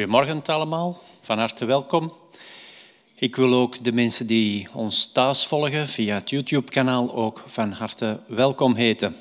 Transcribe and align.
Goedemorgen 0.00 0.42
allemaal, 0.42 1.00
van 1.20 1.38
harte 1.38 1.64
welkom. 1.64 2.12
Ik 3.14 3.36
wil 3.36 3.54
ook 3.54 3.84
de 3.84 3.92
mensen 3.92 4.26
die 4.26 4.68
ons 4.74 5.12
thuis 5.12 5.46
volgen 5.46 5.88
via 5.88 6.14
het 6.14 6.30
YouTube-kanaal 6.30 7.14
ook 7.14 7.44
van 7.46 7.70
harte 7.72 8.20
welkom 8.26 8.74
heten. 8.74 9.16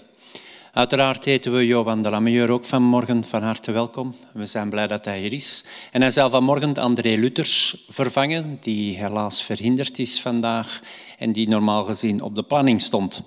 Uiteraard 0.73 1.25
heten 1.25 1.53
we 1.53 1.65
Johan 1.65 2.01
de 2.01 2.09
Lameur 2.09 2.49
ook 2.49 2.65
vanmorgen 2.65 3.23
van 3.23 3.43
harte 3.43 3.71
welkom. 3.71 4.15
We 4.33 4.45
zijn 4.45 4.69
blij 4.69 4.87
dat 4.87 5.05
hij 5.05 5.19
hier 5.19 5.33
is. 5.33 5.65
En 5.91 6.01
hij 6.01 6.11
zal 6.11 6.29
vanmorgen 6.29 6.73
André 6.73 7.15
Luthers 7.15 7.85
vervangen, 7.89 8.57
die 8.61 8.97
helaas 8.97 9.43
verhinderd 9.43 9.99
is 9.99 10.21
vandaag 10.21 10.79
en 11.17 11.31
die 11.31 11.47
normaal 11.47 11.83
gezien 11.83 12.21
op 12.21 12.35
de 12.35 12.43
planning 12.43 12.81
stond. 12.81 13.21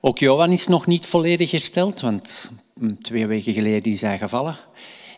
Ook 0.00 0.18
Johan 0.18 0.52
is 0.52 0.66
nog 0.66 0.86
niet 0.86 1.06
volledig 1.06 1.50
hersteld, 1.50 2.00
want 2.00 2.52
twee 3.00 3.26
weken 3.26 3.52
geleden 3.52 3.92
is 3.92 4.00
hij 4.00 4.18
gevallen. 4.18 4.56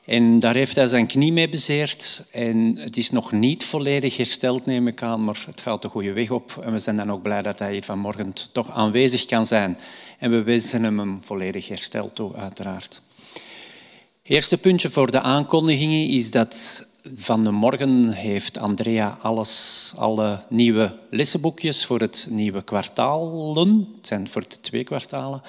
En 0.04 0.38
daar 0.38 0.54
heeft 0.54 0.74
hij 0.74 0.86
zijn 0.86 1.06
knie 1.06 1.32
mee 1.32 1.48
bezeerd. 1.48 2.28
En 2.32 2.76
het 2.78 2.96
is 2.96 3.10
nog 3.10 3.32
niet 3.32 3.64
volledig 3.64 4.16
hersteld, 4.16 4.66
neem 4.66 4.86
ik 4.86 5.02
aan, 5.02 5.24
maar 5.24 5.44
het 5.46 5.60
gaat 5.60 5.82
de 5.82 5.88
goede 5.88 6.12
weg 6.12 6.30
op. 6.30 6.60
En 6.62 6.72
we 6.72 6.78
zijn 6.78 6.96
dan 6.96 7.12
ook 7.12 7.22
blij 7.22 7.42
dat 7.42 7.58
hij 7.58 7.72
hier 7.72 7.84
vanmorgen 7.84 8.32
toch 8.52 8.70
aanwezig 8.70 9.24
kan 9.24 9.46
zijn. 9.46 9.78
En 10.18 10.30
we 10.30 10.42
wensen 10.42 10.82
hem 10.82 10.98
een 10.98 11.22
volledig 11.24 11.68
herstel 11.68 12.12
toe, 12.12 12.34
uiteraard. 12.34 13.00
Eerste 14.22 14.58
puntje 14.58 14.90
voor 14.90 15.10
de 15.10 15.20
aankondigingen 15.20 16.08
is 16.08 16.30
dat 16.30 16.86
van 17.12 17.44
de 17.44 17.50
morgen 17.50 18.12
heeft 18.12 18.58
Andrea 18.58 19.18
alles, 19.20 19.92
alle 19.96 20.42
nieuwe 20.48 20.92
lessenboekjes 21.10 21.86
voor 21.86 22.00
het 22.00 22.26
nieuwe 22.30 22.62
kwartalen, 22.62 23.88
het 23.96 24.06
zijn 24.06 24.28
voor 24.28 24.42
de 24.48 24.60
twee 24.60 24.84
kwartalen, 24.84 25.42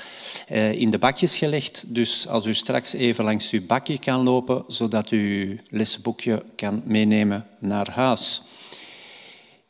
eh, 0.47 0.71
in 0.71 0.89
de 0.89 0.97
bakjes 0.97 1.38
gelegd. 1.38 1.83
Dus 1.88 2.27
als 2.27 2.45
u 2.45 2.53
straks 2.53 2.94
even 2.94 3.23
langs 3.23 3.51
uw 3.51 3.65
bakje 3.65 3.99
kan 3.99 4.23
lopen, 4.23 4.63
zodat 4.67 5.11
u 5.11 5.47
uw 5.47 5.57
lessenboekje 5.69 6.44
kan 6.55 6.81
meenemen 6.85 7.45
naar 7.59 7.91
huis. 7.91 8.41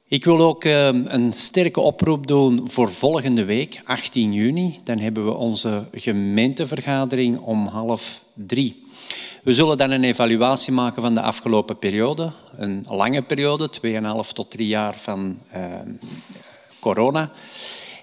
Ik 0.07 0.25
wil 0.25 0.39
ook 0.39 0.63
eh, 0.63 0.87
een 0.87 1.33
sterke 1.33 1.79
oproep 1.79 2.27
doen 2.27 2.69
voor 2.69 2.91
volgende 2.91 3.43
week, 3.43 3.81
18 3.83 4.33
juni. 4.33 4.79
Dan 4.83 4.97
hebben 4.97 5.25
we 5.25 5.33
onze 5.33 5.87
gemeentevergadering 5.91 7.39
om 7.39 7.67
half 7.67 8.23
drie. 8.33 8.84
We 9.45 9.53
zullen 9.53 9.77
dan 9.77 9.91
een 9.91 10.03
evaluatie 10.03 10.73
maken 10.73 11.01
van 11.01 11.13
de 11.13 11.21
afgelopen 11.21 11.77
periode. 11.77 12.31
Een 12.57 12.85
lange 12.89 13.21
periode, 13.21 13.69
2,5 14.25 14.31
tot 14.33 14.51
3 14.51 14.67
jaar 14.67 14.95
van 14.95 15.37
uh, 15.55 15.63
corona. 16.79 17.31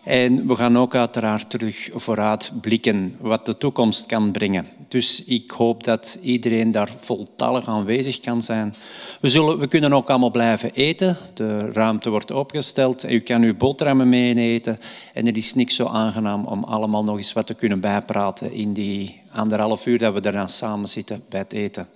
En 0.03 0.47
we 0.47 0.57
gaan 0.57 0.79
ook 0.79 0.95
uiteraard 0.95 1.51
terug 1.51 1.91
vooruit 1.95 2.53
blikken 2.61 3.17
wat 3.21 3.47
de 3.47 3.59
toekomst 3.59 4.07
kan 4.07 4.31
brengen. 4.31 4.67
Dus 4.89 5.25
ik 5.25 5.51
hoop 5.51 5.85
dat 5.85 6.19
iedereen 6.23 6.71
daar 6.71 6.91
voltallig 6.99 7.67
aanwezig 7.67 8.21
kan 8.21 8.43
zijn. 8.43 8.75
We, 9.21 9.31
zullen, 9.31 9.59
we 9.59 9.67
kunnen 9.67 9.93
ook 9.93 10.11
allemaal 10.11 10.31
blijven 10.31 10.73
eten. 10.73 11.17
De 11.35 11.71
ruimte 11.71 12.11
wordt 12.11 12.31
opgesteld. 12.31 13.11
U 13.11 13.21
kan 13.21 13.43
uw 13.43 13.57
boterhammen 13.57 14.09
meeneten. 14.09 14.79
En 15.13 15.27
het 15.27 15.37
is 15.37 15.55
niks 15.55 15.75
zo 15.75 15.87
aangenaam 15.87 16.45
om 16.45 16.65
allemaal 16.65 17.05
nog 17.05 17.17
eens 17.17 17.33
wat 17.33 17.47
te 17.47 17.55
kunnen 17.55 17.81
bijpraten 17.81 18.53
in 18.53 18.73
die 18.73 19.21
anderhalf 19.33 19.87
uur 19.87 19.99
dat 19.99 20.15
we 20.15 20.21
daar 20.21 20.33
dan 20.33 20.49
samen 20.49 20.89
zitten 20.89 21.23
bij 21.29 21.41
het 21.41 21.53
eten. 21.53 21.89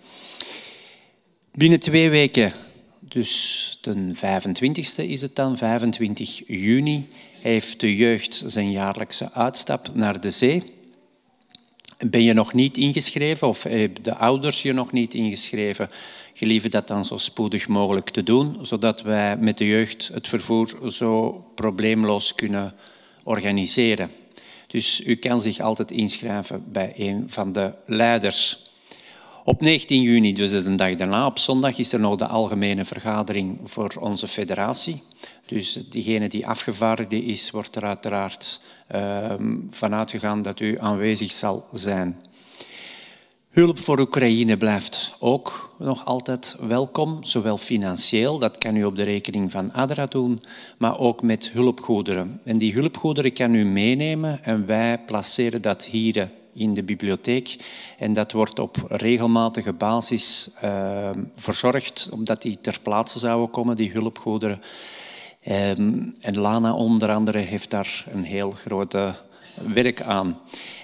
Binnen 1.53 1.81
twee 1.81 2.11
weken, 2.11 2.53
dus 3.01 3.79
de 3.81 4.15
25e 4.15 5.09
is 5.09 5.23
het 5.23 5.37
dan, 5.37 5.57
25 5.57 6.43
juni, 6.47 7.09
heeft 7.47 7.81
de 7.81 7.97
jeugd 7.97 8.43
zijn 8.47 8.71
jaarlijkse 8.71 9.33
uitstap 9.33 9.91
naar 9.93 10.21
de 10.21 10.31
zee. 10.31 10.65
Ben 11.99 12.23
je 12.23 12.33
nog 12.33 12.53
niet 12.53 12.77
ingeschreven 12.77 13.49
of 13.49 13.63
hebben 13.63 14.03
de 14.03 14.15
ouders 14.15 14.63
je 14.63 14.73
nog 14.73 14.93
niet 14.93 15.15
ingeschreven, 15.15 15.91
gelieve 16.35 16.69
dat 16.69 16.89
dan 16.89 17.05
zo 17.05 17.17
spoedig 17.17 17.69
mogelijk 17.69 18.11
te 18.11 18.23
doen, 18.23 18.59
zodat 18.61 19.03
wij 19.03 19.37
met 19.37 19.59
de 19.59 19.67
jeugd 19.67 20.11
het 20.13 20.29
vervoer 20.29 20.93
zo 20.93 21.31
probleemloos 21.55 22.35
kunnen 22.35 22.75
organiseren. 23.25 24.11
Dus 24.67 25.07
u 25.07 25.15
kan 25.15 25.41
zich 25.41 25.61
altijd 25.61 25.91
inschrijven 25.91 26.65
bij 26.73 26.93
een 26.97 27.25
van 27.27 27.53
de 27.53 27.73
leiders. 27.87 28.71
Op 29.45 29.61
19 29.61 30.03
juni, 30.03 30.33
dus 30.33 30.51
dat 30.51 30.61
is 30.61 30.67
een 30.67 30.77
dag 30.77 30.95
daarna, 30.95 31.27
op 31.27 31.39
zondag, 31.39 31.79
is 31.79 31.93
er 31.93 32.01
nog 32.01 32.17
de 32.17 32.27
algemene 32.27 32.85
vergadering 32.85 33.59
voor 33.65 33.95
onze 34.01 34.29
federatie. 34.29 35.03
Dus 35.47 35.73
diegene 35.73 36.29
die 36.29 36.47
afgevaardigde 36.47 37.25
is, 37.25 37.51
wordt 37.51 37.77
er 37.77 37.85
uiteraard 37.85 38.61
uh, 38.95 39.35
vanuit 39.71 40.11
gegaan 40.11 40.43
dat 40.43 40.61
u 40.61 40.79
aanwezig 40.79 41.33
zal 41.33 41.67
zijn. 41.73 42.21
Hulp 43.51 43.79
voor 43.79 43.99
Oekraïne 43.99 44.57
blijft 44.57 45.17
ook 45.19 45.75
nog 45.79 46.05
altijd 46.05 46.57
welkom, 46.61 47.25
zowel 47.25 47.59
financieel, 47.59 48.39
dat 48.39 48.59
kan 48.59 48.77
u 48.77 48.85
op 48.85 48.97
de 48.97 49.03
rekening 49.03 49.51
van 49.51 49.73
ADRA 49.73 50.07
doen, 50.07 50.43
maar 50.79 50.99
ook 50.99 51.23
met 51.23 51.51
hulpgoederen. 51.51 52.41
En 52.45 52.59
die 52.59 52.73
hulpgoederen 52.73 53.33
kan 53.33 53.55
u 53.55 53.65
meenemen 53.65 54.45
en 54.45 54.67
wij 54.67 54.99
placeren 54.99 55.63
dat 55.63 55.85
hier 55.85 56.31
in 56.55 56.75
de 56.75 56.83
bibliotheek. 56.83 57.57
En 57.99 58.13
dat 58.13 58.33
wordt 58.33 58.59
op 58.59 58.77
regelmatige 58.89 59.73
basis 59.73 60.51
uh, 60.65 61.11
verzorgd, 61.37 62.09
omdat 62.13 62.43
die 62.43 62.61
ter 62.61 62.79
plaatse 62.83 63.19
zouden 63.19 63.51
komen, 63.51 63.77
die 63.77 63.91
hulpgoederen. 63.91 64.63
Um, 65.51 66.17
en 66.21 66.39
Lana 66.39 66.75
onder 66.75 67.11
andere 67.11 67.39
heeft 67.39 67.71
daar 67.71 68.05
een 68.13 68.25
heel 68.25 68.51
grote 68.51 69.15
werk 69.75 70.03
aan. 70.03 70.39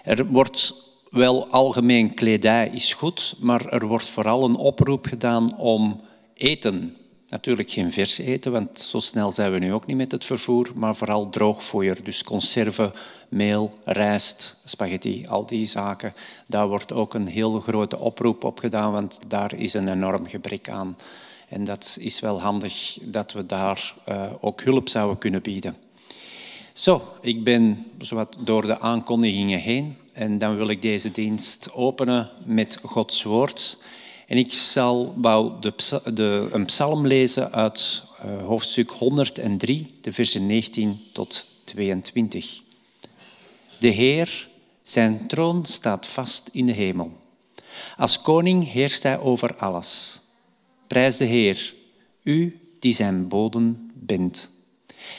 Er 0.05 0.27
wordt 0.27 0.75
wel 1.11 1.47
algemeen 1.47 2.15
kledij 2.15 2.71
is 2.73 2.95
goed, 2.95 3.35
maar 3.41 3.67
er 3.67 3.87
wordt 3.87 4.09
vooral 4.09 4.45
een 4.45 4.57
oproep 4.57 5.07
gedaan 5.07 5.57
om 5.57 6.01
eten. 6.35 6.97
Natuurlijk 7.29 7.71
geen 7.71 7.93
vers 7.93 8.19
eten, 8.19 8.53
want 8.53 8.79
zo 8.79 8.99
snel 8.99 9.33
zijn 9.33 9.53
we 9.53 9.59
nu 9.59 9.73
ook 9.73 9.87
niet 9.87 9.97
met 9.97 10.13
het 10.13 10.25
vervoer, 10.25 10.71
maar 10.75 10.97
vooral 10.97 11.31
droogvoer, 11.31 11.97
dus 12.03 12.25
conserven, 12.25 12.93
meel, 13.29 13.79
rijst, 13.85 14.61
spaghetti, 14.65 15.27
al 15.29 15.47
die 15.47 15.67
zaken. 15.67 16.15
Daar 16.47 16.69
wordt 16.69 16.93
ook 16.93 17.15
een 17.15 17.27
heel 17.27 17.59
grote 17.59 17.99
oproep 17.99 18.45
op 18.45 18.59
gedaan, 18.59 18.93
want 18.93 19.19
daar 19.29 19.55
is 19.55 19.75
een 19.75 19.89
enorm 19.89 20.27
gebrek 20.27 20.71
aan. 20.71 20.97
En 21.53 21.65
dat 21.65 21.97
is 22.01 22.21
wel 22.21 22.41
handig 22.41 22.99
dat 23.03 23.33
we 23.33 23.47
daar 23.47 23.95
uh, 24.09 24.33
ook 24.41 24.63
hulp 24.63 24.89
zouden 24.89 25.19
kunnen 25.19 25.43
bieden. 25.43 25.77
Zo, 26.73 27.09
ik 27.21 27.45
ben 27.45 27.87
zowat 27.99 28.37
door 28.39 28.67
de 28.67 28.81
aankondigingen 28.81 29.59
heen. 29.59 29.97
En 30.13 30.39
dan 30.39 30.57
wil 30.57 30.69
ik 30.69 30.83
deze 30.83 31.11
dienst 31.11 31.73
openen 31.73 32.31
met 32.45 32.79
Gods 32.83 33.23
woord. 33.23 33.83
En 34.27 34.37
ik 34.37 34.53
zal 34.53 35.15
de, 35.61 35.73
de, 36.15 36.49
een 36.53 36.65
psalm 36.65 37.07
lezen 37.07 37.53
uit 37.53 38.03
uh, 38.25 38.47
hoofdstuk 38.47 38.91
103, 38.91 39.95
de 40.01 40.13
versen 40.13 40.47
19 40.47 41.01
tot 41.13 41.47
22. 41.65 42.61
De 43.79 43.89
Heer, 43.89 44.49
zijn 44.83 45.27
troon 45.27 45.65
staat 45.65 46.07
vast 46.07 46.49
in 46.53 46.67
de 46.67 46.73
hemel. 46.73 47.13
Als 47.97 48.23
koning 48.23 48.73
heerst 48.73 49.03
hij 49.03 49.19
over 49.19 49.57
alles. 49.57 50.21
Prijs 50.93 51.17
de 51.17 51.25
Heer, 51.25 51.75
u 52.23 52.61
die 52.79 52.95
zijn 52.95 53.29
boden 53.29 53.91
bent. 53.95 54.51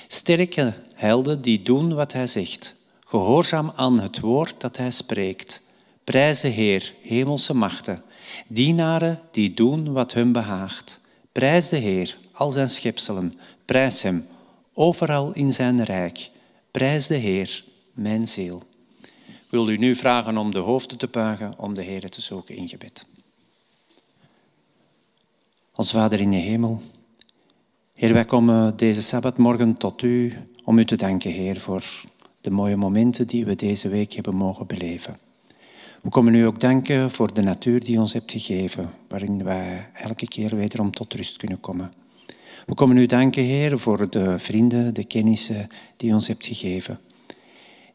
Sterke 0.08 0.74
helden 0.94 1.42
die 1.42 1.62
doen 1.62 1.94
wat 1.94 2.14
hij 2.14 2.28
zegt 2.28 2.76
gehoorzaam 3.06 3.72
aan 3.76 4.00
het 4.00 4.20
woord 4.20 4.62
dat 4.62 4.78
hij 4.78 4.92
spreekt. 4.92 5.62
Prijs 6.04 6.42
de 6.42 6.48
Heer, 6.48 6.94
hemelse 7.02 7.54
machten, 7.54 8.04
dienaren 8.48 9.22
die 9.32 9.54
doen 9.54 9.94
wat 9.94 10.14
hun 10.14 10.32
behaagt. 10.32 11.02
Prijs 11.32 11.70
de 11.70 11.78
Heer, 11.78 12.18
al 12.32 12.50
zijn 12.50 12.70
schepselen, 12.70 13.40
prijs 13.66 14.02
hem, 14.02 14.28
overal 14.74 15.34
in 15.34 15.54
zijn 15.54 15.84
rijk. 15.84 16.30
Prijs 16.72 17.08
de 17.08 17.16
Heer, 17.16 17.64
mijn 17.94 18.28
ziel. 18.28 18.64
Ik 19.28 19.50
wil 19.50 19.70
u 19.70 19.78
nu 19.78 19.96
vragen 19.96 20.38
om 20.38 20.52
de 20.52 20.60
hoofden 20.60 20.98
te 20.98 21.08
buigen, 21.08 21.54
om 21.58 21.74
de 21.74 21.84
Heer 21.84 22.10
te 22.10 22.22
zoeken 22.22 22.56
in 22.56 22.70
gebed. 22.70 23.06
Ons 25.76 25.92
Vader 25.92 26.20
in 26.20 26.30
de 26.30 26.36
hemel, 26.36 26.82
Heer, 27.94 28.14
wij 28.14 28.26
komen 28.26 28.78
deze 28.78 29.02
Sabbatmorgen 29.02 29.78
tot 29.78 30.02
u 30.02 30.34
om 30.64 30.80
u 30.80 30.86
te 30.86 30.96
danken, 30.96 31.32
Heer, 31.32 31.60
voor 31.60 31.84
de 32.42 32.52
mooie 32.52 32.76
momenten 32.76 33.28
die 33.28 33.46
we 33.46 33.56
deze 33.56 33.90
week 33.90 34.14
hebben 34.14 34.36
mogen 34.36 34.68
beleven. 34.68 35.18
We 36.02 36.10
komen 36.10 36.36
u 36.36 36.42
ook 36.46 36.60
danken 36.60 37.12
voor 37.12 37.34
de 37.34 37.42
natuur 37.42 37.84
die 37.84 38.00
ons 38.00 38.14
hebt 38.14 38.32
gegeven, 38.32 38.90
waarin 39.08 39.44
wij 39.44 39.90
elke 39.94 40.28
keer 40.28 40.56
wederom 40.56 40.92
tot 40.92 41.14
rust 41.14 41.38
kunnen 41.38 41.60
komen. 41.60 41.94
We 42.66 42.74
komen 42.74 42.98
u 42.98 43.06
danken, 43.06 43.44
Heer, 43.44 43.80
voor 43.80 44.10
de 44.10 44.40
vrienden, 44.40 44.94
de 44.94 45.04
kennissen 45.04 45.68
die 45.98 46.14
ons 46.14 46.28
hebt 46.28 46.46
gegeven 46.46 47.00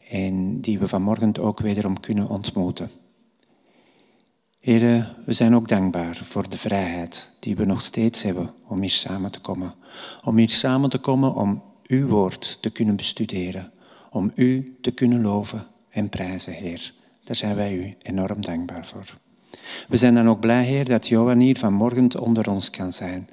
en 0.09 0.61
die 0.61 0.79
we 0.79 0.89
vanmorgen 0.89 1.39
ook 1.39 1.61
wederom 1.61 2.01
kunnen 2.01 2.29
ontmoeten. 2.29 2.91
Heren, 4.59 5.17
we 5.27 5.33
zijn 5.33 5.55
ook 5.55 5.69
dankbaar 5.69 6.17
voor 6.17 6.49
de 6.49 6.59
vrijheid 6.59 7.31
die 7.41 7.57
we 7.57 7.65
nog 7.65 7.81
steeds 7.81 8.23
hebben 8.23 8.51
om 8.67 8.81
hier 8.81 8.91
samen 8.91 9.31
te 9.31 9.41
komen. 9.41 9.75
Om 10.25 10.37
hier 10.37 10.51
samen 10.51 10.91
te 10.91 10.99
komen 10.99 11.35
om 11.35 11.63
uw 11.87 12.09
woord 12.09 12.59
te 12.63 12.71
kunnen 12.71 12.97
bestuderen 12.97 13.73
om 14.11 14.33
u 14.35 14.77
te 14.81 14.91
kunnen 14.91 15.23
loven 15.23 15.67
en 15.91 16.09
prijzen, 16.09 16.53
Heer. 16.53 16.93
Daar 17.25 17.37
zijn 17.37 17.57
wij 17.57 17.75
u 17.75 17.95
enorm 18.03 18.41
dankbaar 18.41 18.87
voor. 18.87 19.19
We 19.89 19.97
zijn 19.97 20.15
dan 20.15 20.29
ook 20.29 20.41
blij, 20.41 20.65
Heer, 20.65 20.85
dat 20.85 21.09
Johan 21.09 21.39
hier 21.39 21.59
vanmorgen 21.59 22.21
onder 22.21 22.51
ons 22.51 22.71
kan 22.71 22.93
zijn. 22.93 23.29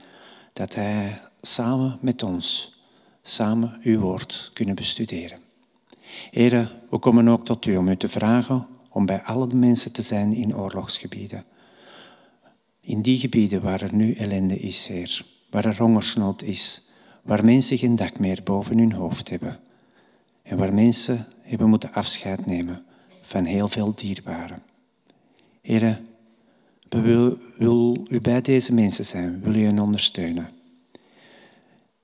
Dat 0.53 0.75
hij 0.75 1.19
samen 1.41 1.97
met 2.01 2.23
ons, 2.23 2.77
samen 3.21 3.79
uw 3.83 3.99
woord 3.99 4.51
kunnen 4.53 4.75
bestuderen. 4.75 5.39
Heren, 6.31 6.69
we 6.89 6.99
komen 6.99 7.27
ook 7.27 7.45
tot 7.45 7.65
u 7.65 7.77
om 7.77 7.87
u 7.87 7.97
te 7.97 8.09
vragen 8.09 8.67
om 8.95 9.05
bij 9.05 9.21
alle 9.21 9.47
mensen 9.55 9.91
te 9.91 10.01
zijn 10.01 10.33
in 10.33 10.55
oorlogsgebieden. 10.55 11.43
In 12.79 13.01
die 13.01 13.17
gebieden 13.17 13.61
waar 13.61 13.81
er 13.81 13.93
nu 13.93 14.13
ellende 14.13 14.57
is, 14.57 14.87
Heer, 14.87 15.25
waar 15.49 15.65
er 15.65 15.77
hongersnood 15.77 16.41
is, 16.41 16.89
waar 17.21 17.45
mensen 17.45 17.77
geen 17.77 17.95
dak 17.95 18.19
meer 18.19 18.41
boven 18.43 18.77
hun 18.77 18.91
hoofd 18.91 19.29
hebben 19.29 19.59
en 20.41 20.57
waar 20.57 20.73
mensen 20.73 21.25
hebben 21.41 21.69
moeten 21.69 21.93
afscheid 21.93 22.45
nemen 22.45 22.85
van 23.21 23.43
heel 23.43 23.67
veel 23.67 23.95
dierbaren. 23.95 24.61
Heren, 25.61 26.07
wil, 26.89 27.37
wil 27.57 28.05
u 28.07 28.21
bij 28.21 28.41
deze 28.41 28.73
mensen 28.73 29.05
zijn, 29.05 29.41
wil 29.41 29.55
u 29.55 29.63
hen 29.63 29.79
ondersteunen. 29.79 30.49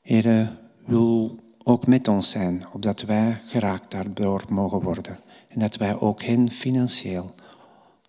Heren, 0.02 0.58
wil 0.86 1.36
ook 1.64 1.88
met 1.88 2.08
ons 2.08 2.30
zijn, 2.30 2.66
opdat 2.72 3.02
wij 3.02 3.42
geraakt 3.46 3.92
daardoor 3.92 4.44
mogen 4.50 4.82
worden. 4.82 5.20
En 5.54 5.60
dat 5.60 5.76
wij 5.76 6.00
ook 6.00 6.24
hen 6.24 6.52
financieel 6.52 7.36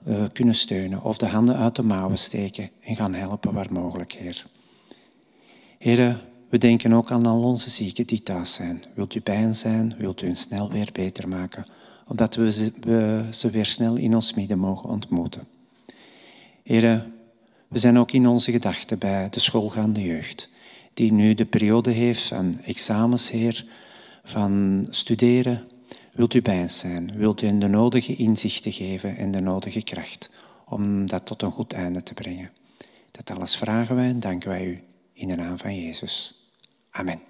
uh, 0.07 0.25
kunnen 0.33 0.55
steunen 0.55 1.03
of 1.03 1.19
de 1.19 1.27
handen 1.27 1.57
uit 1.57 1.77
de 1.77 1.83
mouwen 1.83 2.19
steken 2.19 2.71
en 2.81 2.97
gaan 2.97 3.15
helpen 3.15 3.53
waar 3.53 3.73
mogelijk, 3.73 4.13
Heer. 4.13 4.47
Heren, 5.79 6.21
we 6.49 6.59
denken 6.59 6.93
ook 6.93 7.11
aan 7.11 7.27
al 7.27 7.43
onze 7.43 7.71
zieken 7.71 8.07
die 8.07 8.23
thuis 8.23 8.55
zijn. 8.55 8.85
Wilt 8.95 9.15
u 9.15 9.21
bij 9.23 9.37
hen 9.37 9.57
zijn? 9.57 9.95
Wilt 9.99 10.23
u 10.23 10.27
hen 10.27 10.37
snel 10.37 10.71
weer 10.71 10.89
beter 10.93 11.29
maken? 11.29 11.65
Opdat 12.09 12.35
we 12.35 12.53
ze, 12.53 12.73
we 12.81 13.25
ze 13.31 13.51
weer 13.51 13.67
snel 13.67 13.97
in 13.97 14.15
ons 14.15 14.35
midden 14.35 14.59
mogen 14.59 14.89
ontmoeten. 14.89 15.43
Heren, 16.63 17.13
we 17.69 17.79
zijn 17.79 17.99
ook 17.99 18.13
in 18.13 18.27
onze 18.27 18.51
gedachten 18.51 18.99
bij 18.99 19.29
de 19.31 19.41
schoolgaande 19.41 20.03
jeugd, 20.03 20.49
die 20.95 21.13
nu 21.13 21.35
de 21.35 21.47
periode 21.47 21.91
heeft 21.91 22.23
van 22.23 22.61
examens, 22.61 23.31
Heer, 23.31 23.65
van 24.25 24.87
studeren. 24.91 25.69
Wilt 26.13 26.35
u 26.35 26.43
bij 26.43 26.57
hen 26.57 26.71
zijn? 26.71 27.17
Wilt 27.17 27.43
u 27.43 27.47
hen 27.47 27.59
de 27.59 27.69
nodige 27.69 28.17
inzichten 28.17 28.73
geven 28.73 29.17
en 29.17 29.31
de 29.31 29.41
nodige 29.41 29.83
kracht 29.83 30.31
om 30.65 31.07
dat 31.07 31.27
tot 31.27 31.43
een 31.43 31.53
goed 31.53 31.73
einde 31.73 32.03
te 32.03 32.15
brengen? 32.15 32.51
Dat 33.11 33.31
alles 33.31 33.57
vragen 33.57 33.95
wij 33.95 34.09
en 34.09 34.21
danken 34.21 34.49
wij 34.49 34.67
u 34.67 34.83
in 35.13 35.29
de 35.29 35.35
naam 35.35 35.59
van 35.59 35.81
Jezus. 35.81 36.35
Amen. 36.91 37.21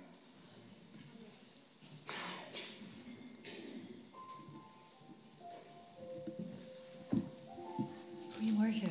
Goedemorgen. 8.34 8.88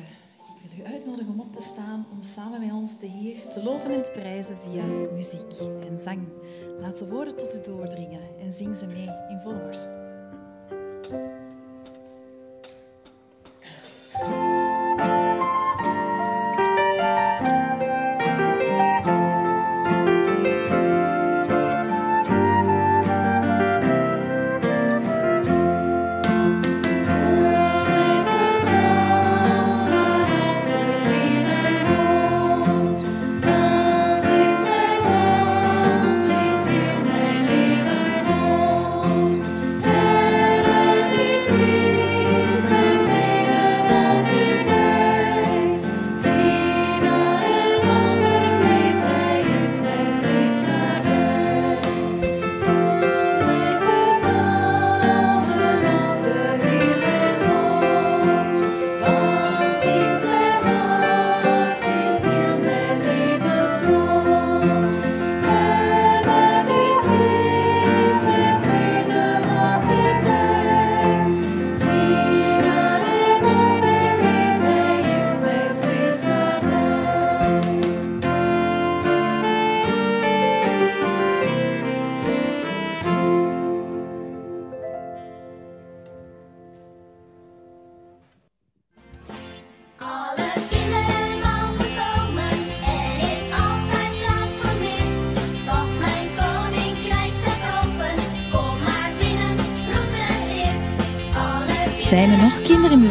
Ik 0.64 0.70
wil 0.76 0.86
u 0.86 0.92
uitnodigen 0.92 1.32
om 1.32 1.40
op 1.40 1.52
te 1.52 1.62
staan 1.62 2.06
om 2.12 2.22
samen 2.22 2.60
met 2.60 2.72
ons 2.72 2.98
de 2.98 3.06
Heer 3.06 3.48
te 3.50 3.62
loven 3.62 3.94
en 3.94 4.02
te 4.02 4.10
prijzen 4.10 4.56
via 4.58 4.84
muziek 5.14 5.60
en 5.90 5.98
zang. 5.98 6.41
Laat 6.78 6.98
de 6.98 7.06
woorden 7.06 7.36
tot 7.36 7.54
u 7.54 7.60
doordringen 7.60 8.20
en 8.40 8.52
zing 8.52 8.76
ze 8.76 8.86
mee 8.86 9.08
in 9.28 9.40
volle 9.40 9.62
borst. 9.62 9.88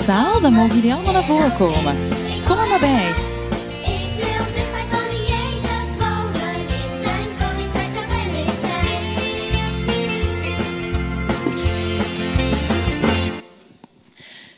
Zaal? 0.01 0.41
Dan 0.41 0.53
mogen 0.53 0.75
jullie 0.75 0.93
allemaal 0.93 1.13
naar 1.13 1.25
voren 1.25 1.57
komen. 1.57 2.09
Kom 2.45 2.57
er 2.57 2.67
maar 2.67 2.79
bij. 2.79 3.13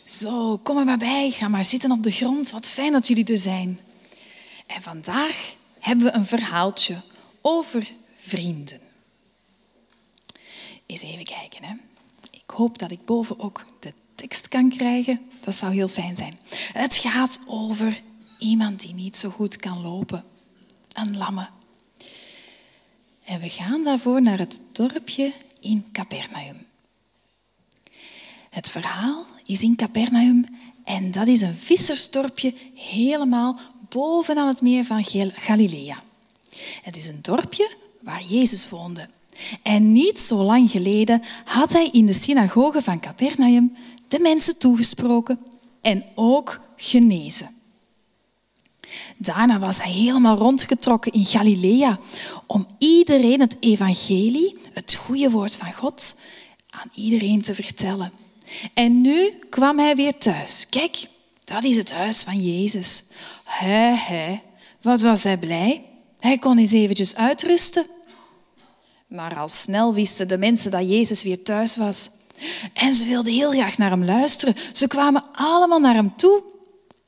Zo, 0.05 0.57
kom 0.57 0.77
er 0.77 0.85
maar 0.85 0.97
bij. 0.97 1.31
Ga 1.31 1.47
maar 1.47 1.65
zitten 1.65 1.91
op 1.91 2.03
de 2.03 2.12
grond. 2.12 2.51
Wat 2.51 2.69
fijn 2.69 2.91
dat 2.91 3.07
jullie 3.07 3.25
er 3.25 3.38
zijn. 3.38 3.79
En 4.67 4.81
vandaag 4.81 5.55
hebben 5.79 6.05
we 6.05 6.13
een 6.13 6.25
verhaaltje 6.25 7.01
over 7.41 7.91
vrienden. 8.15 8.79
Eens 10.85 11.01
even 11.01 11.25
kijken. 11.25 11.63
Hè. 11.63 11.73
Ik 12.31 12.50
hoop 12.50 12.77
dat 12.77 12.91
ik 12.91 13.05
boven 13.05 13.39
ook 13.39 13.65
de 13.79 13.93
tekst 14.15 14.48
kan 14.48 14.70
krijgen, 14.70 15.22
dat 15.39 15.55
zou 15.55 15.74
heel 15.74 15.88
fijn 15.88 16.15
zijn. 16.15 16.39
Het 16.74 16.96
gaat 16.96 17.39
over 17.48 18.01
iemand 18.39 18.82
die 18.82 18.93
niet 18.93 19.17
zo 19.17 19.29
goed 19.29 19.58
kan 19.58 19.82
lopen. 19.82 20.24
Een 20.93 21.17
lamme. 21.17 21.50
En 23.24 23.39
we 23.39 23.50
gaan 23.50 23.84
daarvoor 23.84 24.22
naar 24.22 24.38
het 24.38 24.62
dorpje 24.72 25.34
in 25.60 25.86
Capernaum. 25.91 26.65
Het 28.50 28.70
verhaal 28.70 29.25
is 29.46 29.63
in 29.63 29.75
Capernaum 29.75 30.46
en 30.84 31.12
dat 31.12 31.27
is 31.27 31.41
een 31.41 31.55
vissersdorpje 31.55 32.53
helemaal 32.75 33.60
bovenaan 33.89 34.48
het 34.48 34.62
meer 34.62 34.86
van 34.86 35.03
Galilea. 35.34 36.03
Het 36.82 36.96
is 36.96 37.08
een 37.08 37.20
dorpje 37.22 37.70
waar 38.01 38.24
Jezus 38.24 38.70
woonde. 38.70 39.10
En 39.62 39.91
niet 39.91 40.20
zo 40.20 40.43
lang 40.43 40.72
geleden 40.72 41.22
had 41.46 41.72
hij 41.72 41.89
in 41.91 42.05
de 42.05 42.13
synagoge 42.13 42.82
van 42.82 43.00
Capernaum 43.00 43.77
de 44.07 44.19
mensen 44.19 44.57
toegesproken 44.57 45.39
en 45.81 46.03
ook 46.15 46.60
genezen. 46.75 47.50
Daarna 49.17 49.60
was 49.60 49.81
hij 49.81 49.91
helemaal 49.91 50.38
rondgetrokken 50.38 51.12
in 51.12 51.25
Galilea 51.25 52.00
om 52.48 52.67
iedereen 52.77 53.39
het 53.39 53.57
evangelie, 53.60 54.55
het 54.74 54.93
goede 54.93 55.29
woord 55.29 55.55
van 55.55 55.74
God, 55.74 56.19
aan 56.69 56.89
iedereen 56.95 57.41
te 57.41 57.55
vertellen. 57.55 58.12
En 58.74 59.01
nu 59.01 59.33
kwam 59.50 59.79
hij 59.79 59.95
weer 59.95 60.17
thuis. 60.17 60.67
Kijk, 60.69 61.07
dat 61.43 61.63
is 61.63 61.77
het 61.77 61.91
huis 61.91 62.24
van 62.24 62.39
Jezus. 62.39 63.03
Hij, 63.43 63.95
hij, 63.95 64.43
wat 64.81 65.01
was 65.01 65.24
hij 65.24 65.38
blij. 65.38 65.86
Hij 66.19 66.38
kon 66.38 66.57
eens 66.57 66.72
eventjes 66.72 67.15
uitrusten. 67.15 67.86
Maar 69.07 69.38
al 69.38 69.50
snel 69.50 69.93
wisten 69.93 70.27
de 70.27 70.38
mensen 70.38 70.72
dat 70.72 70.89
Jezus 70.89 71.24
weer 71.24 71.43
thuis 71.43 71.75
was. 71.75 72.10
En 72.73 72.93
ze 72.93 73.05
wilden 73.05 73.33
heel 73.33 73.51
graag 73.51 73.77
naar 73.77 73.89
hem 73.89 74.05
luisteren. 74.05 74.55
Ze 74.71 74.87
kwamen 74.87 75.23
allemaal 75.33 75.79
naar 75.79 75.95
hem 75.95 76.15
toe. 76.15 76.43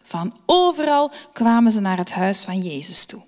Van 0.03 0.34
overal 0.46 1.12
kwamen 1.34 1.72
ze 1.72 1.79
naar 1.79 1.98
het 1.98 2.12
huis 2.12 2.44
van 2.44 2.62
Jezus 2.62 3.05
toe. 3.05 3.22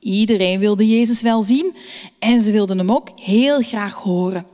Iedereen 0.00 0.60
wilde 0.60 0.86
Jezus 0.86 1.22
wel 1.22 1.42
zien 1.42 1.76
en 2.18 2.40
ze 2.40 2.52
wilden 2.52 2.78
hem 2.78 2.92
ook 2.92 3.08
heel 3.20 3.62
graag 3.62 3.94
horen. 3.94 4.46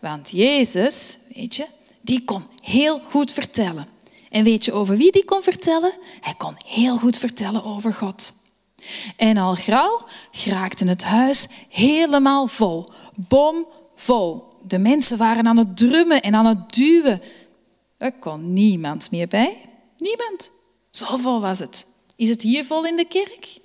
Want 0.00 0.30
Jezus, 0.30 1.18
weet 1.34 1.56
je, 1.56 1.66
die 2.00 2.24
kon 2.24 2.44
heel 2.60 3.00
goed 3.00 3.32
vertellen. 3.32 3.88
En 4.30 4.44
weet 4.44 4.64
je 4.64 4.72
over 4.72 4.96
wie 4.96 5.12
die 5.12 5.24
kon 5.24 5.42
vertellen? 5.42 5.92
Hij 6.20 6.34
kon 6.34 6.54
heel 6.64 6.96
goed 6.96 7.18
vertellen 7.18 7.64
over 7.64 7.94
God. 7.94 8.34
En 9.16 9.36
al 9.36 9.54
gauw 9.54 10.06
geraakte 10.30 10.84
het 10.84 11.04
huis 11.04 11.46
helemaal 11.68 12.46
vol, 12.46 12.90
bomvol. 13.14 14.44
De 14.66 14.78
mensen 14.78 15.18
waren 15.18 15.46
aan 15.46 15.56
het 15.56 15.76
drummen 15.76 16.22
en 16.22 16.34
aan 16.34 16.46
het 16.46 16.74
duwen. 16.74 17.20
Er 17.96 18.12
kon 18.12 18.52
niemand 18.52 19.10
meer 19.10 19.28
bij. 19.28 19.56
Niemand. 19.98 20.50
Zo 20.90 21.16
vol 21.16 21.40
was 21.40 21.58
het. 21.58 21.86
Is 22.16 22.28
het 22.28 22.42
hier 22.42 22.64
vol 22.64 22.86
in 22.86 22.96
de 22.96 23.04
kerk? 23.04 23.58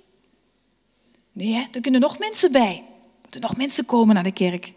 Nee, 1.32 1.68
er 1.72 1.80
kunnen 1.80 2.00
nog 2.00 2.18
mensen 2.18 2.52
bij. 2.52 2.76
Er 2.76 3.18
moeten 3.22 3.40
nog 3.40 3.56
mensen 3.56 3.84
komen 3.84 4.14
naar 4.14 4.24
de 4.24 4.32
kerk. 4.32 4.72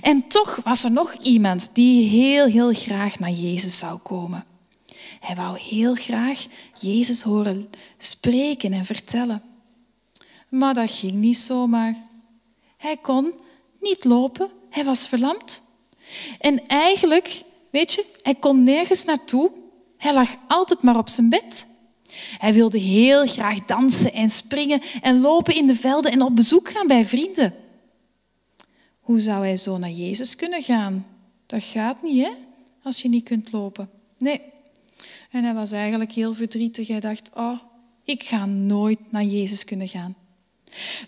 En 0.00 0.28
toch 0.28 0.60
was 0.64 0.84
er 0.84 0.90
nog 0.90 1.12
iemand 1.12 1.68
die 1.72 2.08
heel, 2.08 2.46
heel 2.46 2.72
graag 2.72 3.18
naar 3.18 3.30
Jezus 3.30 3.78
zou 3.78 3.98
komen. 3.98 4.44
Hij 5.20 5.36
wou 5.36 5.58
heel 5.58 5.94
graag 5.94 6.46
Jezus 6.80 7.22
horen 7.22 7.70
spreken 7.98 8.72
en 8.72 8.84
vertellen. 8.84 9.42
Maar 10.48 10.74
dat 10.74 10.90
ging 10.90 11.12
niet 11.12 11.38
zomaar. 11.38 12.06
Hij 12.76 12.96
kon 12.96 13.32
niet 13.80 14.04
lopen, 14.04 14.50
hij 14.74 14.84
was 14.84 15.08
verlamd. 15.08 15.62
En 16.38 16.66
eigenlijk, 16.66 17.42
weet 17.70 17.92
je, 17.92 18.04
hij 18.22 18.34
kon 18.34 18.64
nergens 18.64 19.04
naartoe. 19.04 19.50
Hij 19.96 20.14
lag 20.14 20.34
altijd 20.48 20.82
maar 20.82 20.96
op 20.96 21.08
zijn 21.08 21.28
bed. 21.28 21.66
Hij 22.38 22.52
wilde 22.52 22.78
heel 22.78 23.26
graag 23.26 23.64
dansen 23.64 24.12
en 24.12 24.30
springen 24.30 24.82
en 25.00 25.20
lopen 25.20 25.54
in 25.54 25.66
de 25.66 25.76
velden 25.76 26.12
en 26.12 26.22
op 26.22 26.36
bezoek 26.36 26.70
gaan 26.70 26.86
bij 26.86 27.06
vrienden. 27.06 27.54
Hoe 29.00 29.20
zou 29.20 29.44
hij 29.44 29.56
zo 29.56 29.78
naar 29.78 29.90
Jezus 29.90 30.36
kunnen 30.36 30.62
gaan? 30.62 31.06
Dat 31.46 31.62
gaat 31.62 32.02
niet, 32.02 32.24
hè? 32.24 32.30
Als 32.82 33.02
je 33.02 33.08
niet 33.08 33.24
kunt 33.24 33.52
lopen. 33.52 33.90
Nee. 34.18 34.40
En 35.30 35.44
hij 35.44 35.54
was 35.54 35.72
eigenlijk 35.72 36.12
heel 36.12 36.34
verdrietig. 36.34 36.88
Hij 36.88 37.00
dacht, 37.00 37.30
oh, 37.34 37.58
ik 38.04 38.22
ga 38.22 38.46
nooit 38.46 38.98
naar 39.10 39.24
Jezus 39.24 39.64
kunnen 39.64 39.88
gaan. 39.88 40.14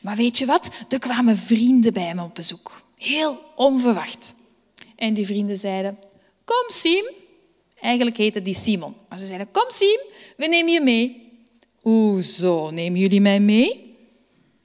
Maar 0.01 0.17
weet 0.17 0.39
je 0.39 0.47
wat? 0.47 0.69
Er 0.89 0.99
kwamen 0.99 1.37
vrienden 1.37 1.93
bij 1.93 2.03
hem 2.03 2.19
op 2.19 2.35
bezoek. 2.35 2.86
Heel 2.97 3.53
onverwacht. 3.57 4.35
En 4.97 5.15
die 5.15 5.27
vrienden 5.27 5.57
zeiden, 5.57 5.99
kom 6.45 6.65
Sim. 6.67 7.05
Eigenlijk 7.81 8.17
heette 8.17 8.43
die 8.43 8.55
Simon. 8.55 8.95
Maar 9.09 9.19
ze 9.19 9.27
zeiden, 9.27 9.51
kom 9.51 9.71
Sim, 9.71 10.01
we 10.37 10.47
nemen 10.47 10.73
je 10.73 10.81
mee. 10.81 11.33
Hoezo 11.81 12.71
nemen 12.71 13.01
jullie 13.01 13.21
mij 13.21 13.41
mee? 13.41 13.97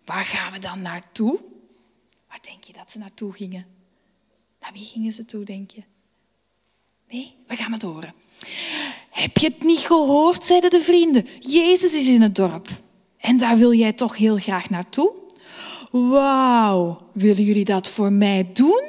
Waar 0.05 0.23
gaan 0.23 0.51
we 0.51 0.59
dan 0.59 0.81
naartoe? 0.81 1.39
Waar 2.27 2.39
denk 2.41 2.63
je 2.63 2.73
dat 2.73 2.91
ze 2.91 2.97
naartoe 2.97 3.33
gingen? 3.33 3.65
Naar 4.59 4.71
wie 4.73 4.85
gingen 4.85 5.13
ze 5.13 5.25
toe, 5.25 5.43
denk 5.43 5.71
je? 5.71 5.83
Nee, 7.09 7.35
we 7.47 7.55
gaan 7.55 7.71
het 7.71 7.81
horen. 7.81 8.13
Heb 9.09 9.37
je 9.37 9.47
het 9.47 9.63
niet 9.63 9.79
gehoord, 9.79 10.43
zeiden 10.43 10.69
de 10.69 10.81
vrienden. 10.81 11.27
Jezus 11.39 11.93
is 11.93 12.07
in 12.07 12.21
het 12.21 12.35
dorp. 12.35 12.67
En 13.17 13.37
daar 13.37 13.57
wil 13.57 13.73
jij 13.73 13.93
toch 13.93 14.17
heel 14.17 14.37
graag 14.37 14.69
naartoe? 14.69 15.13
Wauw, 15.91 17.01
willen 17.11 17.43
jullie 17.43 17.65
dat 17.65 17.87
voor 17.87 18.11
mij 18.11 18.49
doen? 18.53 18.83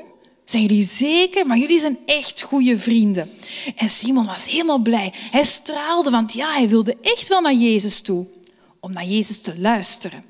Zijn 0.45 0.63
jullie 0.63 0.83
zeker? 0.83 1.47
Maar 1.47 1.59
jullie 1.59 1.79
zijn 1.79 1.99
echt 2.07 2.43
goede 2.43 2.79
vrienden. 2.79 3.31
En 3.77 3.89
Simon 3.89 4.27
was 4.27 4.47
helemaal 4.47 4.79
blij. 4.79 5.13
Hij 5.15 5.45
straalde, 5.45 6.11
want 6.11 6.33
ja, 6.33 6.53
hij 6.53 6.69
wilde 6.69 6.97
echt 7.03 7.29
wel 7.29 7.41
naar 7.41 7.55
Jezus 7.55 8.01
toe. 8.01 8.27
Om 8.81 8.93
naar 8.93 9.05
Jezus 9.05 9.41
te 9.41 9.59
luisteren. 9.59 10.25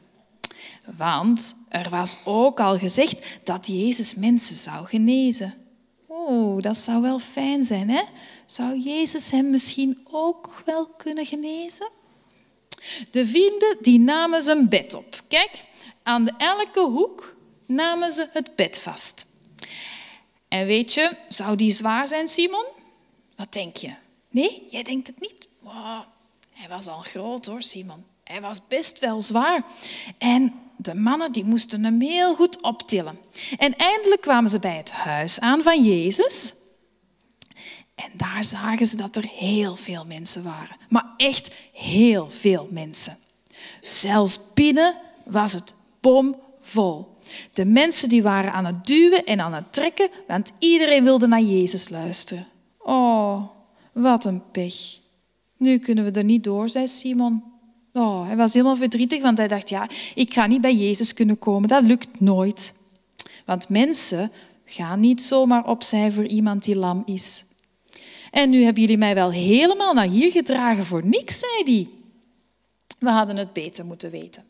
Want 0.96 1.56
er 1.68 1.90
was 1.90 2.16
ook 2.24 2.60
al 2.60 2.78
gezegd 2.78 3.26
dat 3.44 3.66
Jezus 3.66 4.14
mensen 4.14 4.56
zou 4.56 4.86
genezen. 4.86 5.54
Oh, 6.06 6.60
dat 6.60 6.76
zou 6.76 7.02
wel 7.02 7.18
fijn 7.18 7.64
zijn, 7.64 7.90
hè? 7.90 8.02
Zou 8.46 8.80
Jezus 8.80 9.30
hem 9.30 9.50
misschien 9.50 10.06
ook 10.10 10.62
wel 10.64 10.86
kunnen 10.86 11.26
genezen? 11.26 11.88
De 13.10 13.26
vrienden 13.26 13.76
die 13.80 13.98
namen 13.98 14.42
zijn 14.42 14.68
bed 14.68 14.94
op. 14.94 15.22
Kijk, 15.28 15.64
aan 16.02 16.36
elke 16.38 16.80
hoek 16.80 17.36
namen 17.66 18.12
ze 18.12 18.28
het 18.32 18.56
bed 18.56 18.80
vast. 18.80 19.26
En 20.48 20.66
weet 20.66 20.94
je, 20.94 21.16
zou 21.28 21.56
die 21.56 21.70
zwaar 21.70 22.08
zijn, 22.08 22.28
Simon? 22.28 22.66
Wat 23.36 23.52
denk 23.52 23.76
je? 23.76 23.94
Nee, 24.28 24.66
jij 24.70 24.82
denkt 24.82 25.06
het 25.06 25.20
niet? 25.20 25.48
Hij 26.52 26.68
was 26.68 26.86
al 26.86 27.00
groot 27.00 27.46
hoor, 27.46 27.62
Simon. 27.62 28.04
Hij 28.24 28.40
was 28.40 28.60
best 28.68 28.98
wel 28.98 29.20
zwaar. 29.20 29.64
En 30.18 30.54
de 30.76 30.94
mannen 30.94 31.32
die 31.32 31.44
moesten 31.44 31.84
hem 31.84 32.00
heel 32.00 32.34
goed 32.34 32.60
optillen. 32.60 33.18
En 33.58 33.76
eindelijk 33.76 34.20
kwamen 34.20 34.50
ze 34.50 34.58
bij 34.58 34.76
het 34.76 34.90
huis 34.90 35.40
aan 35.40 35.62
van 35.62 35.82
Jezus. 35.82 36.54
En 37.94 38.10
daar 38.14 38.44
zagen 38.44 38.86
ze 38.86 38.96
dat 38.96 39.16
er 39.16 39.26
heel 39.26 39.76
veel 39.76 40.04
mensen 40.04 40.42
waren. 40.42 40.76
Maar 40.88 41.14
echt 41.16 41.54
heel 41.72 42.30
veel 42.30 42.68
mensen. 42.70 43.18
Zelfs 43.80 44.38
binnen 44.54 44.96
was 45.24 45.52
het 45.52 45.74
bomvol. 46.02 47.16
De 47.52 47.64
mensen 47.64 48.08
die 48.08 48.22
waren 48.22 48.52
aan 48.52 48.64
het 48.64 48.86
duwen 48.86 49.24
en 49.24 49.40
aan 49.40 49.54
het 49.54 49.72
trekken, 49.72 50.08
want 50.26 50.52
iedereen 50.58 51.04
wilde 51.04 51.26
naar 51.26 51.40
Jezus 51.40 51.88
luisteren. 51.88 52.46
Oh, 52.78 53.42
wat 53.92 54.24
een 54.24 54.42
pech. 54.50 55.00
Nu 55.56 55.78
kunnen 55.78 56.04
we 56.04 56.10
er 56.10 56.24
niet 56.24 56.44
door, 56.44 56.68
zei 56.68 56.88
Simon. 56.88 57.42
Oh, 57.92 58.26
hij 58.26 58.36
was 58.36 58.52
helemaal 58.52 58.76
verdrietig, 58.76 59.22
want 59.22 59.38
hij 59.38 59.48
dacht, 59.48 59.68
ja, 59.68 59.88
ik 60.14 60.32
ga 60.32 60.46
niet 60.46 60.60
bij 60.60 60.74
Jezus 60.74 61.14
kunnen 61.14 61.38
komen. 61.38 61.68
Dat 61.68 61.82
lukt 61.82 62.20
nooit. 62.20 62.74
Want 63.46 63.68
mensen 63.68 64.32
gaan 64.64 65.00
niet 65.00 65.22
zomaar 65.22 65.66
opzij 65.66 66.12
voor 66.12 66.26
iemand 66.26 66.64
die 66.64 66.76
lam 66.76 67.02
is. 67.04 67.44
En 68.30 68.50
nu 68.50 68.62
hebben 68.62 68.82
jullie 68.82 68.98
mij 68.98 69.14
wel 69.14 69.30
helemaal 69.30 69.94
naar 69.94 70.08
hier 70.08 70.30
gedragen 70.30 70.84
voor 70.84 71.06
niks, 71.06 71.38
zei 71.38 71.62
hij. 71.64 71.88
We 72.98 73.10
hadden 73.10 73.36
het 73.36 73.52
beter 73.52 73.84
moeten 73.86 74.10
weten. 74.10 74.44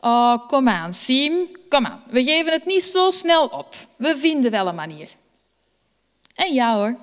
Oh, 0.00 0.48
kom 0.48 0.68
aan, 0.68 0.92
Siem, 0.92 1.48
kom 1.68 1.86
aan. 1.86 2.02
We 2.06 2.24
geven 2.24 2.52
het 2.52 2.64
niet 2.64 2.82
zo 2.82 3.10
snel 3.10 3.46
op. 3.46 3.74
We 3.96 4.18
vinden 4.18 4.50
wel 4.50 4.68
een 4.68 4.74
manier. 4.74 5.08
En 6.34 6.54
ja 6.54 6.76
hoor, 6.76 6.96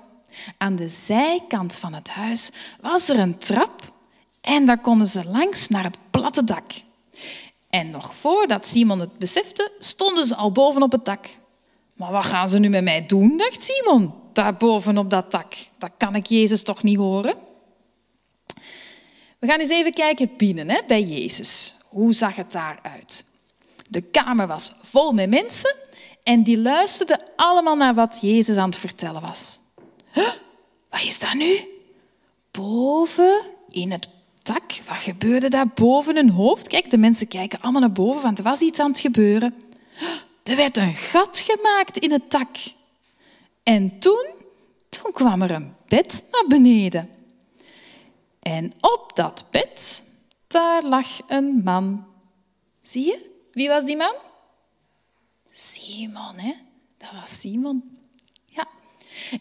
aan 0.58 0.76
de 0.76 0.90
zijkant 0.90 1.76
van 1.76 1.94
het 1.94 2.10
huis 2.10 2.52
was 2.82 3.10
er 3.10 3.20
een 3.20 3.38
trap 3.38 3.94
en 4.42 4.66
daar 4.66 4.82
konden 4.82 5.08
ze 5.08 5.26
langs 5.26 5.68
naar 5.68 5.84
het 5.84 5.98
platte 6.12 6.44
dak. 6.44 6.72
En 7.70 7.90
nog 7.90 8.16
voordat 8.16 8.68
Simon 8.68 9.00
het 9.00 9.18
besefte, 9.18 9.72
stonden 9.80 10.26
ze 10.26 10.36
al 10.36 10.52
bovenop 10.52 10.92
het 10.92 11.06
dak. 11.06 11.26
Maar 11.94 12.12
wat 12.12 12.26
gaan 12.26 12.50
ze 12.50 12.60
nu 12.60 12.70
met 12.70 12.84
mij 12.84 13.06
doen, 13.06 13.38
dacht 13.38 13.64
Simon, 13.64 14.14
daar 14.34 14.58
bovenop 14.58 15.10
dat 15.10 15.32
dak. 15.32 15.54
Dat 15.78 15.92
kan 15.98 16.16
ik 16.16 16.26
Jezus 16.26 16.64
toch 16.64 16.84
niet 16.84 16.98
horen? 16.98 17.36
We 19.40 19.48
gaan 19.48 19.60
eens 19.60 19.70
even 19.70 19.94
kijken 19.94 20.32
binnen 20.38 20.70
hè, 20.70 20.80
bij 20.88 21.02
Jezus. 21.02 21.76
Hoe 21.94 22.14
zag 22.14 22.36
het 22.36 22.52
daaruit? 22.52 23.26
De 23.90 24.02
kamer 24.02 24.48
was 24.48 24.74
vol 24.82 25.12
met 25.12 25.30
mensen 25.30 25.76
en 26.24 26.44
die 26.44 26.58
luisterden 26.58 27.20
allemaal 27.36 27.76
naar 27.76 27.94
wat 27.94 28.18
Jezus 28.22 28.56
aan 28.56 28.70
het 28.70 28.78
vertellen 28.78 29.22
was. 29.22 29.60
Wat 30.90 31.04
is 31.04 31.20
dat 31.20 31.34
nu? 31.34 31.68
Boven 32.52 33.42
in 33.70 33.92
het 33.92 34.08
dak, 34.44 34.72
wat 34.88 34.98
gebeurde 34.98 35.50
daar 35.50 35.68
boven 35.68 36.16
hun 36.16 36.30
hoofd? 36.30 36.68
Kijk, 36.68 36.90
de 36.90 36.98
mensen 36.98 37.28
kijken 37.28 37.60
allemaal 37.62 37.82
naar 37.82 37.92
boven, 37.92 38.22
want 38.22 38.38
er 38.38 38.44
was 38.44 38.62
iets 38.62 38.80
aan 38.80 38.90
het 38.90 39.00
gebeuren. 39.00 39.56
Er 40.44 40.56
werd 40.56 40.78
een 40.78 40.96
gat 40.96 41.40
gemaakt 41.40 41.98
in 41.98 42.12
het 42.12 42.32
dak. 42.32 42.56
En 43.64 44.00
toen, 44.00 44.28
toen 44.90 45.12
kwam 45.12 45.42
er 45.42 45.52
een 45.52 45.74
bed 45.88 46.24
naar 46.32 46.46
beneden. 46.48 47.10
En 48.40 48.74
op 48.82 49.12
dat 49.14 49.46
bed, 49.52 50.04
daar 50.54 50.84
lag 50.84 51.08
een 51.28 51.62
man. 51.64 52.06
Zie 52.82 53.06
je? 53.06 53.30
Wie 53.52 53.70
was 53.70 53.86
die 53.86 53.98
man? 53.98 54.16
Simon, 55.52 56.38
hè? 56.38 56.54
Dat 56.98 57.10
was 57.20 57.40
Simon. 57.40 57.84
Ja. 58.46 58.68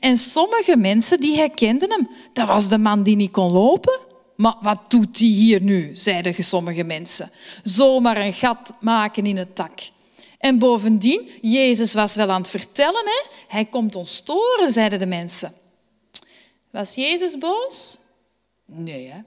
En 0.00 0.16
sommige 0.16 0.76
mensen 0.76 1.20
die 1.20 1.36
herkenden 1.36 1.90
hem. 1.90 2.08
Dat 2.32 2.46
was 2.46 2.68
de 2.68 2.78
man 2.78 3.02
die 3.02 3.16
niet 3.16 3.30
kon 3.30 3.52
lopen. 3.52 4.00
Maar 4.36 4.56
wat 4.60 4.90
doet 4.90 5.18
hij 5.18 5.28
hier 5.28 5.62
nu, 5.62 5.96
zeiden 5.96 6.44
sommige 6.44 6.84
mensen. 6.84 7.30
Zomaar 7.62 8.16
een 8.16 8.32
gat 8.32 8.72
maken 8.80 9.26
in 9.26 9.36
het 9.36 9.56
dak. 9.56 9.80
En 10.38 10.58
bovendien, 10.58 11.30
Jezus 11.40 11.94
was 11.94 12.14
wel 12.14 12.30
aan 12.30 12.40
het 12.40 12.50
vertellen, 12.50 13.04
hè? 13.04 13.30
hij 13.48 13.64
komt 13.64 13.94
ons 13.94 14.14
storen, 14.14 14.70
zeiden 14.70 14.98
de 14.98 15.06
mensen. 15.06 15.52
Was 16.70 16.94
Jezus 16.94 17.38
boos? 17.38 17.98
Nee, 18.66 19.08
hè? 19.08 19.20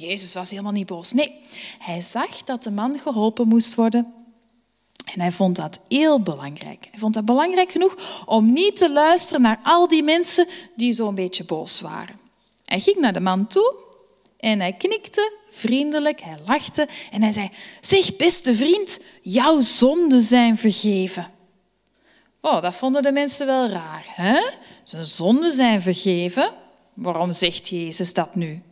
Jezus 0.00 0.34
was 0.34 0.50
helemaal 0.50 0.72
niet 0.72 0.86
boos. 0.86 1.12
Nee, 1.12 1.40
hij 1.78 2.00
zag 2.00 2.42
dat 2.42 2.62
de 2.62 2.70
man 2.70 2.98
geholpen 2.98 3.48
moest 3.48 3.74
worden. 3.74 4.14
En 5.12 5.20
hij 5.20 5.32
vond 5.32 5.56
dat 5.56 5.80
heel 5.88 6.22
belangrijk. 6.22 6.88
Hij 6.90 6.98
vond 6.98 7.14
dat 7.14 7.24
belangrijk 7.24 7.70
genoeg 7.70 8.22
om 8.26 8.52
niet 8.52 8.76
te 8.76 8.92
luisteren 8.92 9.42
naar 9.42 9.60
al 9.62 9.88
die 9.88 10.02
mensen 10.02 10.48
die 10.76 10.92
zo'n 10.92 11.14
beetje 11.14 11.44
boos 11.44 11.80
waren. 11.80 12.20
Hij 12.64 12.80
ging 12.80 12.96
naar 12.96 13.12
de 13.12 13.20
man 13.20 13.46
toe 13.46 13.74
en 14.36 14.60
hij 14.60 14.72
knikte 14.72 15.32
vriendelijk, 15.50 16.20
hij 16.20 16.36
lachte 16.46 16.88
en 17.10 17.22
hij 17.22 17.32
zei, 17.32 17.50
zeg 17.80 18.16
beste 18.16 18.54
vriend, 18.54 19.00
jouw 19.22 19.60
zonden 19.60 20.22
zijn 20.22 20.56
vergeven. 20.56 21.30
Oh, 22.40 22.62
dat 22.62 22.74
vonden 22.74 23.02
de 23.02 23.12
mensen 23.12 23.46
wel 23.46 23.68
raar. 23.68 24.04
Hè? 24.06 24.40
Zijn 24.84 25.04
zonden 25.04 25.52
zijn 25.52 25.82
vergeven. 25.82 26.52
Waarom 26.94 27.32
zegt 27.32 27.68
Jezus 27.68 28.12
dat 28.12 28.34
nu? 28.34 28.62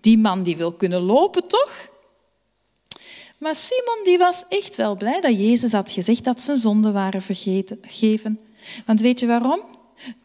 Die 0.00 0.18
man 0.18 0.42
die 0.42 0.56
wil 0.56 0.72
kunnen 0.72 1.00
lopen, 1.00 1.48
toch? 1.48 1.88
Maar 3.38 3.54
Simon 3.54 4.04
die 4.04 4.18
was 4.18 4.44
echt 4.48 4.76
wel 4.76 4.96
blij 4.96 5.20
dat 5.20 5.38
Jezus 5.38 5.72
had 5.72 5.90
gezegd 5.90 6.24
dat 6.24 6.40
zijn 6.40 6.56
zonden 6.56 6.92
waren 6.92 7.22
vergeven. 7.22 8.40
Want 8.86 9.00
weet 9.00 9.20
je 9.20 9.26
waarom? 9.26 9.60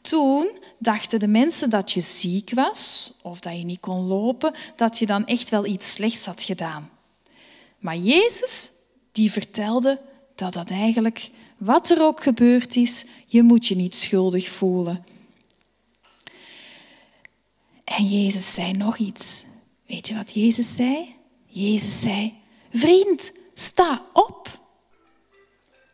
Toen 0.01 0.59
dachten 0.77 1.19
de 1.19 1.27
mensen 1.27 1.69
dat 1.69 1.91
je 1.91 2.01
ziek 2.01 2.51
was 2.53 3.11
of 3.21 3.39
dat 3.39 3.57
je 3.57 3.63
niet 3.63 3.79
kon 3.79 4.05
lopen, 4.05 4.53
dat 4.75 4.97
je 4.97 5.05
dan 5.05 5.25
echt 5.25 5.49
wel 5.49 5.65
iets 5.65 5.91
slechts 5.91 6.25
had 6.25 6.43
gedaan. 6.43 6.89
Maar 7.79 7.97
Jezus 7.97 8.71
die 9.11 9.31
vertelde 9.31 10.01
dat 10.35 10.53
dat 10.53 10.69
eigenlijk, 10.69 11.29
wat 11.57 11.89
er 11.89 12.01
ook 12.01 12.23
gebeurd 12.23 12.75
is, 12.75 13.05
je 13.27 13.43
moet 13.43 13.67
je 13.67 13.75
niet 13.75 13.95
schuldig 13.95 14.49
voelen. 14.49 15.05
En 17.83 18.05
Jezus 18.05 18.53
zei 18.53 18.71
nog 18.71 18.97
iets. 18.97 19.43
Weet 19.91 20.07
je 20.07 20.15
wat 20.15 20.33
Jezus 20.33 20.75
zei? 20.75 21.15
Jezus 21.45 22.01
zei, 22.01 22.33
vriend, 22.73 23.31
sta 23.53 24.05
op. 24.13 24.47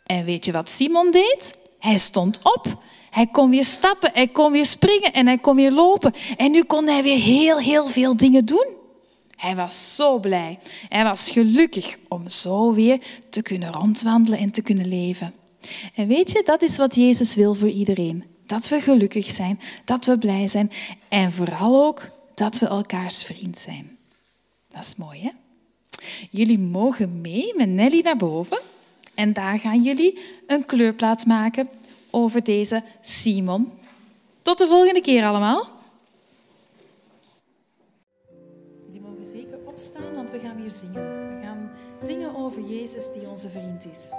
En 0.05 0.25
weet 0.25 0.45
je 0.45 0.51
wat 0.51 0.69
Simon 0.69 1.11
deed? 1.11 1.55
Hij 1.79 1.97
stond 1.97 2.39
op. 2.43 2.83
Hij 3.09 3.27
kon 3.27 3.49
weer 3.49 3.65
stappen, 3.65 4.11
hij 4.13 4.27
kon 4.27 4.51
weer 4.51 4.65
springen 4.65 5.13
en 5.13 5.25
hij 5.25 5.37
kon 5.37 5.55
weer 5.55 5.71
lopen. 5.71 6.13
En 6.37 6.51
nu 6.51 6.63
kon 6.63 6.87
hij 6.87 7.03
weer 7.03 7.19
heel, 7.19 7.59
heel 7.59 7.87
veel 7.87 8.17
dingen 8.17 8.45
doen. 8.45 8.75
Hij 9.35 9.55
was 9.55 9.95
zo 9.95 10.19
blij. 10.19 10.59
Hij 10.89 11.03
was 11.03 11.31
gelukkig 11.31 11.97
om 12.07 12.29
zo 12.29 12.73
weer 12.73 13.01
te 13.29 13.41
kunnen 13.41 13.71
rondwandelen 13.71 14.39
en 14.39 14.51
te 14.51 14.61
kunnen 14.61 14.87
leven. 14.87 15.33
En 15.95 16.07
weet 16.07 16.31
je, 16.31 16.41
dat 16.45 16.61
is 16.61 16.77
wat 16.77 16.95
Jezus 16.95 17.35
wil 17.35 17.53
voor 17.53 17.69
iedereen. 17.69 18.23
Dat 18.45 18.69
we 18.69 18.81
gelukkig 18.81 19.31
zijn, 19.31 19.59
dat 19.85 20.05
we 20.05 20.17
blij 20.17 20.47
zijn 20.47 20.71
en 21.09 21.31
vooral 21.33 21.85
ook 21.85 22.15
dat 22.37 22.59
we 22.59 22.67
elkaars 22.67 23.23
vriend 23.23 23.59
zijn. 23.59 23.97
Dat 24.67 24.83
is 24.83 24.95
mooi, 24.95 25.21
hè? 25.21 25.31
Jullie 26.31 26.59
mogen 26.59 27.21
mee 27.21 27.53
met 27.55 27.69
Nelly 27.69 28.01
naar 28.01 28.17
boven 28.17 28.59
en 29.15 29.33
daar 29.33 29.59
gaan 29.59 29.83
jullie 29.83 30.19
een 30.47 30.65
kleurplaat 30.65 31.25
maken 31.25 31.69
over 32.09 32.43
deze 32.43 32.83
Simon. 33.01 33.71
Tot 34.41 34.57
de 34.57 34.67
volgende 34.67 35.01
keer 35.01 35.25
allemaal. 35.25 35.69
Jullie 38.85 39.01
mogen 39.01 39.25
zeker 39.25 39.57
opstaan, 39.65 40.15
want 40.15 40.31
we 40.31 40.39
gaan 40.39 40.61
weer 40.61 40.71
zingen. 40.71 41.35
We 41.35 41.39
gaan 41.43 41.71
zingen 42.01 42.35
over 42.35 42.61
Jezus 42.61 43.11
die 43.13 43.27
onze 43.27 43.49
vriend 43.49 43.85
is. 43.91 44.11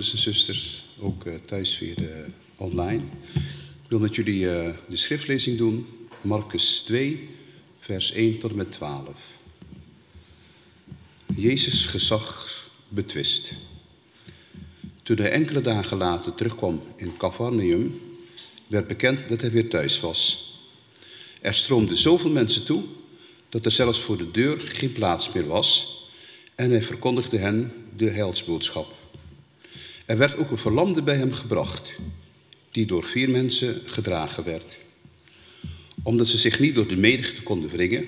Broeders 0.00 0.26
en 0.26 0.32
zusters, 0.32 0.84
ook 1.00 1.24
uh, 1.24 1.34
thuis 1.34 1.78
weer 1.78 1.98
uh, 1.98 2.08
online. 2.56 3.02
Ik 3.82 3.88
wil 3.88 3.98
met 3.98 4.14
jullie 4.14 4.40
uh, 4.42 4.68
de 4.88 4.96
schriftlezing 4.96 5.58
doen, 5.58 5.86
Marcus 6.20 6.80
2, 6.80 7.28
vers 7.78 8.12
1 8.12 8.38
tot 8.38 8.50
en 8.50 8.56
met 8.56 8.72
12. 8.72 9.08
Jezus 11.36 11.84
gezag 11.84 12.48
betwist. 12.88 13.52
Toen 15.02 15.16
hij 15.16 15.30
enkele 15.30 15.60
dagen 15.60 15.96
later 15.96 16.34
terugkwam 16.34 16.82
in 16.96 17.16
Cafarnaum, 17.16 18.00
werd 18.66 18.86
bekend 18.86 19.28
dat 19.28 19.40
hij 19.40 19.50
weer 19.50 19.68
thuis 19.68 20.00
was. 20.00 20.52
Er 21.40 21.54
stroomden 21.54 21.96
zoveel 21.96 22.30
mensen 22.30 22.64
toe 22.64 22.82
dat 23.48 23.64
er 23.64 23.70
zelfs 23.70 24.00
voor 24.00 24.16
de 24.16 24.30
deur 24.30 24.60
geen 24.60 24.92
plaats 24.92 25.32
meer 25.32 25.46
was 25.46 25.98
en 26.54 26.70
hij 26.70 26.82
verkondigde 26.82 27.38
hen 27.38 27.72
de 27.96 28.10
heilsboodschap. 28.10 28.99
Er 30.10 30.18
werd 30.18 30.36
ook 30.36 30.50
een 30.50 30.58
verlamde 30.58 31.02
bij 31.02 31.16
hem 31.16 31.32
gebracht, 31.32 31.92
die 32.70 32.86
door 32.86 33.04
vier 33.04 33.30
mensen 33.30 33.80
gedragen 33.86 34.44
werd. 34.44 34.78
Omdat 36.02 36.28
ze 36.28 36.38
zich 36.38 36.60
niet 36.60 36.74
door 36.74 36.88
de 36.88 36.96
menigte 36.96 37.42
konden 37.42 37.70
wringen, 37.70 38.06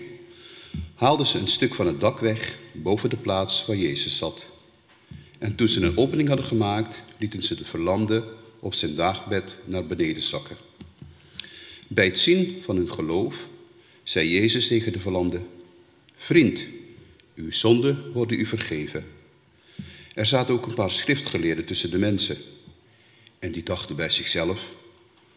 haalden 0.95 1.27
ze 1.27 1.39
een 1.39 1.49
stuk 1.49 1.75
van 1.75 1.87
het 1.87 2.01
dak 2.01 2.19
weg 2.19 2.59
boven 2.73 3.11
de 3.11 3.17
plaats 3.17 3.67
waar 3.67 3.77
Jezus 3.77 4.17
zat. 4.17 4.45
En 5.39 5.55
toen 5.55 5.69
ze 5.69 5.81
een 5.81 5.97
opening 5.97 6.29
hadden 6.29 6.47
gemaakt, 6.47 6.97
lieten 7.19 7.43
ze 7.43 7.55
de 7.55 7.65
verlamde 7.65 8.25
op 8.59 8.75
zijn 8.75 8.95
daagbed 8.95 9.57
naar 9.65 9.87
beneden 9.87 10.23
zakken. 10.23 10.57
Bij 11.89 12.05
het 12.05 12.19
zien 12.19 12.63
van 12.65 12.77
hun 12.77 12.93
geloof 12.93 13.47
zei 14.03 14.29
Jezus 14.29 14.67
tegen 14.67 14.93
de 14.93 15.01
verlamde: 15.01 15.41
Vriend, 16.17 16.63
uw 17.35 17.53
zonden 17.53 18.13
worden 18.13 18.39
u 18.39 18.47
vergeven. 18.47 19.21
Er 20.15 20.27
zaten 20.27 20.55
ook 20.55 20.67
een 20.67 20.75
paar 20.75 20.91
schriftgeleerden 20.91 21.65
tussen 21.65 21.91
de 21.91 21.99
mensen. 21.99 22.37
En 23.39 23.53
die 23.53 23.63
dachten 23.63 23.97
bij 23.97 24.11
zichzelf: 24.11 24.61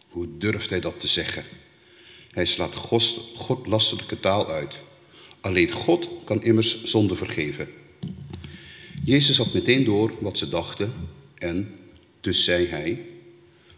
Hoe 0.08 0.28
durft 0.38 0.70
hij 0.70 0.80
dat 0.80 1.00
te 1.00 1.06
zeggen? 1.06 1.44
Hij 2.30 2.46
slaat 2.46 2.74
godlastelijke 3.36 4.20
taal 4.20 4.50
uit. 4.50 4.74
Alleen 5.40 5.70
God 5.70 6.08
kan 6.24 6.42
immers 6.42 6.84
zonde 6.84 7.16
vergeven. 7.16 7.68
Jezus 9.04 9.36
had 9.36 9.52
meteen 9.52 9.84
door 9.84 10.12
wat 10.20 10.38
ze 10.38 10.48
dachten 10.48 10.92
en 11.34 11.78
dus 12.20 12.44
zei 12.44 12.66
hij: 12.66 13.00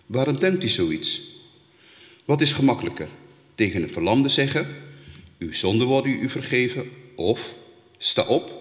Waarom 0.07 0.39
denkt 0.39 0.65
u 0.65 0.69
zoiets? 0.69 1.21
Wat 2.25 2.41
is 2.41 2.53
gemakkelijker? 2.53 3.09
Tegen 3.55 3.83
een 3.83 3.93
verlamde 3.93 4.29
zeggen: 4.29 4.77
Uw 5.39 5.53
zonde 5.53 5.85
worden 5.85 6.23
u 6.23 6.31
vergeven, 6.31 6.91
of 7.17 7.55
sta 7.99 8.27
op, 8.27 8.53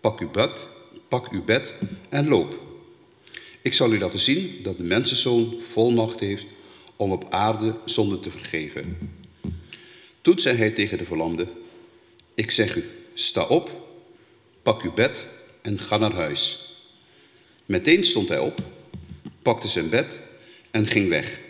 pak 0.00 0.20
uw 0.20 0.30
bed, 0.30 0.66
pak 1.10 1.28
uw 1.32 1.44
bed 1.44 1.74
en 2.08 2.28
loop. 2.28 2.58
Ik 3.62 3.74
zal 3.74 3.92
u 3.92 3.98
laten 3.98 4.18
zien 4.18 4.62
dat 4.62 4.76
de 4.76 4.82
mensenzoon 4.82 5.54
volmacht 5.62 6.20
heeft 6.20 6.46
om 6.96 7.12
op 7.12 7.30
aarde 7.30 7.76
zonde 7.84 8.20
te 8.20 8.30
vergeven. 8.30 8.98
Toen 10.22 10.38
zei 10.38 10.56
hij 10.56 10.70
tegen 10.70 10.98
de 10.98 11.04
verlamde: 11.04 11.46
Ik 12.34 12.50
zeg 12.50 12.76
u, 12.76 12.84
sta 13.14 13.46
op, 13.46 13.70
pak 14.62 14.82
uw 14.82 14.92
bed 14.92 15.26
en 15.62 15.78
ga 15.78 15.96
naar 15.96 16.12
huis. 16.12 16.74
Meteen 17.66 18.04
stond 18.04 18.28
hij 18.28 18.38
op, 18.38 18.62
pakte 19.42 19.68
zijn 19.68 19.88
bed 19.88 20.18
en 20.70 20.86
ging 20.86 21.08
weg. 21.08 21.40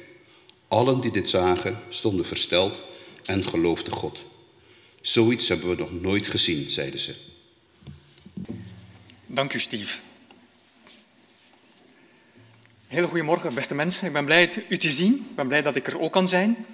Allen 0.69 1.01
die 1.01 1.13
dit 1.13 1.29
zagen 1.29 1.81
stonden 1.89 2.27
versteld 2.27 2.75
en 3.25 3.45
geloofden 3.45 3.93
God. 3.93 4.19
Zoiets 5.01 5.49
hebben 5.49 5.69
we 5.69 5.77
nog 5.77 6.01
nooit 6.01 6.27
gezien, 6.27 6.71
zeiden 6.71 7.01
ze. 7.01 7.30
Dank 9.33 9.53
u, 9.53 9.59
Steve. 9.59 9.99
Hele 12.87 13.07
goedemorgen, 13.07 13.55
beste 13.55 13.75
mensen. 13.75 14.07
Ik 14.07 14.13
ben 14.13 14.25
blij 14.25 14.65
u 14.69 14.79
te 14.79 14.91
zien. 14.91 15.15
Ik 15.15 15.35
ben 15.37 15.49
blij 15.49 15.63
dat 15.63 15.77
ik 15.77 15.87
er 15.87 16.01
ook 16.01 16.13
kan 16.13 16.29
zijn. 16.29 16.67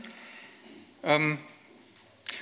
Um, 1.04 1.40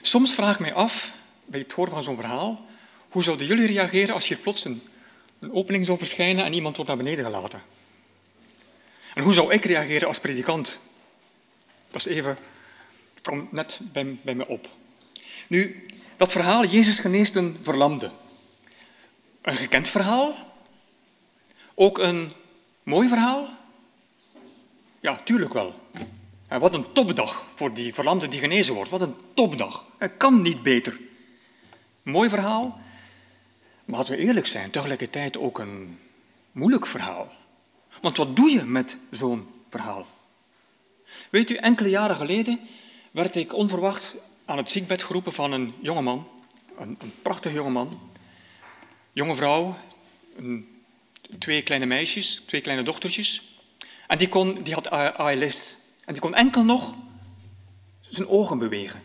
soms 0.00 0.34
vraag 0.34 0.54
ik 0.54 0.60
mij 0.60 0.74
af, 0.74 1.12
bij 1.44 1.60
het 1.60 1.72
horen 1.72 1.92
van 1.92 2.02
zo'n 2.02 2.16
verhaal, 2.16 2.66
hoe 3.08 3.22
zouden 3.22 3.46
jullie 3.46 3.66
reageren 3.66 4.14
als 4.14 4.28
hier 4.28 4.36
plots 4.36 4.64
een, 4.64 4.82
opening 5.50 5.86
zou 5.86 5.98
verschijnen 5.98 6.44
en 6.44 6.52
iemand 6.52 6.76
wordt 6.76 6.90
naar 6.90 7.02
beneden 7.02 7.24
gelaten? 7.24 7.62
En 9.14 9.22
hoe 9.22 9.32
zou 9.32 9.52
ik 9.52 9.64
reageren 9.64 10.08
als 10.08 10.18
predikant? 10.18 10.78
Dat 11.90 12.06
is 12.06 12.12
even, 12.12 12.38
komt 13.22 13.52
net 13.52 13.80
bij, 13.92 14.18
bij 14.22 14.34
me 14.34 14.46
op. 14.46 14.68
Nu, 15.46 15.86
dat 16.16 16.32
verhaal, 16.32 16.64
Jezus 16.64 16.98
geneest 16.98 17.36
een 17.36 17.58
verlamde. 17.62 18.10
Een 19.44 19.56
gekend 19.56 19.88
verhaal? 19.88 20.34
Ook 21.74 21.98
een 21.98 22.32
mooi 22.82 23.08
verhaal? 23.08 23.48
Ja, 25.00 25.16
tuurlijk 25.24 25.52
wel. 25.52 25.74
En 26.48 26.60
wat 26.60 26.74
een 26.74 26.92
topdag 26.92 27.46
voor 27.54 27.74
die 27.74 27.94
verlamde 27.94 28.28
die 28.28 28.40
genezen 28.40 28.74
wordt. 28.74 28.90
Wat 28.90 29.00
een 29.00 29.14
topdag. 29.34 29.86
Het 29.98 30.16
kan 30.16 30.42
niet 30.42 30.62
beter. 30.62 31.00
Mooi 32.02 32.28
verhaal, 32.28 32.78
maar 33.84 33.98
laten 33.98 34.16
we 34.16 34.22
eerlijk 34.22 34.46
zijn, 34.46 34.70
tegelijkertijd 34.70 35.38
ook 35.38 35.58
een 35.58 35.98
moeilijk 36.52 36.86
verhaal. 36.86 37.32
Want 38.00 38.16
wat 38.16 38.36
doe 38.36 38.50
je 38.50 38.62
met 38.62 38.96
zo'n 39.10 39.48
verhaal? 39.70 40.06
Weet 41.30 41.50
u, 41.50 41.54
enkele 41.54 41.88
jaren 41.88 42.16
geleden 42.16 42.60
werd 43.10 43.36
ik 43.36 43.54
onverwacht 43.54 44.16
aan 44.44 44.56
het 44.56 44.70
ziekbed 44.70 45.02
geroepen 45.02 45.32
van 45.32 45.52
een 45.52 45.74
jongeman, 45.80 46.28
een, 46.78 46.96
een 47.00 47.12
prachtige 47.22 47.54
jongeman, 47.54 48.12
jonge 49.14 49.34
vrouw, 49.34 49.76
twee 51.38 51.62
kleine 51.62 51.86
meisjes, 51.86 52.42
twee 52.46 52.60
kleine 52.60 52.82
dochtertjes. 52.82 53.58
En 54.06 54.18
die, 54.18 54.28
kon, 54.28 54.62
die 54.62 54.74
had 54.74 54.90
ALS. 54.90 55.76
En 56.04 56.12
die 56.12 56.22
kon 56.22 56.34
enkel 56.34 56.64
nog 56.64 56.94
zijn 58.00 58.28
ogen 58.28 58.58
bewegen. 58.58 59.02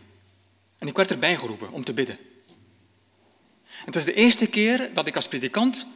En 0.78 0.88
ik 0.88 0.96
werd 0.96 1.10
erbij 1.10 1.36
geroepen 1.36 1.72
om 1.72 1.84
te 1.84 1.92
bidden. 1.92 2.18
En 3.66 3.86
het 3.86 3.96
is 3.96 4.04
de 4.04 4.14
eerste 4.14 4.46
keer 4.46 4.90
dat 4.94 5.06
ik 5.06 5.14
als 5.14 5.28
predikant 5.28 5.86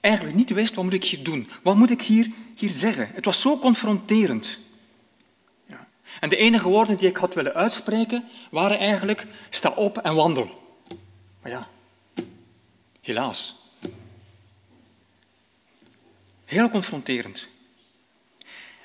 eigenlijk 0.00 0.36
niet 0.36 0.50
wist 0.50 0.74
wat 0.74 0.84
moet 0.84 0.92
ik 0.92 1.04
hier 1.04 1.22
doen. 1.22 1.48
Wat 1.62 1.76
moet 1.76 1.90
ik 1.90 2.02
hier, 2.02 2.30
hier 2.56 2.70
zeggen? 2.70 3.10
Het 3.14 3.24
was 3.24 3.40
zo 3.40 3.58
confronterend. 3.58 4.58
Ja. 5.66 5.88
En 6.20 6.28
de 6.28 6.36
enige 6.36 6.68
woorden 6.68 6.96
die 6.96 7.08
ik 7.08 7.16
had 7.16 7.34
willen 7.34 7.54
uitspreken 7.54 8.24
waren 8.50 8.78
eigenlijk 8.78 9.26
sta 9.50 9.68
op 9.70 9.98
en 9.98 10.14
wandel. 10.14 10.50
Maar 11.42 11.50
ja, 11.50 11.68
helaas. 13.04 13.54
Heel 16.44 16.70
confronterend. 16.70 17.48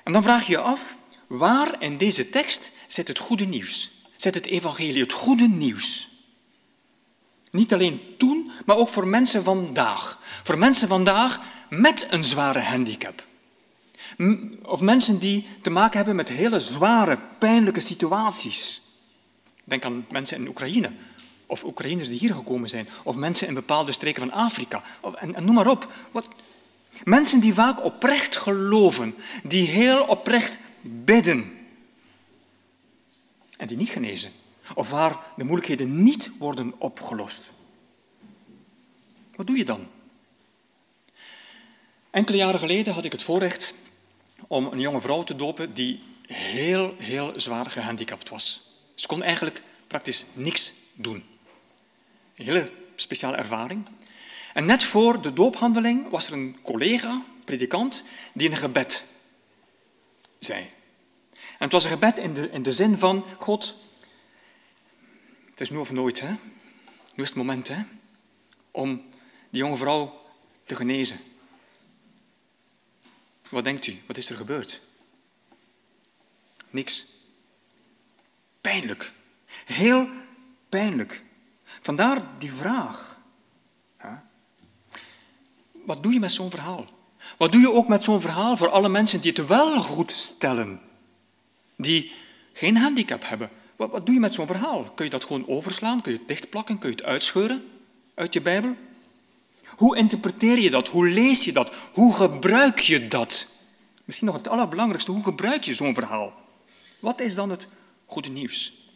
En 0.04 0.14
dan 0.14 0.24
vraag 0.24 0.46
je 0.46 0.52
je 0.52 0.60
af, 0.60 0.98
waar 1.28 1.82
in 1.82 1.98
deze 1.98 2.30
tekst 2.30 2.72
zit 2.88 3.08
het 3.08 3.18
goede 3.18 3.46
nieuws? 3.46 3.92
Zit 4.16 4.36
het 4.36 4.46
evangelie, 4.46 5.02
het 5.02 5.14
goede 5.14 5.48
nieuws? 5.48 6.10
Niet 7.52 7.74
alleen 7.74 8.02
toen, 8.18 8.52
maar 8.66 8.78
ook 8.78 8.90
voor 8.90 9.08
mensen 9.08 9.44
vandaag. 9.44 10.20
Voor 10.44 10.58
mensen 10.58 10.88
vandaag 10.88 11.40
met 11.70 12.08
een 12.10 12.24
zware 12.24 12.60
handicap. 12.60 13.28
Of 14.64 14.82
mensen 14.82 15.20
die 15.20 15.48
te 15.62 15.70
maken 15.70 15.98
hebben 15.98 16.16
met 16.16 16.30
hele 16.30 16.60
zware, 16.60 17.20
pijnlijke 17.40 17.80
situaties. 17.80 18.82
Denk 19.64 19.86
aan 19.86 20.06
mensen 20.12 20.38
in 20.38 20.48
Oekraïne, 20.48 20.92
of 21.50 21.64
Oekraïners 21.64 22.08
die 22.08 22.20
hier 22.20 22.34
gekomen 22.34 22.70
zijn, 22.70 22.88
of 23.04 23.16
mensen 23.16 23.48
in 23.48 23.54
bepaalde 23.54 23.92
streken 23.92 24.22
van 24.22 24.32
Afrika. 24.32 24.84
En, 25.16 25.36
en 25.36 25.46
noem 25.46 25.56
maar 25.56 25.68
op. 25.68 25.92
Wat, 26.12 26.28
mensen 27.04 27.40
die 27.40 27.54
vaak 27.54 27.84
oprecht 27.84 28.36
geloven, 28.36 29.16
die 29.44 29.68
heel 29.68 30.04
oprecht 30.04 30.60
bidden. 30.82 31.58
En 33.58 33.68
die 33.68 33.78
niet 33.78 33.90
genezen 33.90 34.32
of 34.76 34.90
waar 34.90 35.20
de 35.36 35.44
moeilijkheden 35.44 36.04
niet 36.04 36.32
worden 36.38 36.74
opgelost. 36.78 37.52
Wat 39.36 39.48
doe 39.48 39.58
je 39.58 39.66
dan? 39.66 39.88
Enkele 42.10 42.38
jaren 42.38 42.60
geleden 42.60 42.94
had 42.94 43.06
ik 43.06 43.12
het 43.12 43.24
voorrecht 43.24 43.74
om 44.48 44.66
een 44.66 44.80
jonge 44.80 45.02
vrouw 45.02 45.24
te 45.24 45.36
dopen 45.36 45.74
die 45.74 46.04
heel, 46.28 46.96
heel 46.98 47.34
zwaar 47.36 47.72
gehandicapt 47.72 48.30
was. 48.30 48.62
Ze 48.96 49.08
kon 49.08 49.24
eigenlijk 49.24 49.62
praktisch 49.88 50.26
niks 50.34 50.74
doen. 50.94 51.24
Een 52.40 52.46
hele 52.46 52.72
speciale 52.96 53.38
ervaring. 53.38 53.88
En 54.54 54.66
net 54.66 54.84
voor 54.84 55.22
de 55.22 55.34
doophandeling 55.34 56.10
was 56.10 56.28
er 56.28 56.34
een 56.34 56.58
collega, 56.62 57.24
predikant, 57.46 58.04
die 58.34 58.52
een 58.52 58.58
gebed 58.58 59.04
zei. 60.40 60.62
En 61.34 61.66
het 61.66 61.72
was 61.72 61.84
een 61.84 61.90
gebed 61.90 62.18
in 62.18 62.34
de, 62.34 62.50
in 62.52 62.64
de 62.64 62.74
zin 62.74 62.96
van, 62.96 63.26
God, 63.38 63.76
het 65.50 65.62
is 65.62 65.70
nu 65.70 65.78
of 65.78 65.92
nooit, 65.92 66.20
hè? 66.20 66.30
Nu 67.14 67.24
is 67.24 67.30
het 67.30 67.36
moment, 67.36 67.68
hè? 67.68 67.82
Om 68.72 69.04
die 69.50 69.62
jonge 69.62 69.78
vrouw 69.78 70.22
te 70.66 70.76
genezen. 70.76 71.20
Wat 73.50 73.64
denkt 73.64 73.88
u? 73.88 74.02
Wat 74.06 74.18
is 74.18 74.30
er 74.30 74.36
gebeurd? 74.36 74.80
Niks. 76.70 77.06
Pijnlijk. 78.62 79.12
Heel 79.66 80.10
pijnlijk. 80.70 81.24
Vandaar 81.90 82.22
die 82.38 82.54
vraag. 82.54 83.20
Wat 85.86 86.04
doe 86.04 86.14
je 86.14 86.20
met 86.20 86.32
zo'n 86.32 86.50
verhaal? 86.50 86.86
Wat 87.38 87.52
doe 87.52 87.62
je 87.62 87.72
ook 87.72 87.88
met 87.88 88.04
zo'n 88.04 88.22
verhaal 88.22 88.58
voor 88.58 88.70
alle 88.70 88.90
mensen 88.90 89.22
die 89.22 89.32
het 89.36 89.48
wel 89.48 89.82
goed 89.82 90.12
stellen? 90.12 90.80
Die 91.78 92.12
geen 92.54 92.78
handicap 92.78 93.28
hebben, 93.28 93.50
wat, 93.76 93.92
wat 93.92 94.06
doe 94.06 94.14
je 94.14 94.22
met 94.22 94.34
zo'n 94.34 94.48
verhaal? 94.48 94.84
Kun 94.84 95.06
je 95.06 95.12
dat 95.12 95.24
gewoon 95.24 95.48
overslaan? 95.48 96.02
Kun 96.02 96.12
je 96.12 96.18
het 96.18 96.28
dichtplakken? 96.28 96.80
Kun 96.80 96.90
je 96.90 96.96
het 96.96 97.06
uitscheuren 97.06 97.64
uit 98.14 98.34
je 98.34 98.42
Bijbel? 98.42 98.76
Hoe 99.68 99.98
interpreteer 99.98 100.60
je 100.60 100.70
dat? 100.70 100.88
Hoe 100.88 101.10
lees 101.10 101.44
je 101.44 101.54
dat? 101.54 101.74
Hoe 101.94 102.14
gebruik 102.14 102.80
je 102.80 103.08
dat? 103.08 103.48
Misschien 104.04 104.28
nog 104.28 104.38
het 104.38 104.48
allerbelangrijkste, 104.48 105.12
hoe 105.12 105.24
gebruik 105.24 105.64
je 105.64 105.74
zo'n 105.74 105.94
verhaal? 105.94 106.34
Wat 107.00 107.20
is 107.20 107.36
dan 107.36 107.50
het 107.50 107.68
goede 108.06 108.30
nieuws? 108.30 108.89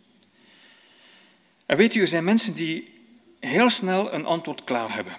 En 1.66 1.78
weet 1.78 1.96
u, 1.96 2.02
er 2.02 2.08
zijn 2.08 2.24
mensen 2.24 2.54
die 2.54 2.94
heel 3.40 3.70
snel 3.70 4.14
een 4.14 4.26
antwoord 4.26 4.64
klaar 4.64 4.94
hebben. 4.94 5.16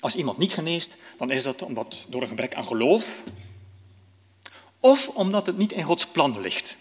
Als 0.00 0.14
iemand 0.14 0.38
niet 0.38 0.52
geneest, 0.52 0.96
dan 1.16 1.30
is 1.30 1.42
dat 1.42 1.62
omdat 1.62 2.06
door 2.08 2.22
een 2.22 2.28
gebrek 2.28 2.54
aan 2.54 2.66
geloof 2.66 3.22
of 4.80 5.08
omdat 5.08 5.46
het 5.46 5.56
niet 5.56 5.72
in 5.72 5.82
Gods 5.82 6.06
plan 6.06 6.40
ligt. 6.40 6.76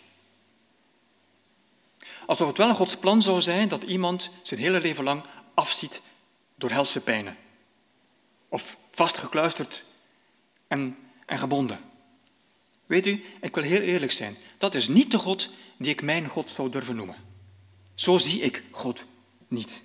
Alsof 2.25 2.47
het 2.47 2.57
wel 2.57 2.73
Gods 2.73 2.95
plan 2.95 3.21
zou 3.21 3.41
zijn 3.41 3.67
dat 3.67 3.83
iemand 3.83 4.29
zijn 4.41 4.59
hele 4.59 4.79
leven 4.79 5.03
lang 5.03 5.23
afziet 5.53 6.01
door 6.55 6.71
helse 6.71 6.99
pijnen. 6.99 7.37
Of 8.49 8.77
vastgekluisterd 8.91 9.83
en, 10.67 10.97
en 11.25 11.39
gebonden. 11.39 11.79
Weet 12.85 13.07
u, 13.07 13.23
ik 13.41 13.55
wil 13.55 13.63
heel 13.63 13.81
eerlijk 13.81 14.11
zijn. 14.11 14.37
Dat 14.57 14.75
is 14.75 14.87
niet 14.87 15.11
de 15.11 15.17
God 15.17 15.49
die 15.77 15.91
ik 15.91 16.01
mijn 16.01 16.27
God 16.27 16.49
zou 16.49 16.69
durven 16.69 16.95
noemen. 16.95 17.28
Zo 17.99 18.17
zie 18.17 18.41
ik 18.41 18.63
God 18.71 19.05
niet. 19.47 19.83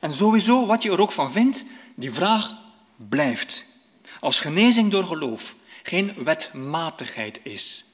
En 0.00 0.12
sowieso, 0.12 0.66
wat 0.66 0.82
je 0.82 0.90
er 0.90 1.00
ook 1.00 1.12
van 1.12 1.32
vindt, 1.32 1.64
die 1.94 2.12
vraag 2.12 2.54
blijft. 2.96 3.64
Als 4.20 4.40
genezing 4.40 4.90
door 4.90 5.04
geloof 5.04 5.54
geen 5.82 6.24
wetmatigheid 6.24 7.40
is, 7.42 7.84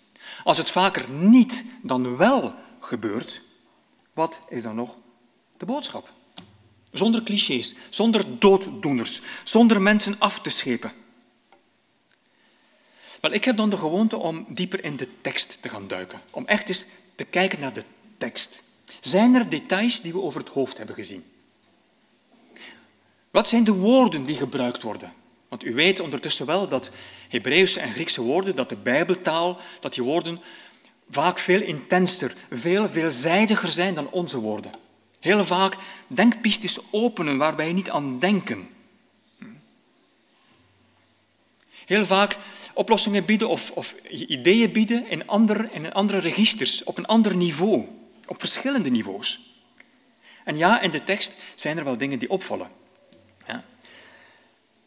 als 0.44 0.58
het 0.58 0.70
vaker 0.70 1.10
niet 1.10 1.64
dan 1.82 2.16
wel 2.16 2.54
gebeurt, 2.80 3.42
wat 4.12 4.40
is 4.48 4.62
dan 4.62 4.74
nog 4.74 4.96
de 5.56 5.64
boodschap? 5.64 6.12
Zonder 6.92 7.22
clichés, 7.22 7.74
zonder 7.88 8.38
dooddoeners, 8.38 9.20
zonder 9.44 9.82
mensen 9.82 10.16
af 10.18 10.40
te 10.40 10.50
schepen. 10.50 10.92
Wel, 13.20 13.32
ik 13.32 13.44
heb 13.44 13.56
dan 13.56 13.70
de 13.70 13.76
gewoonte 13.76 14.16
om 14.16 14.46
dieper 14.48 14.84
in 14.84 14.96
de 14.96 15.20
tekst 15.20 15.58
te 15.62 15.68
gaan 15.68 15.88
duiken, 15.88 16.20
om 16.30 16.46
echt 16.46 16.68
eens 16.68 16.84
te 17.14 17.24
kijken 17.24 17.60
naar 17.60 17.72
de 17.72 17.84
tekst. 18.16 18.62
Zijn 19.00 19.34
er 19.34 19.48
details 19.48 20.02
die 20.02 20.12
we 20.12 20.22
over 20.22 20.40
het 20.40 20.48
hoofd 20.48 20.76
hebben 20.76 20.94
gezien? 20.94 21.24
Wat 23.30 23.48
zijn 23.48 23.64
de 23.64 23.72
woorden 23.72 24.24
die 24.24 24.36
gebruikt 24.36 24.82
worden? 24.82 25.12
Want 25.48 25.64
u 25.64 25.74
weet 25.74 26.00
ondertussen 26.00 26.46
wel 26.46 26.68
dat 26.68 26.90
Hebreeuwse 27.28 27.80
en 27.80 27.92
Griekse 27.92 28.20
woorden, 28.20 28.56
dat 28.56 28.68
de 28.68 28.76
Bijbeltaal, 28.76 29.58
dat 29.80 29.94
die 29.94 30.02
woorden 30.02 30.40
vaak 31.10 31.38
veel 31.38 31.60
intenser, 31.60 32.34
veel 32.50 32.88
veelzijdiger 32.88 33.68
zijn 33.68 33.94
dan 33.94 34.10
onze 34.10 34.38
woorden. 34.38 34.72
Heel 35.20 35.44
vaak 35.44 35.76
denkpistes 36.06 36.78
openen 36.90 37.38
waar 37.38 37.56
wij 37.56 37.72
niet 37.72 37.90
aan 37.90 38.18
denken. 38.18 38.68
Heel 41.86 42.06
vaak 42.06 42.36
oplossingen 42.74 43.24
bieden 43.24 43.48
of, 43.48 43.70
of 43.70 43.94
ideeën 44.08 44.72
bieden 44.72 45.10
in 45.10 45.24
in 45.72 45.92
andere 45.92 46.18
registers, 46.18 46.84
op 46.84 46.98
een 46.98 47.06
ander 47.06 47.36
niveau, 47.36 47.86
op 48.30 48.40
verschillende 48.40 48.90
niveaus. 48.90 49.54
En 50.44 50.56
ja, 50.56 50.80
in 50.80 50.90
de 50.90 51.04
tekst 51.04 51.36
zijn 51.54 51.78
er 51.78 51.84
wel 51.84 51.96
dingen 51.96 52.18
die 52.18 52.30
opvallen. 52.30 52.70
Ja. 53.46 53.64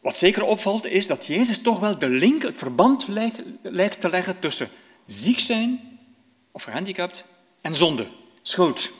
Wat 0.00 0.16
zeker 0.16 0.42
opvalt 0.42 0.86
is 0.86 1.06
dat 1.06 1.26
Jezus 1.26 1.58
toch 1.58 1.80
wel 1.80 1.98
de 1.98 2.08
link, 2.08 2.42
het 2.42 2.58
verband 2.58 3.08
lijkt 3.62 4.00
te 4.00 4.08
leggen 4.08 4.38
tussen 4.38 4.68
ziek 5.06 5.38
zijn 5.38 5.98
of 6.50 6.62
gehandicapt 6.62 7.24
en 7.60 7.74
zonde, 7.74 8.06
schuld. 8.42 8.90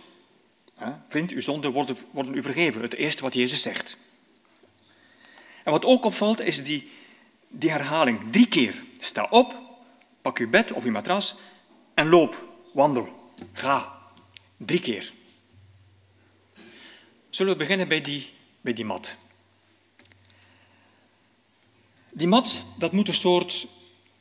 Vriend, 1.09 1.31
uw 1.31 1.41
zonden 1.41 1.73
worden, 1.73 1.97
worden 2.11 2.35
u 2.35 2.43
vergeven, 2.43 2.83
het 2.83 2.95
eerste 2.95 3.23
wat 3.23 3.35
Jezus 3.35 3.63
zegt. 3.63 3.97
En 5.63 5.73
wat 5.73 5.85
ook 5.85 6.05
opvalt 6.05 6.41
is 6.41 6.65
die, 6.65 6.91
die 7.49 7.71
herhaling, 7.71 8.21
drie 8.31 8.49
keer. 8.49 8.83
Sta 8.99 9.27
op, 9.31 9.57
pak 10.23 10.39
uw 10.39 10.51
bed 10.51 10.73
of 10.73 10.85
uw 10.85 10.93
matras 10.93 11.37
en 11.95 12.09
loop, 12.09 12.49
wandel, 12.73 13.33
ga. 13.53 14.03
Drie 14.57 14.81
keer. 14.81 15.13
Zullen 17.31 17.53
we 17.53 17.59
beginnen 17.59 17.89
bij 17.89 18.01
die, 18.01 18.31
bij 18.61 18.73
die 18.73 18.85
mat? 18.85 19.17
Die 22.13 22.27
mat, 22.27 22.63
dat 22.79 22.93
moet 22.93 23.09
een 23.09 23.15
soort 23.15 23.67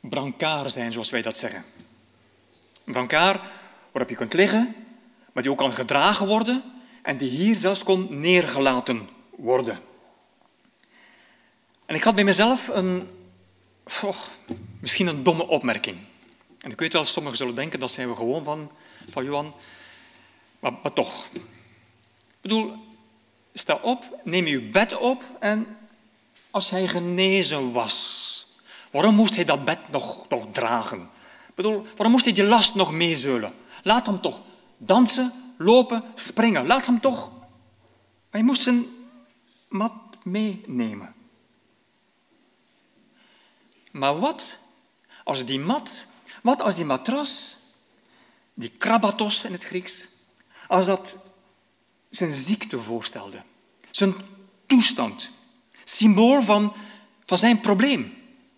brancard 0.00 0.72
zijn, 0.72 0.92
zoals 0.92 1.10
wij 1.10 1.22
dat 1.22 1.36
zeggen. 1.36 1.64
Een 2.84 2.92
brancard 2.92 3.42
waarop 3.92 4.10
je 4.10 4.16
kunt 4.16 4.32
liggen, 4.32 4.74
maar 5.32 5.42
die 5.42 5.52
ook 5.52 5.58
kan 5.58 5.72
gedragen 5.72 6.26
worden 6.26 6.62
en 7.02 7.16
die 7.16 7.30
hier 7.30 7.54
zelfs 7.54 7.82
kon 7.82 8.20
neergelaten 8.20 9.08
worden. 9.30 9.80
En 11.86 11.94
ik 11.94 12.02
had 12.02 12.14
bij 12.14 12.24
mezelf 12.24 12.68
een, 12.68 13.08
misschien 14.80 15.06
een 15.06 15.22
domme 15.22 15.46
opmerking. 15.46 15.98
En 16.58 16.70
ik 16.70 16.78
weet 16.78 16.92
wel, 16.92 17.04
sommigen 17.04 17.38
zullen 17.38 17.54
denken, 17.54 17.80
dat 17.80 17.90
zijn 17.90 18.08
we 18.08 18.16
gewoon 18.16 18.44
van, 18.44 18.70
van 19.08 19.24
Johan, 19.24 19.54
maar, 20.72 20.92
toch. 20.92 21.26
Ik 21.32 22.40
bedoel, 22.40 22.76
sta 23.52 23.78
op, 23.82 24.20
neem 24.24 24.46
je 24.46 24.60
bed 24.60 24.96
op 24.96 25.24
en 25.40 25.76
als 26.50 26.70
hij 26.70 26.88
genezen 26.88 27.72
was, 27.72 28.46
waarom 28.90 29.14
moest 29.14 29.34
hij 29.34 29.44
dat 29.44 29.64
bed 29.64 29.78
nog, 29.90 30.28
nog 30.28 30.46
dragen? 30.52 31.00
Ik 31.48 31.54
bedoel, 31.54 31.82
waarom 31.82 32.10
moest 32.10 32.24
hij 32.24 32.34
die 32.34 32.44
last 32.44 32.74
nog 32.74 32.92
meezeulen? 32.92 33.54
Laat 33.82 34.06
hem 34.06 34.20
toch 34.20 34.40
dansen, 34.76 35.32
lopen, 35.58 36.04
springen. 36.14 36.66
Laat 36.66 36.86
hem 36.86 37.00
toch. 37.00 37.32
Hij 38.30 38.42
moest 38.42 38.62
zijn 38.62 38.86
mat 39.68 39.92
meenemen. 40.22 41.14
Maar 43.90 44.18
wat 44.18 44.58
als 45.24 45.44
die 45.44 45.60
mat, 45.60 46.04
wat 46.42 46.62
als 46.62 46.76
die 46.76 46.84
matras, 46.84 47.58
die 48.54 48.68
krabatos 48.68 49.44
in 49.44 49.52
het 49.52 49.64
Grieks, 49.64 50.06
als 50.74 50.86
dat 50.86 51.16
zijn 52.10 52.32
ziekte 52.32 52.80
voorstelde, 52.80 53.42
zijn 53.90 54.14
toestand, 54.66 55.30
symbool 55.84 56.42
van, 56.42 56.72
van 57.26 57.38
zijn 57.38 57.60
probleem, 57.60 58.14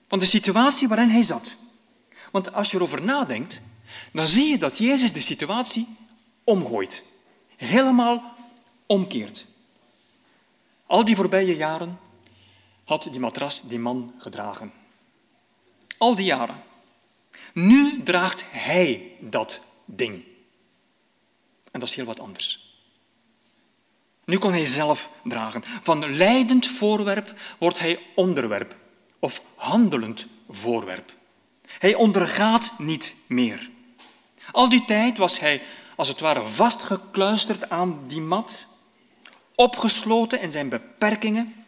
van 0.08 0.18
de 0.18 0.24
situatie 0.24 0.88
waarin 0.88 1.08
hij 1.08 1.22
zat. 1.22 1.56
Want 2.30 2.52
als 2.52 2.70
je 2.70 2.76
erover 2.76 3.02
nadenkt, 3.02 3.60
dan 4.12 4.28
zie 4.28 4.48
je 4.48 4.58
dat 4.58 4.78
Jezus 4.78 5.12
de 5.12 5.20
situatie 5.20 5.86
omgooit. 6.44 7.02
Helemaal 7.56 8.34
omkeert. 8.86 9.46
Al 10.86 11.04
die 11.04 11.16
voorbije 11.16 11.56
jaren 11.56 11.98
had 12.84 13.08
die 13.10 13.20
matras 13.20 13.62
die 13.64 13.78
man 13.78 14.14
gedragen. 14.18 14.72
Al 15.98 16.14
die 16.14 16.24
jaren. 16.24 16.62
Nu 17.52 18.02
draagt 18.02 18.44
hij 18.50 19.12
dat 19.20 19.60
ding. 19.84 20.34
En 21.76 21.82
dat 21.82 21.90
is 21.90 21.96
heel 21.96 22.04
wat 22.04 22.20
anders. 22.20 22.74
Nu 24.24 24.38
kon 24.38 24.52
hij 24.52 24.64
zelf 24.64 25.10
dragen. 25.24 25.62
Van 25.82 26.16
leidend 26.16 26.66
voorwerp 26.66 27.34
wordt 27.58 27.78
hij 27.78 27.98
onderwerp 28.14 28.76
of 29.18 29.42
handelend 29.54 30.26
voorwerp. 30.48 31.14
Hij 31.66 31.94
ondergaat 31.94 32.78
niet 32.78 33.14
meer. 33.26 33.70
Al 34.52 34.68
die 34.68 34.84
tijd 34.84 35.18
was 35.18 35.40
hij 35.40 35.62
als 35.96 36.08
het 36.08 36.20
ware 36.20 36.48
vastgekluisterd 36.48 37.70
aan 37.70 38.04
die 38.06 38.20
mat, 38.20 38.66
opgesloten 39.54 40.40
in 40.40 40.50
zijn 40.50 40.68
beperkingen. 40.68 41.64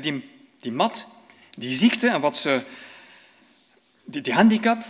Die, 0.00 0.30
die 0.60 0.72
mat, 0.72 1.06
die 1.50 1.74
ziekte 1.74 2.08
en 2.08 2.20
wat 2.20 2.36
ze, 2.36 2.64
die, 4.04 4.20
die 4.22 4.34
handicap, 4.34 4.84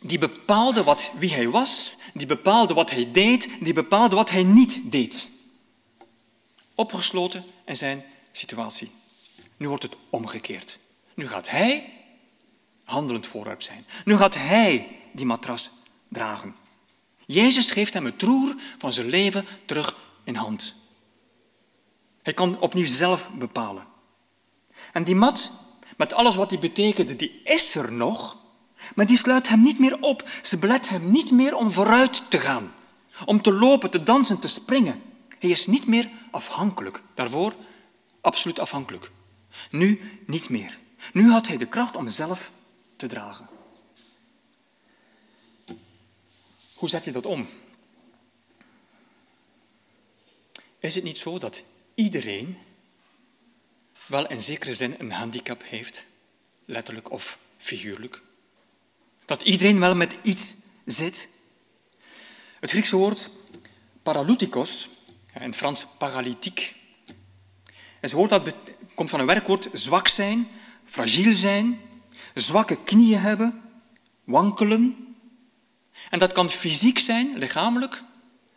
die 0.00 0.18
bepaalde 0.18 0.84
wat, 0.84 1.10
wie 1.18 1.34
hij 1.34 1.48
was, 1.48 1.96
die 2.12 2.26
bepaalde 2.26 2.74
wat 2.74 2.90
hij 2.90 3.12
deed, 3.12 3.48
die 3.60 3.72
bepaalde 3.72 4.16
wat 4.16 4.30
hij 4.30 4.42
niet 4.42 4.80
deed. 4.92 5.30
Opgesloten 6.74 7.44
in 7.64 7.76
zijn 7.76 8.04
situatie. 8.32 8.90
Nu 9.56 9.68
wordt 9.68 9.82
het 9.82 9.96
omgekeerd. 10.10 10.78
Nu 11.14 11.28
gaat 11.28 11.48
hij 11.48 11.92
handelend 12.84 13.26
voorwerp 13.26 13.62
zijn. 13.62 13.86
Nu 14.04 14.16
gaat 14.16 14.34
hij 14.34 14.96
die 15.12 15.26
matras 15.26 15.70
dragen. 16.08 16.54
Jezus 17.26 17.70
geeft 17.70 17.94
hem 17.94 18.04
het 18.04 18.22
roer 18.22 18.54
van 18.78 18.92
zijn 18.92 19.08
leven 19.08 19.46
terug 19.66 19.96
in 20.24 20.34
hand. 20.34 20.74
Hij 22.22 22.32
kan 22.32 22.60
opnieuw 22.60 22.86
zelf 22.86 23.30
bepalen. 23.30 23.86
En 24.92 25.04
die 25.04 25.14
mat, 25.14 25.52
met 25.96 26.12
alles 26.12 26.34
wat 26.34 26.48
die 26.48 26.58
betekende, 26.58 27.16
die 27.16 27.40
is 27.44 27.74
er 27.74 27.92
nog, 27.92 28.36
maar 28.94 29.06
die 29.06 29.16
sluit 29.16 29.48
hem 29.48 29.62
niet 29.62 29.78
meer 29.78 30.00
op. 30.00 30.30
Ze 30.42 30.56
belet 30.56 30.88
hem 30.88 31.10
niet 31.10 31.30
meer 31.30 31.56
om 31.56 31.72
vooruit 31.72 32.30
te 32.30 32.40
gaan, 32.40 32.74
om 33.24 33.42
te 33.42 33.52
lopen, 33.52 33.90
te 33.90 34.02
dansen, 34.02 34.40
te 34.40 34.48
springen. 34.48 35.02
Hij 35.38 35.50
is 35.50 35.66
niet 35.66 35.86
meer 35.86 36.08
afhankelijk. 36.30 37.02
Daarvoor 37.14 37.54
absoluut 38.20 38.58
afhankelijk. 38.58 39.10
Nu 39.70 40.20
niet 40.26 40.48
meer. 40.48 40.78
Nu 41.12 41.30
had 41.30 41.46
hij 41.46 41.56
de 41.56 41.66
kracht 41.66 41.96
om 41.96 42.08
zelf 42.08 42.50
te 42.96 43.06
dragen. 43.06 43.48
Hoe 46.74 46.88
zet 46.88 47.04
je 47.04 47.12
dat 47.12 47.26
om? 47.26 47.48
Is 50.78 50.94
het 50.94 51.04
niet 51.04 51.16
zo 51.16 51.38
dat 51.38 51.62
iedereen 51.94 52.58
wel 54.06 54.28
in 54.28 54.42
zekere 54.42 54.74
zin 54.74 54.94
een 54.98 55.12
handicap 55.12 55.62
heeft, 55.64 56.04
letterlijk 56.64 57.10
of 57.10 57.38
figuurlijk. 57.58 58.22
Dat 59.32 59.42
iedereen 59.42 59.80
wel 59.80 59.94
met 59.94 60.16
iets 60.22 60.54
zit. 60.84 61.28
Het 62.60 62.70
Griekse 62.70 62.96
woord 62.96 63.30
paralutikos, 64.02 64.88
in 65.34 65.42
het 65.42 65.56
Frans 65.56 65.86
paralytiek, 65.98 66.76
het 68.00 68.12
woord 68.12 68.30
dat 68.30 68.54
komt 68.94 69.10
van 69.10 69.20
een 69.20 69.26
werkwoord 69.26 69.68
zwak 69.72 70.08
zijn, 70.08 70.48
fragiel 70.84 71.32
zijn, 71.32 71.80
zwakke 72.34 72.76
knieën 72.84 73.20
hebben, 73.20 73.62
wankelen. 74.24 75.14
En 76.10 76.18
dat 76.18 76.32
kan 76.32 76.50
fysiek 76.50 76.98
zijn, 76.98 77.38
lichamelijk. 77.38 77.94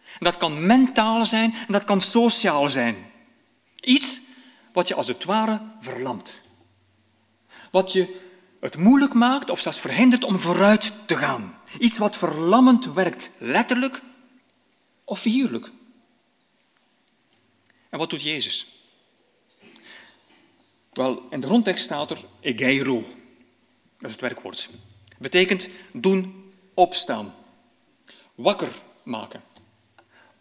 En 0.03 0.19
dat 0.19 0.37
kan 0.37 0.65
mentaal 0.65 1.25
zijn 1.25 1.53
en 1.53 1.73
dat 1.73 1.83
kan 1.83 2.01
sociaal 2.01 2.69
zijn. 2.69 2.95
Iets 3.79 4.21
wat 4.73 4.87
je 4.87 4.95
als 4.95 5.07
het 5.07 5.23
ware 5.23 5.61
verlamt. 5.79 6.41
Wat 7.71 7.91
je 7.91 8.24
het 8.65 8.77
moeilijk 8.77 9.13
maakt 9.13 9.49
of 9.49 9.59
zelfs 9.59 9.79
verhindert 9.79 10.23
om 10.23 10.39
vooruit 10.39 10.93
te 11.05 11.17
gaan. 11.17 11.57
Iets 11.79 11.97
wat 11.97 12.17
verlammend 12.17 12.85
werkt, 12.85 13.29
letterlijk 13.37 14.01
of 15.03 15.19
figuurlijk. 15.19 15.71
En 17.89 17.99
wat 17.99 18.09
doet 18.09 18.23
Jezus? 18.23 18.67
Wel, 20.93 21.27
in 21.29 21.39
de 21.39 21.47
grondtekst 21.47 21.83
staat 21.83 22.11
er 22.11 22.23
egeiro. 22.39 23.03
Dat 23.97 24.09
is 24.09 24.11
het 24.11 24.21
werkwoord. 24.21 24.69
Betekent 25.17 25.69
doen 25.93 26.51
opstaan. 26.73 27.33
Wakker 28.35 28.81
maken. 29.03 29.43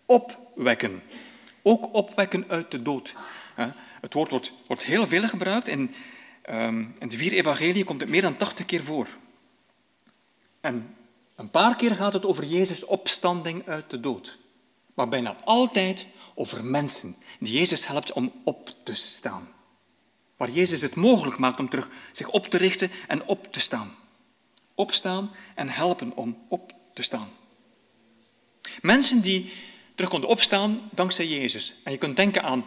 Opwekken. 0.06 1.02
Ook 1.62 1.94
opwekken 1.94 2.44
uit 2.48 2.70
de 2.70 2.82
dood. 2.82 3.14
Het 4.00 4.14
woord 4.14 4.52
wordt, 4.66 4.84
heel 4.84 5.06
veel 5.06 5.28
gebruikt. 5.28 5.68
In, 5.68 5.94
ehm, 6.44 6.84
in 6.98 7.08
de 7.08 7.16
vier 7.16 7.32
evangelieën 7.32 7.84
komt 7.84 8.00
het 8.00 8.10
meer 8.10 8.22
dan 8.22 8.36
tachtig 8.36 8.66
keer 8.66 8.84
voor. 8.84 9.08
En 10.60 10.96
een 11.36 11.50
paar 11.50 11.76
keer 11.76 11.96
gaat 11.96 12.12
het 12.12 12.26
over 12.26 12.44
Jezus' 12.44 12.84
opstanding 12.84 13.68
uit 13.68 13.90
de 13.90 14.00
dood. 14.00 14.38
Maar 14.94 15.08
bijna 15.08 15.36
altijd 15.44 16.06
over 16.34 16.64
mensen 16.64 17.16
die 17.40 17.52
Jezus 17.52 17.86
helpt 17.86 18.12
om 18.12 18.32
op 18.44 18.74
te 18.82 18.94
staan. 18.94 19.48
Waar 20.36 20.50
Jezus 20.50 20.80
het 20.80 20.94
mogelijk 20.94 21.38
maakt 21.38 21.58
om 21.58 21.68
terug 21.68 21.88
zich 22.12 22.28
op 22.28 22.46
te 22.46 22.58
richten 22.58 22.90
en 23.08 23.26
op 23.26 23.52
te 23.52 23.60
staan. 23.60 23.94
Opstaan 24.74 25.30
en 25.54 25.68
helpen 25.68 26.16
om 26.16 26.38
op 26.48 26.72
te 26.94 27.02
staan. 27.02 27.28
Mensen 28.80 29.20
die 29.20 29.52
terug 29.94 30.10
konden 30.10 30.30
opstaan 30.30 30.88
dankzij 30.90 31.26
Jezus. 31.26 31.74
En 31.84 31.92
je 31.92 31.98
kunt 31.98 32.16
denken 32.16 32.42
aan 32.42 32.64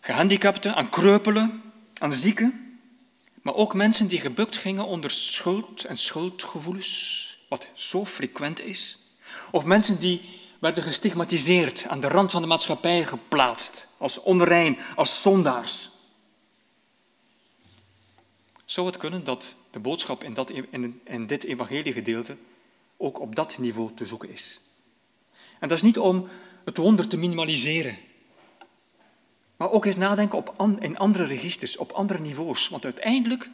gehandicapten, 0.00 0.74
aan 0.74 0.88
kreupelen, 0.88 1.62
aan 1.98 2.12
zieken. 2.12 2.63
Maar 3.44 3.54
ook 3.54 3.74
mensen 3.74 4.08
die 4.08 4.20
gebukt 4.20 4.56
gingen 4.56 4.86
onder 4.86 5.10
schuld 5.10 5.84
en 5.84 5.96
schuldgevoelens, 5.96 7.38
wat 7.48 7.68
zo 7.74 8.04
frequent 8.04 8.60
is. 8.60 8.98
Of 9.50 9.64
mensen 9.64 10.00
die 10.00 10.20
werden 10.60 10.82
gestigmatiseerd, 10.82 11.84
aan 11.86 12.00
de 12.00 12.08
rand 12.08 12.30
van 12.30 12.42
de 12.42 12.48
maatschappij 12.48 13.04
geplaatst, 13.04 13.86
als 13.98 14.20
onrein, 14.20 14.78
als 14.96 15.22
zondaars. 15.22 15.90
Zou 18.64 18.86
het 18.86 18.96
kunnen 18.96 19.24
dat 19.24 19.54
de 19.70 19.78
boodschap 19.78 20.24
in, 20.24 20.34
dat, 20.34 20.50
in, 20.50 21.00
in 21.04 21.26
dit 21.26 21.44
evangeliegedeelte 21.44 22.36
ook 22.96 23.20
op 23.20 23.34
dat 23.34 23.58
niveau 23.58 23.94
te 23.94 24.04
zoeken 24.04 24.30
is? 24.30 24.60
En 25.60 25.68
dat 25.68 25.78
is 25.78 25.84
niet 25.84 25.98
om 25.98 26.28
het 26.64 26.76
wonder 26.76 27.08
te 27.08 27.16
minimaliseren, 27.16 27.98
maar 29.56 29.70
ook 29.70 29.84
eens 29.84 29.96
nadenken 29.96 30.38
op 30.38 30.76
in 30.80 30.98
andere 30.98 31.24
registers, 31.24 31.76
op 31.76 31.92
andere 31.92 32.20
niveaus. 32.20 32.68
Want 32.68 32.84
uiteindelijk 32.84 33.50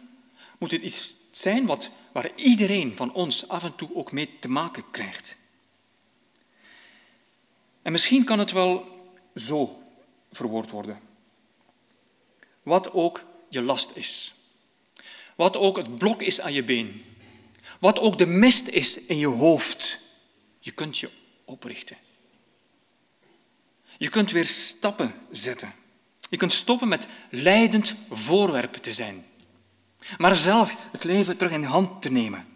moet 0.59 0.71
het 0.71 0.83
iets 0.83 1.17
zijn 1.31 1.67
wat, 1.67 1.91
waar 2.13 2.31
iedereen 2.35 2.97
van 2.97 3.13
ons 3.13 3.49
af 3.49 3.65
en 3.65 3.77
toe 3.77 3.95
ook 3.95 4.13
mee 4.13 4.39
te 4.39 4.49
maken 4.49 4.85
krijgt. 4.91 5.37
En 7.83 7.93
misschien 7.93 8.25
kan 8.25 8.39
het 8.39 8.53
wel 8.53 8.87
zo 9.35 9.83
verwoord 10.33 10.71
worden. 10.71 11.01
Wat 12.63 12.93
ook 12.93 13.25
je 13.49 13.63
last 13.63 13.91
is. 13.95 14.35
Wat 15.37 15.57
ook 15.57 15.77
het 15.77 15.99
blok 15.99 16.23
is 16.23 16.41
aan 16.41 16.53
je 16.53 16.65
been. 16.65 17.05
Wat 17.79 17.99
ook 17.99 18.19
de 18.19 18.27
mist 18.27 18.69
is 18.69 18.99
in 18.99 19.19
je 19.19 19.27
hoofd. 19.27 19.99
Je 20.59 20.71
kunt 20.71 20.99
je 20.99 21.11
oprichten. 21.45 21.97
Je 23.99 24.09
kunt 24.09 24.31
weer 24.31 24.45
stappen 24.45 25.15
zetten. 25.31 25.73
Je 26.31 26.37
kunt 26.37 26.53
stoppen 26.53 26.89
met 26.89 27.07
leidend 27.31 27.97
voorwerp 28.11 28.75
te 28.75 28.93
zijn. 28.93 29.27
Maar 30.19 30.35
zelf 30.35 30.91
het 30.93 31.05
leven 31.05 31.37
terug 31.37 31.53
in 31.53 31.63
hand 31.63 32.03
te 32.03 32.11
nemen. 32.11 32.47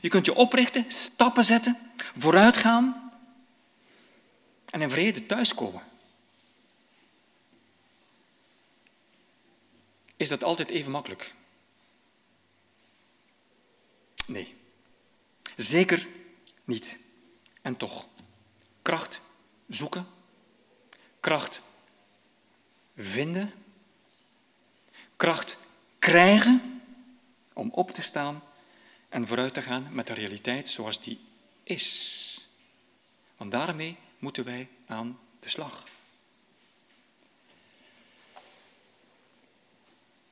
Je 0.00 0.08
kunt 0.08 0.26
je 0.26 0.34
oprichten, 0.34 0.84
stappen 0.88 1.44
zetten, 1.44 1.78
vooruitgaan 1.96 3.12
en 4.70 4.82
in 4.82 4.90
vrede 4.90 5.26
thuiskomen. 5.26 5.82
Is 10.16 10.28
dat 10.28 10.44
altijd 10.44 10.68
even 10.68 10.90
makkelijk? 10.90 11.34
Nee, 14.26 14.56
zeker 15.56 16.06
niet. 16.64 16.98
En 17.62 17.76
toch, 17.76 18.06
kracht 18.82 19.20
zoeken, 19.68 20.06
kracht 21.20 21.60
vinden, 23.02 23.52
kracht 25.16 25.56
krijgen 25.98 26.82
om 27.52 27.70
op 27.72 27.90
te 27.90 28.02
staan 28.02 28.42
en 29.08 29.26
vooruit 29.26 29.54
te 29.54 29.62
gaan 29.62 29.88
met 29.90 30.06
de 30.06 30.14
realiteit 30.14 30.68
zoals 30.68 31.02
die 31.02 31.20
is. 31.62 32.48
Want 33.36 33.50
daarmee 33.50 33.96
moeten 34.18 34.44
wij 34.44 34.68
aan 34.86 35.18
de 35.40 35.48
slag. 35.48 35.84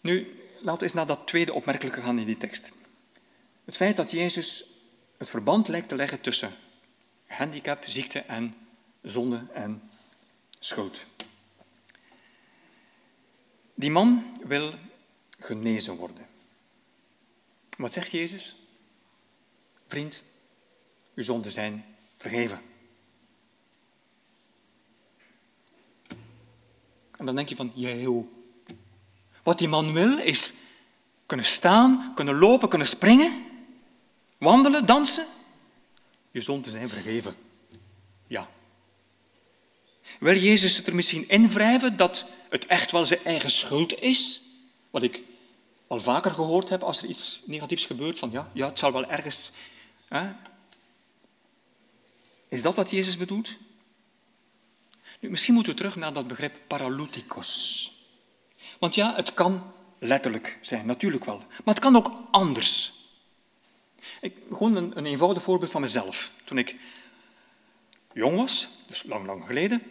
Nu, 0.01 0.43
laten 0.61 0.83
eens 0.83 0.93
naar 0.93 1.07
dat 1.07 1.27
tweede 1.27 1.53
opmerkelijke 1.53 2.03
gaan 2.03 2.19
in 2.19 2.27
die 2.27 2.37
tekst. 2.37 2.73
Het 3.65 3.77
feit 3.77 3.97
dat 3.97 4.11
Jezus 4.11 4.65
het 5.17 5.31
verband 5.31 5.69
lijkt 5.69 5.89
te 5.89 5.95
leggen 5.95 6.21
tussen 6.21 6.53
handicap, 7.27 7.83
ziekte 7.87 8.19
en 8.19 8.55
zonde 9.03 9.47
en 9.53 9.91
schuld. 10.59 11.07
Die 13.79 13.91
man 13.91 14.39
wil 14.43 14.75
genezen 15.39 15.97
worden. 15.97 16.27
Wat 17.77 17.93
zegt 17.93 18.11
Jezus? 18.11 18.57
Vriend, 19.87 20.23
uw 21.15 21.23
zonden 21.23 21.53
zijn 21.53 21.85
vergeven. 22.17 22.61
En 27.17 27.27
dan 27.27 27.35
denk 27.35 27.49
je 27.49 27.57
van, 27.57 27.73
jee, 27.75 28.29
Wat 29.43 29.59
die 29.59 29.69
man 29.69 29.93
wil 29.93 30.19
is 30.19 30.53
kunnen 31.27 31.47
staan, 31.47 32.13
kunnen 32.15 32.39
lopen, 32.39 32.69
kunnen 32.69 32.87
springen, 32.87 33.45
wandelen, 34.39 34.87
dansen. 34.87 35.27
Je 36.31 36.41
zonden 36.41 36.73
zijn 36.73 36.89
vergeven. 36.89 37.37
Ja. 38.27 38.51
Wil 40.21 40.37
Jezus 40.37 40.77
het 40.77 40.87
er 40.87 40.95
misschien 40.95 41.29
in 41.29 41.49
wrijven 41.49 41.97
dat 41.97 42.25
het 42.49 42.67
echt 42.67 42.91
wel 42.91 43.07
zijn 43.07 43.25
eigen 43.25 43.51
schuld 43.51 44.01
is? 44.01 44.43
Wat 44.91 45.03
ik 45.03 45.23
al 45.87 46.01
vaker 46.01 46.31
gehoord 46.31 46.69
heb 46.69 46.83
als 46.83 47.03
er 47.03 47.09
iets 47.09 47.43
negatiefs 47.45 47.87
gebeurt, 47.87 48.19
van 48.19 48.31
ja, 48.31 48.51
ja 48.53 48.67
het 48.67 48.79
zal 48.79 48.93
wel 48.93 49.07
ergens... 49.07 49.51
Hè? 50.09 50.31
Is 52.49 52.63
dat 52.63 52.75
wat 52.75 52.91
Jezus 52.91 53.17
bedoelt? 53.17 53.57
Nu, 55.21 55.31
misschien 55.31 55.55
moeten 55.55 55.73
we 55.73 55.79
terug 55.79 55.97
naar 55.97 56.13
dat 56.13 56.27
begrip 56.27 56.55
paralutikos. 56.67 57.93
Want 58.79 58.95
ja, 58.95 59.15
het 59.15 59.35
kan 59.35 59.73
letterlijk 59.99 60.59
zijn, 60.61 60.87
natuurlijk 60.87 61.25
wel. 61.25 61.39
Maar 61.39 61.75
het 61.75 61.79
kan 61.79 61.97
ook 61.97 62.13
anders. 62.31 62.93
Ik, 64.21 64.35
gewoon 64.51 64.77
een, 64.77 64.99
een 64.99 65.07
eenvoudig 65.07 65.43
voorbeeld 65.43 65.71
van 65.71 65.81
mezelf. 65.81 66.31
Toen 66.45 66.59
ik 66.59 66.77
jong 68.13 68.37
was, 68.37 68.69
dus 68.87 69.03
lang, 69.03 69.27
lang 69.27 69.45
geleden, 69.47 69.83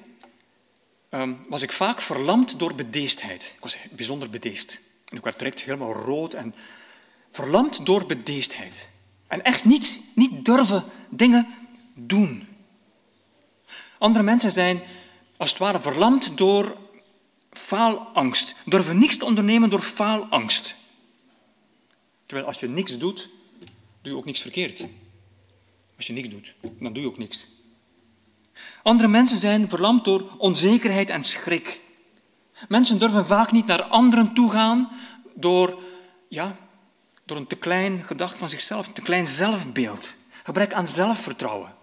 Ehm, 1.10 1.34
was 1.48 1.62
ik 1.62 1.72
vaak 1.72 2.02
verlamd 2.02 2.60
door 2.60 2.76
bedeesdheid. 2.76 3.54
Ik 3.56 3.62
was 3.62 3.78
bijzonder 3.92 4.30
bedeesd. 4.30 4.80
Ik 5.10 5.24
werd 5.24 5.38
direct 5.38 5.62
helemaal 5.62 5.94
rood 5.94 6.34
en 6.34 6.54
verlamd 7.32 7.86
door 7.86 8.06
bedeesdheid. 8.06 8.88
En 9.28 9.44
echt 9.44 9.66
niet, 9.66 10.00
niet 10.16 10.46
durven 10.46 10.84
dingen 11.10 11.56
doen. 11.94 12.48
Andere 13.98 14.24
mensen 14.24 14.52
zijn 14.52 14.82
als 15.38 15.50
het 15.50 15.60
ware 15.60 15.80
verlamd 15.80 16.38
door 16.38 16.78
faalangst. 17.52 18.56
Durven 18.66 19.00
niks 19.00 19.18
te 19.18 19.26
ondernemen 19.26 19.70
door 19.70 19.82
faalangst. 19.82 20.76
Terwijl 22.26 22.48
als 22.48 22.60
je 22.60 22.68
niks 22.68 22.98
doet, 22.98 23.30
doe 24.02 24.12
je 24.12 24.18
ook 24.18 24.26
niks 24.26 24.42
verkeerd. 24.42 24.86
Als 25.96 26.08
je 26.08 26.14
niks 26.14 26.30
doet, 26.30 26.56
dan 26.80 26.94
doe 26.94 27.02
je 27.02 27.08
ook 27.08 27.18
niks. 27.18 27.48
Andere 28.88 29.08
mensen 29.08 29.40
zijn 29.40 29.70
verlamd 29.70 30.06
door 30.06 30.32
onzekerheid 30.38 31.10
en 31.10 31.24
schrik. 31.24 31.82
Mensen 32.68 33.00
durven 33.00 33.28
vaak 33.28 33.52
niet 33.52 33.66
naar 33.66 33.82
anderen 33.82 34.34
toe 34.34 34.52
gaan 34.52 34.90
door 35.34 35.80
ja, 36.28 36.58
door 37.26 37.38
een 37.38 37.48
te 37.48 37.56
klein 37.56 38.04
gedacht 38.04 38.38
van 38.38 38.50
zichzelf, 38.50 38.88
een 38.88 38.94
te 38.94 39.02
klein 39.02 39.28
zelfbeeld, 39.28 40.16
gebrek 40.44 40.74
aan 40.74 40.88
zelfvertrouwen. 40.88 41.74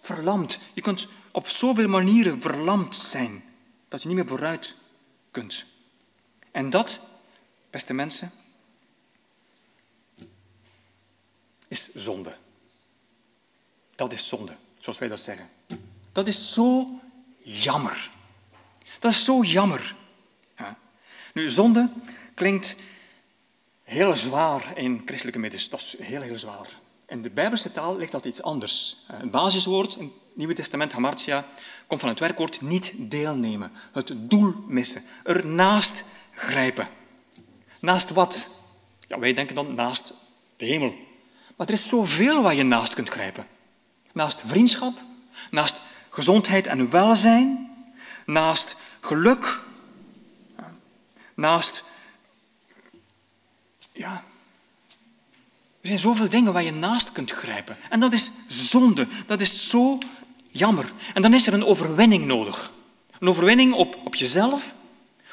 Verlamd. 0.00 0.58
Je 0.72 0.80
kunt 0.80 1.08
op 1.30 1.48
zoveel 1.48 1.88
manieren 1.88 2.40
verlamd 2.40 2.96
zijn 2.96 3.44
dat 3.88 4.02
je 4.02 4.08
niet 4.08 4.16
meer 4.16 4.26
vooruit 4.26 4.74
kunt. 5.30 5.64
En 6.50 6.70
dat, 6.70 6.98
beste 7.70 7.92
mensen, 7.92 8.30
is 11.68 11.94
zonde. 11.94 12.36
Dat 13.94 14.12
is 14.12 14.28
zonde, 14.28 14.56
zoals 14.78 14.98
wij 14.98 15.08
dat 15.08 15.20
zeggen. 15.20 15.48
Dat 16.12 16.26
is 16.26 16.52
zo 16.52 17.00
jammer. 17.42 18.10
Dat 18.98 19.10
is 19.10 19.24
zo 19.24 19.42
jammer. 19.42 19.96
Ja. 20.58 20.76
Nu, 21.34 21.50
zonde 21.50 21.88
klinkt 22.34 22.76
heel 23.82 24.16
zwaar 24.16 24.72
in 24.74 25.02
christelijke 25.04 25.38
middens. 25.38 25.68
Dat 25.68 25.80
is 25.80 25.94
heel, 26.06 26.20
heel 26.20 26.38
zwaar. 26.38 26.80
In 27.06 27.22
de 27.22 27.30
Bijbelse 27.30 27.72
taal 27.72 27.96
ligt 27.96 28.12
dat 28.12 28.24
iets 28.24 28.42
anders. 28.42 28.96
Het 29.06 29.30
basiswoord 29.30 29.96
in 29.96 30.04
het 30.04 30.36
Nieuwe 30.36 30.54
Testament, 30.54 30.92
hamartia, 30.92 31.46
komt 31.86 32.00
van 32.00 32.08
het 32.08 32.18
werkwoord 32.18 32.60
niet 32.60 32.92
deelnemen. 32.96 33.72
Het 33.92 34.12
doel 34.16 34.54
missen. 34.66 35.04
Ernaast 35.24 36.04
grijpen. 36.34 36.88
Naast 37.80 38.10
wat? 38.10 38.46
Ja, 39.08 39.18
wij 39.18 39.34
denken 39.34 39.54
dan 39.54 39.74
naast 39.74 40.12
de 40.56 40.64
hemel. 40.64 40.94
Maar 41.56 41.66
er 41.66 41.72
is 41.72 41.88
zoveel 41.88 42.42
waar 42.42 42.54
je 42.54 42.62
naast 42.62 42.94
kunt 42.94 43.08
grijpen. 43.08 43.46
Naast 44.12 44.42
vriendschap, 44.46 44.98
naast 45.50 45.80
gezondheid 46.12 46.66
en 46.66 46.90
welzijn, 46.90 47.70
naast 48.26 48.76
geluk, 49.00 49.60
naast. 51.34 51.84
Ja. 53.92 54.24
Er 55.80 55.88
zijn 55.88 55.98
zoveel 55.98 56.28
dingen 56.28 56.52
waar 56.52 56.62
je 56.62 56.72
naast 56.72 57.12
kunt 57.12 57.30
grijpen. 57.30 57.76
En 57.90 58.00
dat 58.00 58.12
is 58.12 58.30
zonde. 58.46 59.06
Dat 59.26 59.40
is 59.40 59.68
zo 59.68 59.98
jammer. 60.50 60.92
En 61.14 61.22
dan 61.22 61.34
is 61.34 61.46
er 61.46 61.54
een 61.54 61.64
overwinning 61.64 62.24
nodig. 62.24 62.72
Een 63.18 63.28
overwinning 63.28 63.74
op, 63.74 63.98
op 64.04 64.14
jezelf, 64.14 64.74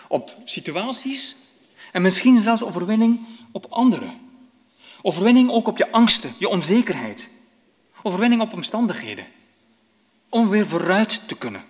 op 0.07 0.35
situaties 0.45 1.35
en 1.91 2.01
misschien 2.01 2.41
zelfs 2.41 2.63
overwinning 2.63 3.19
op 3.51 3.65
anderen. 3.69 4.19
Overwinning 5.01 5.49
ook 5.49 5.67
op 5.67 5.77
je 5.77 5.91
angsten, 5.91 6.33
je 6.37 6.49
onzekerheid. 6.49 7.29
Overwinning 8.03 8.41
op 8.41 8.53
omstandigheden. 8.53 9.25
Om 10.29 10.49
weer 10.49 10.67
vooruit 10.67 11.27
te 11.27 11.37
kunnen. 11.37 11.65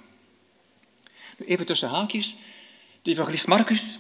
Even 1.46 1.66
tussen 1.66 1.90
haakjes. 1.90 2.36
De 3.02 3.12
evangelist 3.12 3.48
Marcus 3.48 4.00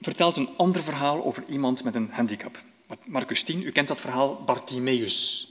vertelt 0.00 0.36
een 0.36 0.56
ander 0.56 0.82
verhaal 0.82 1.24
over 1.24 1.44
iemand 1.48 1.84
met 1.84 1.94
een 1.94 2.10
handicap. 2.10 2.62
Marcus 3.04 3.42
10, 3.42 3.62
u 3.62 3.70
kent 3.70 3.88
dat 3.88 4.00
verhaal, 4.00 4.42
Bartimeus, 4.44 5.48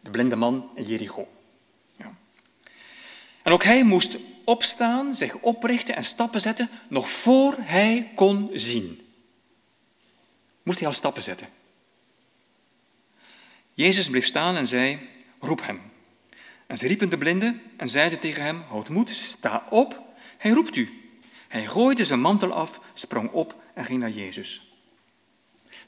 de 0.00 0.10
blinde 0.10 0.36
man 0.36 0.70
in 0.74 0.84
Jericho. 0.84 1.28
Ja. 1.96 2.14
En 3.42 3.52
ook 3.52 3.64
hij 3.64 3.84
moest 3.84 4.16
opstaan, 4.44 5.14
zich 5.14 5.34
oprichten 5.34 5.96
en 5.96 6.04
stappen 6.04 6.40
zetten, 6.40 6.70
nog 6.88 7.10
voor 7.10 7.56
hij 7.58 8.10
kon 8.14 8.50
zien. 8.52 9.06
Moest 10.62 10.78
hij 10.78 10.88
al 10.88 10.94
stappen 10.94 11.22
zetten. 11.22 11.48
Jezus 13.74 14.10
bleef 14.10 14.26
staan 14.26 14.56
en 14.56 14.66
zei, 14.66 15.08
roep 15.40 15.66
hem. 15.66 15.80
En 16.68 16.76
ze 16.76 16.86
riepen 16.86 17.10
de 17.10 17.18
blinde 17.18 17.58
en 17.76 17.88
zeiden 17.88 18.20
tegen 18.20 18.42
hem, 18.42 18.62
houd 18.68 18.88
moed, 18.88 19.10
sta 19.10 19.66
op, 19.70 20.02
hij 20.38 20.50
roept 20.50 20.76
u. 20.76 21.12
Hij 21.48 21.66
gooide 21.66 22.04
zijn 22.04 22.20
mantel 22.20 22.52
af, 22.52 22.80
sprong 22.94 23.30
op 23.30 23.62
en 23.74 23.84
ging 23.84 24.00
naar 24.00 24.10
Jezus. 24.10 24.72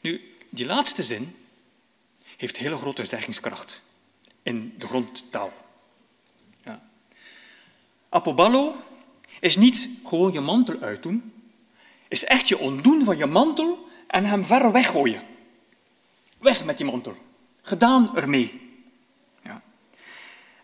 Nu, 0.00 0.34
die 0.48 0.66
laatste 0.66 1.02
zin 1.02 1.36
heeft 2.36 2.56
hele 2.56 2.76
grote 2.76 3.04
zeggingskracht 3.04 3.80
in 4.42 4.74
de 4.78 4.86
grondtaal. 4.86 5.52
Ja. 6.64 6.82
Apoballo 8.08 8.76
is 9.40 9.56
niet 9.56 9.88
gewoon 10.04 10.32
je 10.32 10.40
mantel 10.40 10.80
uitdoen, 10.80 11.32
is 12.08 12.24
echt 12.24 12.48
je 12.48 12.58
ontdoen 12.58 13.04
van 13.04 13.16
je 13.16 13.26
mantel 13.26 13.88
en 14.06 14.24
hem 14.24 14.44
ver 14.44 14.72
weggooien. 14.72 15.22
Weg 16.38 16.64
met 16.64 16.76
die 16.76 16.86
mantel. 16.86 17.16
Gedaan 17.62 18.16
ermee. 18.16 18.69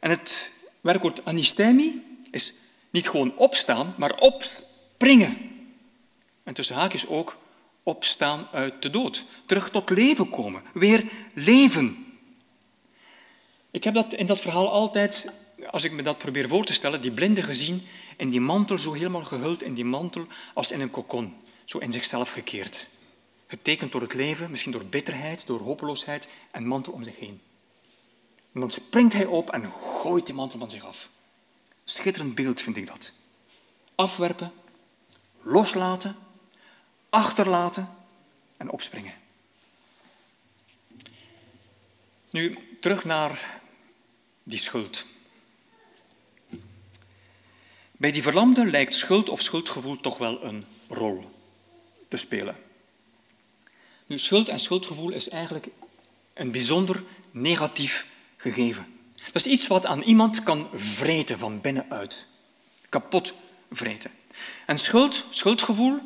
En 0.01 0.11
het 0.11 0.51
werkwoord 0.81 1.25
anistemi 1.25 2.03
is 2.31 2.53
niet 2.91 3.09
gewoon 3.09 3.37
opstaan, 3.37 3.95
maar 3.97 4.15
opspringen. 4.19 5.37
En 6.43 6.55
tussen 6.55 6.77
haakjes 6.77 7.07
ook 7.07 7.37
opstaan 7.83 8.49
uit 8.53 8.83
de 8.83 8.91
dood. 8.91 9.25
Terug 9.47 9.71
tot 9.71 9.91
leven 9.91 10.31
komen. 10.31 10.63
Weer 10.73 11.05
leven. 11.35 12.07
Ik 13.71 13.85
heb 13.85 13.95
dat 13.95 14.15
in 14.15 14.27
dat 14.27 14.41
verhaal 14.41 14.71
altijd, 14.71 15.27
als 15.71 15.85
ik 15.85 15.93
me 15.93 16.03
dat 16.03 16.19
probeer 16.19 16.49
voor 16.49 16.65
te 16.65 16.73
stellen, 16.73 17.01
die 17.01 17.11
blinde 17.11 17.43
gezien 17.43 17.83
in 18.17 18.31
die 18.31 18.41
mantel, 18.41 18.79
zo 18.79 18.93
helemaal 18.93 19.25
gehuld 19.25 19.63
in 19.63 19.75
die 19.75 19.85
mantel, 19.85 20.27
als 20.55 20.71
in 20.71 20.81
een 20.81 20.91
kokon. 20.91 21.35
Zo 21.65 21.79
in 21.79 21.93
zichzelf 21.93 22.31
gekeerd. 22.31 22.89
Getekend 23.47 23.93
door 23.93 24.01
het 24.01 24.15
leven, 24.15 24.51
misschien 24.51 24.73
door 24.73 24.85
bitterheid, 24.85 25.47
door 25.47 25.61
hopeloosheid 25.61 26.29
en 26.51 26.67
mantel 26.67 26.93
om 26.93 27.05
zich 27.05 27.19
heen. 27.19 27.41
En 28.57 28.63
dan 28.63 28.71
springt 28.71 29.13
hij 29.13 29.25
op 29.25 29.51
en 29.51 29.73
gooit 29.73 30.27
die 30.27 30.35
mantel 30.35 30.59
van 30.59 30.71
zich 30.71 30.85
af. 30.85 31.09
Schitterend 31.85 32.35
beeld 32.35 32.61
vind 32.61 32.77
ik 32.77 32.87
dat. 32.87 33.13
Afwerpen, 33.95 34.53
loslaten, 35.41 36.17
achterlaten 37.11 37.89
en 38.57 38.71
opspringen. 38.71 39.15
Nu 42.31 42.59
terug 42.81 43.05
naar 43.05 43.61
die 44.43 44.59
schuld. 44.59 45.07
Bij 47.93 48.13
die 48.13 48.23
verlamde 48.23 48.67
lijkt 48.67 48.95
schuld 48.95 49.29
of 49.29 49.43
schuldgevoel 49.43 50.01
toch 50.01 50.19
wel 50.19 50.45
een 50.45 50.65
rol 50.89 51.31
te 52.09 52.17
spelen. 52.17 52.57
Nu, 54.07 54.19
schuld 54.19 54.49
en 54.49 54.59
schuldgevoel 54.59 55.11
is 55.11 55.29
eigenlijk 55.29 55.69
een 56.35 56.51
bijzonder 56.51 57.05
negatief 57.31 58.15
gegeven. 58.37 58.87
Dat 59.33 59.35
is 59.35 59.47
iets 59.47 59.67
wat 59.67 59.87
aan 59.87 60.03
iemand 60.03 60.43
kan 60.43 60.69
vreten 60.75 61.39
van 61.39 61.61
binnenuit. 61.61 62.27
Kapot 62.89 63.35
vreten. 63.71 64.11
En 64.67 64.79
schuld, 64.79 65.25
schuldgevoel, 65.31 65.99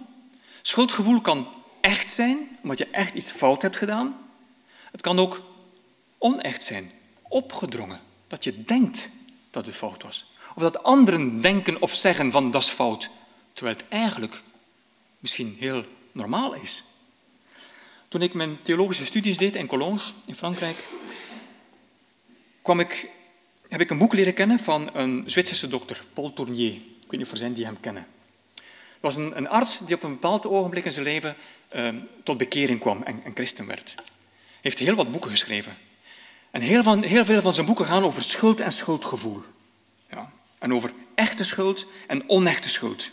schuldgevoel 0.62 1.20
kan 1.20 1.48
echt 1.80 2.12
zijn, 2.12 2.58
omdat 2.62 2.78
je 2.78 2.86
echt 2.86 3.14
iets 3.14 3.30
fout 3.30 3.62
hebt 3.62 3.76
gedaan. 3.76 4.18
Het 4.90 5.00
kan 5.00 5.18
ook 5.18 5.42
onecht 6.18 6.62
zijn, 6.62 6.92
opgedrongen, 7.28 8.00
dat 8.26 8.44
je 8.44 8.64
denkt 8.64 9.08
dat 9.50 9.66
het 9.66 9.74
fout 9.74 10.02
was. 10.02 10.32
Of 10.54 10.62
dat 10.62 10.82
anderen 10.82 11.40
denken 11.40 11.82
of 11.82 11.94
zeggen 11.94 12.30
van 12.30 12.50
dat 12.50 12.62
is 12.62 12.68
fout, 12.68 13.08
terwijl 13.52 13.76
het 13.76 13.88
eigenlijk 13.88 14.42
misschien 15.18 15.56
heel 15.58 15.84
normaal 16.12 16.54
is. 16.54 16.82
Toen 18.08 18.22
ik 18.22 18.34
mijn 18.34 18.62
theologische 18.62 19.04
studies 19.04 19.38
deed 19.38 19.56
in 19.56 19.66
Cologne, 19.66 20.00
in 20.24 20.34
Frankrijk, 20.34 20.88
ik, 22.64 23.10
heb 23.68 23.80
ik 23.80 23.90
een 23.90 23.98
boek 23.98 24.12
leren 24.12 24.34
kennen 24.34 24.58
van 24.58 24.90
een 24.92 25.22
Zwitserse 25.26 25.68
dokter, 25.68 26.04
Paul 26.12 26.32
Tournier. 26.32 26.72
Ik 26.74 27.10
weet 27.10 27.10
niet 27.10 27.22
of 27.22 27.30
er 27.30 27.36
zijn 27.36 27.52
die 27.52 27.64
hem 27.64 27.80
kennen. 27.80 28.06
Het 28.54 29.00
was 29.00 29.16
een, 29.16 29.36
een, 29.36 29.48
arts 29.48 29.80
die 29.86 29.94
op 29.94 30.02
een 30.02 30.10
bepaald 30.12 30.46
ogenblik 30.46 30.84
in 30.84 30.92
zijn 30.92 31.04
leven 31.04 31.36
uh, 31.76 31.88
tot 32.24 32.38
bekering 32.38 32.80
kwam 32.80 33.02
en, 33.02 33.20
en, 33.24 33.32
christen 33.34 33.66
werd. 33.66 33.94
Hij 33.94 34.04
heeft 34.60 34.78
heel 34.78 34.94
wat 34.94 35.12
boeken 35.12 35.30
geschreven. 35.30 35.76
En 36.50 36.60
heel, 36.60 36.82
van, 36.82 37.02
heel 37.02 37.24
veel 37.24 37.42
van 37.42 37.54
zijn 37.54 37.66
boeken 37.66 37.86
gaan 37.86 38.02
over 38.02 38.22
schuld 38.22 38.60
en 38.60 38.72
schuldgevoel. 38.72 39.42
Ja. 40.10 40.32
En 40.58 40.74
over 40.74 40.92
echte 41.14 41.44
schuld 41.44 41.86
en 42.06 42.28
onechte 42.28 42.68
schuld. 42.68 43.10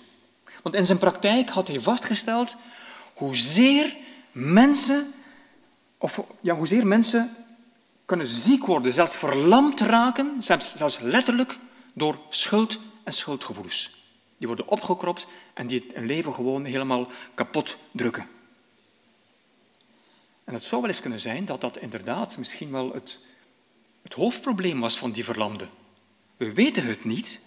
Want 0.63 0.75
in 0.75 0.85
zijn 0.85 0.97
praktijk 0.97 1.49
had 1.49 1.67
hij 1.67 1.79
vastgesteld 1.79 2.55
hoezeer 3.13 3.95
mensen, 4.31 5.13
of 5.97 6.21
ja, 6.41 6.55
hoezeer 6.55 6.87
mensen 6.87 7.46
kunnen 8.07 8.27
ziek 8.27 8.65
worden, 8.65 8.93
zelfs 8.93 9.15
verlamd 9.15 9.81
raken, 9.81 10.43
zelfs, 10.75 10.99
letterlijk 10.99 11.57
door 11.93 12.19
schuld 12.29 12.79
en 13.03 13.13
schuldgevoelens. 13.13 14.03
Die 14.37 14.47
worden 14.47 14.67
opgekropt 14.67 15.27
en 15.53 15.67
die 15.67 15.85
het 15.87 16.05
leven 16.05 16.33
gewoon 16.33 16.65
helemaal 16.65 17.07
kapot 17.33 17.77
drukken. 17.91 18.27
En 20.43 20.53
het 20.53 20.63
zou 20.63 20.81
wel 20.81 20.89
eens 20.89 20.99
kunnen 20.99 21.19
zijn 21.19 21.45
dat 21.45 21.61
dat 21.61 21.77
inderdaad 21.77 22.37
misschien 22.37 22.71
wel 22.71 22.93
het, 22.93 23.19
het 24.01 24.13
hoofdprobleem 24.13 24.79
was 24.79 24.97
van 24.97 25.11
die 25.11 25.23
verlamde. 25.23 25.67
We 26.37 26.53
weten 26.53 26.85
het 26.85 27.05
niet, 27.05 27.39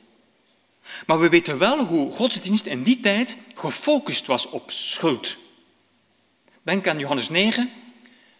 maar 1.06 1.20
we 1.20 1.28
weten 1.28 1.58
wel 1.58 1.84
hoe 1.84 2.12
godsdienst 2.12 2.66
in 2.66 2.82
die 2.82 3.00
tijd 3.00 3.36
gefocust 3.54 4.26
was 4.26 4.46
op 4.46 4.70
schuld. 4.70 5.36
Denk 6.62 6.88
aan 6.88 6.98
Johannes 6.98 7.28
9. 7.28 7.70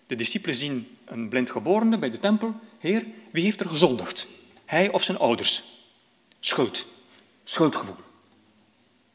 De 0.06 0.16
discipelen 0.16 0.56
zien 0.56 0.98
een 1.10 1.28
blind 1.28 1.50
geborene 1.50 1.98
bij 1.98 2.10
de 2.10 2.18
tempel. 2.18 2.54
Heer, 2.78 3.06
wie 3.30 3.44
heeft 3.44 3.60
er 3.60 3.68
gezondigd? 3.68 4.26
Hij 4.64 4.90
of 4.90 5.02
zijn 5.02 5.18
ouders? 5.18 5.64
Schuld. 6.40 6.86
Schuldgevoel. 7.44 7.96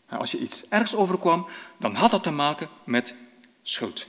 Als 0.10 0.32
je 0.32 0.38
iets 0.38 0.64
ergs 0.70 0.96
overkwam, 0.96 1.48
dan 1.80 1.96
had 1.96 2.12
dat 2.12 2.24
te 2.24 2.32
maken 2.32 2.70
met 2.84 3.16
schuld. 3.62 4.08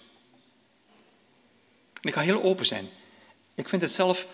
En 2.01 2.09
ik 2.09 2.15
ga 2.15 2.21
heel 2.21 2.43
open 2.43 2.67
zijn. 2.67 2.89
Ik 3.55 3.69
vind 3.69 3.83
het 3.83 3.91
zelf 3.91 4.27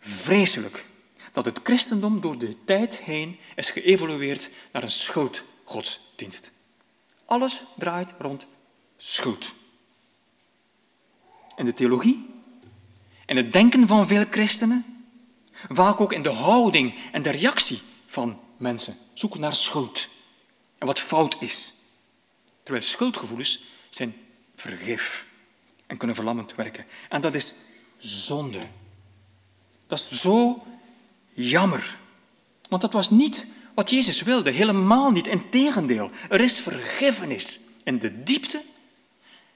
vreselijk 0.00 0.86
dat 1.32 1.44
het 1.44 1.60
christendom 1.62 2.20
door 2.20 2.38
de 2.38 2.64
tijd 2.64 2.98
heen 2.98 3.38
is 3.56 3.70
geëvolueerd 3.70 4.50
naar 4.72 4.82
een 4.82 4.90
schuldgodsdienst. 4.90 6.50
Alles 7.24 7.64
draait 7.76 8.14
rond 8.18 8.46
schuld. 8.96 9.52
In 11.56 11.64
de 11.64 11.74
theologie, 11.74 12.41
in 13.32 13.38
het 13.38 13.52
denken 13.52 13.86
van 13.86 14.06
veel 14.06 14.24
christenen, 14.30 14.84
vaak 15.52 16.00
ook 16.00 16.12
in 16.12 16.22
de 16.22 16.30
houding 16.30 16.94
en 17.12 17.22
de 17.22 17.30
reactie 17.30 17.80
van 18.06 18.40
mensen, 18.56 18.96
zoeken 19.14 19.40
naar 19.40 19.54
schuld 19.54 20.08
en 20.78 20.86
wat 20.86 21.00
fout 21.00 21.36
is. 21.40 21.72
Terwijl 22.62 22.84
schuldgevoelens 22.84 23.64
zijn 23.90 24.14
vergif 24.56 25.26
en 25.86 25.96
kunnen 25.96 26.16
verlammend 26.16 26.54
werken. 26.54 26.86
En 27.08 27.20
dat 27.20 27.34
is 27.34 27.54
zonde. 27.96 28.60
Dat 29.86 29.98
is 29.98 30.20
zo 30.20 30.66
jammer. 31.32 31.98
Want 32.68 32.82
dat 32.82 32.92
was 32.92 33.10
niet 33.10 33.46
wat 33.74 33.90
Jezus 33.90 34.22
wilde, 34.22 34.50
helemaal 34.50 35.10
niet. 35.10 35.26
Integendeel, 35.26 36.10
er 36.28 36.40
is 36.40 36.60
vergiffenis 36.60 37.58
in 37.84 37.98
de 37.98 38.22
diepte 38.22 38.62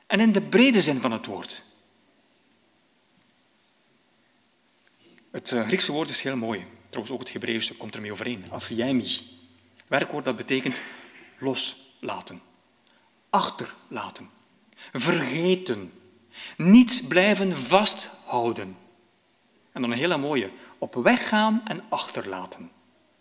en 0.06 0.20
in 0.20 0.32
de 0.32 0.42
brede 0.42 0.80
zin 0.80 1.00
van 1.00 1.12
het 1.12 1.26
woord. 1.26 1.64
Het 5.37 5.53
eh, 5.53 5.66
Griekse 5.66 5.93
woord 5.93 6.09
is 6.09 6.20
heel 6.20 6.37
mooi. 6.37 6.66
Trouwens, 6.89 7.14
ook 7.14 7.20
het 7.20 7.32
Hebreeuwse 7.32 7.76
komt 7.76 7.95
ermee 7.95 8.12
overeen. 8.12 8.45
Afiemi. 8.51 9.20
Werkwoord 9.87 10.24
dat 10.24 10.37
betekent 10.37 10.80
loslaten, 11.39 12.41
achterlaten, 13.30 14.30
vergeten, 14.93 15.93
niet 16.57 17.09
blijven 17.09 17.57
vasthouden. 17.57 18.76
En 19.72 19.80
dan 19.80 19.91
een 19.91 19.99
hele 19.99 20.16
mooie, 20.16 20.51
op 20.78 20.95
weg 20.95 21.28
gaan 21.28 21.62
en 21.64 21.84
achterlaten. 21.89 22.70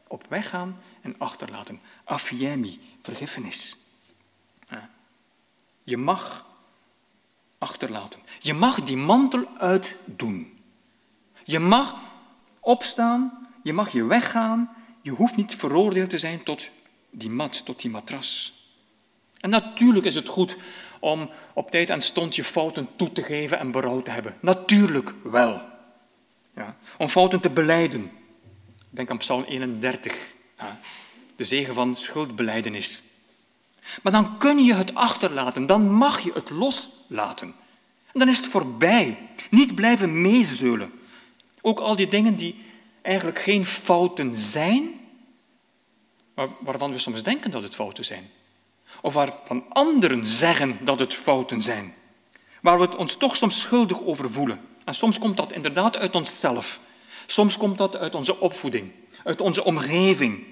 Op 0.08 0.26
weg 0.30 0.50
gaan 0.50 0.82
en 1.02 1.16
achterlaten. 1.18 1.82
Afiemi, 2.04 2.80
vergiffenis. 3.02 3.78
Je 5.84 5.98
mag 5.98 6.46
achterlaten. 7.58 8.20
Je 8.40 8.54
mag 8.54 8.84
die 8.84 8.98
mantel 8.98 9.48
uitdoen. 9.58 10.55
Je 11.46 11.60
mag 11.60 11.96
opstaan, 12.60 13.48
je 13.64 13.74
mag 13.74 13.92
je 13.92 14.06
weggaan. 14.06 14.76
Je 15.02 15.12
hoeft 15.12 15.36
niet 15.36 15.56
veroordeeld 15.56 16.10
te 16.10 16.18
zijn 16.18 16.44
tot 16.44 16.70
die 17.10 17.30
mat, 17.30 17.66
tot 17.66 17.82
die 17.82 17.92
matras. 17.92 18.54
En 19.40 19.50
natuurlijk 19.50 20.06
is 20.06 20.16
het 20.16 20.28
goed 20.28 20.58
om 21.00 21.30
op 21.54 21.72
tijd 21.72 21.90
en 21.90 22.02
stond 22.02 22.36
je 22.36 22.44
fouten 22.44 22.90
toe 22.96 23.12
te 23.12 23.24
geven 23.24 23.60
en 23.60 23.72
berouw 23.72 24.02
te 24.02 24.12
hebben. 24.12 24.38
Natuurlijk 24.42 25.14
wel. 25.24 25.62
Ja. 26.56 26.76
Om 26.98 27.08
fouten 27.08 27.40
te 27.40 27.50
beleiden. 27.50 28.12
Denk 28.90 29.10
aan 29.10 29.18
Psalm 29.18 29.44
31. 29.44 30.16
Ja. 30.58 30.80
De 31.36 31.44
zegen 31.44 31.74
van 31.74 31.96
schuldbeleidenis. 31.96 33.02
Maar 34.02 34.12
dan 34.12 34.38
kun 34.38 34.64
je 34.64 34.74
het 34.74 34.96
achterlaten, 34.96 35.66
dan 35.66 35.92
mag 35.92 36.20
je 36.20 36.32
het 36.34 36.50
loslaten. 36.50 37.48
En 38.12 38.20
dan 38.20 38.30
is 38.30 38.38
het 38.38 38.48
voorbij. 38.48 39.18
Niet 39.50 39.76
blijven 39.76 40.22
meezeulen. 40.22 40.92
Ook 41.68 41.80
al 41.80 41.96
die 41.96 42.08
dingen 42.08 42.36
die 42.36 42.56
eigenlijk 43.02 43.40
geen 43.40 43.66
fouten 43.66 44.34
zijn, 44.34 45.00
maar 46.34 46.48
waarvan 46.60 46.92
we 46.92 46.98
soms 46.98 47.24
denken 47.24 47.52
dat 47.52 47.64
het 47.64 47.76
fouten 47.76 48.06
zijn. 48.06 48.32
Of 49.02 49.14
waarvan 49.14 49.66
anderen 49.70 50.28
zeggen 50.28 50.78
dat 50.86 51.00
het 51.00 51.14
fouten 51.14 51.62
zijn. 51.62 51.94
Waar 52.62 52.80
we 52.80 52.86
het 52.86 52.96
ons 52.96 53.16
toch 53.16 53.36
soms 53.36 53.60
schuldig 53.60 54.02
over 54.02 54.32
voelen. 54.32 54.62
En 54.84 54.96
soms 54.96 55.20
komt 55.20 55.38
dat 55.38 55.52
inderdaad 55.52 55.98
uit 55.98 56.16
onszelf. 56.16 56.80
Soms 57.26 57.58
komt 57.58 57.78
dat 57.78 57.96
uit 57.96 58.16
onze 58.16 58.40
opvoeding, 58.40 58.92
uit 59.24 59.42
onze 59.42 59.64
omgeving. 59.64 60.44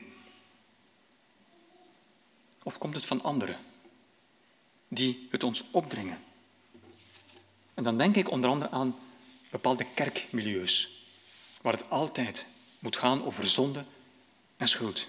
Of 2.63 2.77
komt 2.77 2.95
het 2.95 3.05
van 3.05 3.23
anderen 3.23 3.57
die 4.87 5.27
het 5.31 5.43
ons 5.43 5.63
opdringen? 5.71 6.19
En 7.73 7.83
dan 7.83 7.97
denk 7.97 8.15
ik 8.15 8.31
onder 8.31 8.49
andere 8.49 8.71
aan 8.71 8.95
bepaalde 9.51 9.85
kerkmilieus, 9.93 10.92
waar 11.63 11.73
het 11.73 11.89
altijd 11.89 12.45
moet 12.79 12.97
gaan 12.97 13.25
over 13.25 13.47
zonde 13.47 13.85
en 14.57 14.67
schuld. 14.67 15.07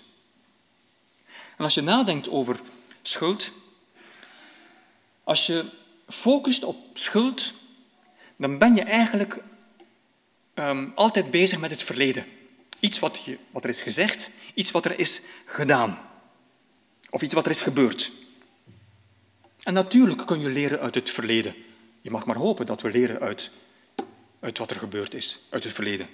En 1.57 1.65
als 1.65 1.75
je 1.75 1.81
nadenkt 1.81 2.29
over 2.29 2.61
schuld, 3.03 3.51
als 5.25 5.47
je 5.47 5.65
focust 6.09 6.65
op 6.65 6.77
schuld, 6.93 7.53
dan 8.37 8.59
ben 8.59 8.75
je 8.75 8.83
eigenlijk 8.83 9.39
um, 10.55 10.93
altijd 10.95 11.31
bezig 11.31 11.61
met 11.61 11.71
het 11.71 11.83
verleden. 11.83 12.25
Iets 12.81 12.99
wat, 12.99 13.23
je, 13.25 13.39
wat 13.51 13.65
er 13.65 13.71
is 13.71 13.83
gezegd, 13.83 14.31
iets 14.55 14.71
wat 14.71 14.85
er 14.85 14.99
is 14.99 15.21
gedaan. 15.45 15.99
Of 17.11 17.23
iets 17.23 17.35
wat 17.35 17.45
er 17.45 17.51
is 17.51 17.63
gebeurd. 17.63 18.13
En 19.63 19.75
natuurlijk 19.75 20.27
kun 20.27 20.41
je 20.41 20.49
leren 20.49 20.81
uit 20.81 20.95
het 20.95 21.11
verleden. 21.11 21.55
Je 22.01 22.11
mag 22.11 22.27
maar 22.27 22.37
hopen 22.37 22.67
dat 22.67 22.81
we 22.81 22.91
leren 22.91 23.21
uit, 23.21 23.51
uit 24.41 24.59
wat 24.59 24.71
er 24.71 24.79
gebeurd 24.79 25.15
is, 25.15 25.39
uit 25.49 25.65
het 25.65 25.73
verleden. 25.73 26.09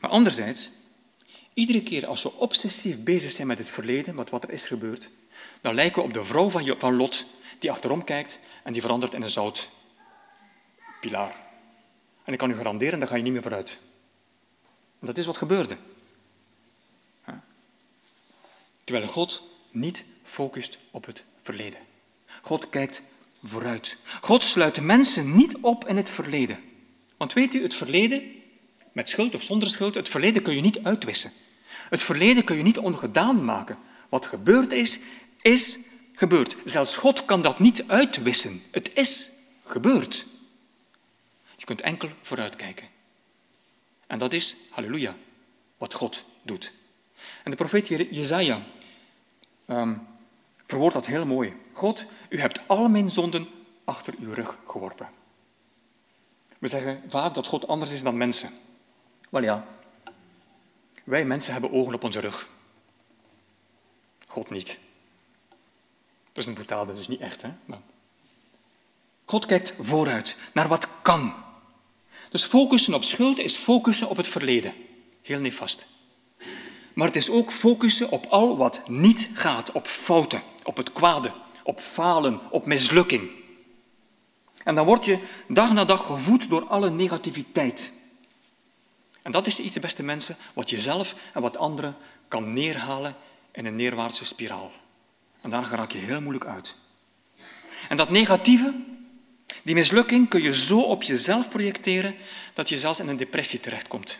Maar 0.00 0.10
anderzijds, 0.10 0.70
iedere 1.54 1.82
keer 1.82 2.06
als 2.06 2.22
we 2.22 2.32
obsessief 2.32 3.02
bezig 3.02 3.30
zijn 3.30 3.46
met 3.46 3.58
het 3.58 3.70
verleden, 3.70 4.14
met 4.14 4.30
wat 4.30 4.44
er 4.44 4.50
is 4.50 4.66
gebeurd, 4.66 5.10
dan 5.60 5.74
lijken 5.74 6.02
we 6.02 6.08
op 6.08 6.14
de 6.14 6.24
vrouw 6.24 6.50
van, 6.50 6.74
van 6.78 6.96
Lot, 6.96 7.24
die 7.58 7.70
achterom 7.70 8.04
kijkt 8.04 8.38
en 8.62 8.72
die 8.72 8.82
verandert 8.82 9.14
in 9.14 9.22
een 9.22 9.28
zoutpilaar. 9.28 11.36
En 12.24 12.32
ik 12.32 12.38
kan 12.38 12.50
u 12.50 12.54
garanderen, 12.54 12.98
dan 12.98 13.08
ga 13.08 13.16
je 13.16 13.22
niet 13.22 13.32
meer 13.32 13.42
vooruit. 13.42 13.78
Dat 14.98 15.18
is 15.18 15.26
wat 15.26 15.36
gebeurde. 15.36 15.76
Terwijl 18.84 19.06
God 19.06 19.42
niet 19.70 20.04
focust 20.22 20.78
op 20.90 21.06
het 21.06 21.24
verleden. 21.42 21.80
God 22.42 22.70
kijkt 22.70 23.02
vooruit. 23.42 23.96
God 24.20 24.44
sluit 24.44 24.80
mensen 24.80 25.34
niet 25.34 25.56
op 25.60 25.88
in 25.88 25.96
het 25.96 26.10
verleden. 26.10 26.58
Want 27.16 27.32
weet 27.32 27.54
u, 27.54 27.62
het 27.62 27.74
verleden, 27.74 28.42
met 28.94 29.08
schuld 29.08 29.34
of 29.34 29.42
zonder 29.42 29.68
schuld, 29.68 29.94
het 29.94 30.08
verleden 30.08 30.42
kun 30.42 30.54
je 30.54 30.60
niet 30.60 30.84
uitwissen. 30.84 31.32
Het 31.68 32.02
verleden 32.02 32.44
kun 32.44 32.56
je 32.56 32.62
niet 32.62 32.78
ongedaan 32.78 33.44
maken. 33.44 33.78
Wat 34.08 34.26
gebeurd 34.26 34.72
is, 34.72 34.98
is 35.42 35.78
gebeurd. 36.14 36.56
Zelfs 36.64 36.96
God 36.96 37.24
kan 37.24 37.42
dat 37.42 37.58
niet 37.58 37.84
uitwissen. 37.86 38.62
Het 38.70 38.90
is 38.94 39.30
gebeurd. 39.64 40.26
Je 41.56 41.64
kunt 41.64 41.80
enkel 41.80 42.08
vooruitkijken. 42.22 42.88
En 44.06 44.18
dat 44.18 44.32
is, 44.32 44.56
halleluja, 44.70 45.16
wat 45.78 45.94
God 45.94 46.24
doet. 46.42 46.72
En 47.42 47.50
de 47.50 47.56
profeet 47.56 47.86
Jezaja 47.86 48.62
um, 49.66 50.06
verwoordt 50.66 50.94
dat 50.94 51.06
heel 51.06 51.26
mooi. 51.26 51.56
God, 51.72 52.04
u 52.28 52.40
hebt 52.40 52.60
al 52.66 52.88
mijn 52.88 53.10
zonden 53.10 53.48
achter 53.84 54.14
uw 54.20 54.32
rug 54.32 54.58
geworpen. 54.66 55.08
We 56.58 56.68
zeggen 56.68 57.02
vaak 57.08 57.34
dat 57.34 57.46
God 57.46 57.68
anders 57.68 57.90
is 57.90 58.02
dan 58.02 58.16
mensen. 58.16 58.50
Wel 59.34 59.42
ja, 59.42 59.66
wij 61.04 61.24
mensen 61.24 61.52
hebben 61.52 61.72
ogen 61.72 61.94
op 61.94 62.04
onze 62.04 62.20
rug. 62.20 62.48
God 64.26 64.50
niet. 64.50 64.78
Dat 66.32 66.42
is 66.42 66.46
een 66.46 66.54
boetade, 66.54 66.86
dat 66.86 66.98
is 66.98 67.08
niet 67.08 67.20
echt. 67.20 67.42
Hè? 67.42 67.48
Maar 67.64 67.80
God 69.24 69.46
kijkt 69.46 69.74
vooruit, 69.80 70.36
naar 70.52 70.68
wat 70.68 70.88
kan. 71.02 71.34
Dus 72.30 72.44
focussen 72.44 72.94
op 72.94 73.02
schuld 73.02 73.38
is 73.38 73.56
focussen 73.56 74.08
op 74.08 74.16
het 74.16 74.28
verleden. 74.28 74.74
Heel 75.22 75.40
nefast. 75.40 75.86
Maar 76.92 77.06
het 77.06 77.16
is 77.16 77.30
ook 77.30 77.52
focussen 77.52 78.10
op 78.10 78.26
al 78.26 78.56
wat 78.56 78.88
niet 78.88 79.28
gaat, 79.32 79.72
op 79.72 79.86
fouten, 79.86 80.42
op 80.62 80.76
het 80.76 80.92
kwade, 80.92 81.32
op 81.62 81.80
falen, 81.80 82.40
op 82.50 82.66
mislukking. 82.66 83.30
En 84.64 84.74
dan 84.74 84.86
word 84.86 85.04
je 85.04 85.26
dag 85.48 85.72
na 85.72 85.84
dag 85.84 86.06
gevoed 86.06 86.48
door 86.48 86.68
alle 86.68 86.90
negativiteit. 86.90 87.92
En 89.24 89.32
dat 89.32 89.46
is 89.46 89.58
iets, 89.58 89.78
beste 89.78 90.02
mensen, 90.02 90.36
wat 90.54 90.70
je 90.70 90.80
zelf 90.80 91.14
en 91.32 91.42
wat 91.42 91.56
anderen 91.56 91.96
kan 92.28 92.52
neerhalen 92.52 93.16
in 93.52 93.66
een 93.66 93.76
neerwaartse 93.76 94.24
spiraal. 94.24 94.72
En 95.40 95.50
daar 95.50 95.64
raak 95.64 95.92
je 95.92 95.98
heel 95.98 96.20
moeilijk 96.20 96.46
uit. 96.46 96.76
En 97.88 97.96
dat 97.96 98.10
negatieve, 98.10 98.74
die 99.62 99.74
mislukking, 99.74 100.28
kun 100.28 100.42
je 100.42 100.54
zo 100.54 100.80
op 100.80 101.02
jezelf 101.02 101.48
projecteren 101.48 102.16
dat 102.54 102.68
je 102.68 102.78
zelfs 102.78 102.98
in 102.98 103.08
een 103.08 103.16
depressie 103.16 103.60
terechtkomt. 103.60 104.18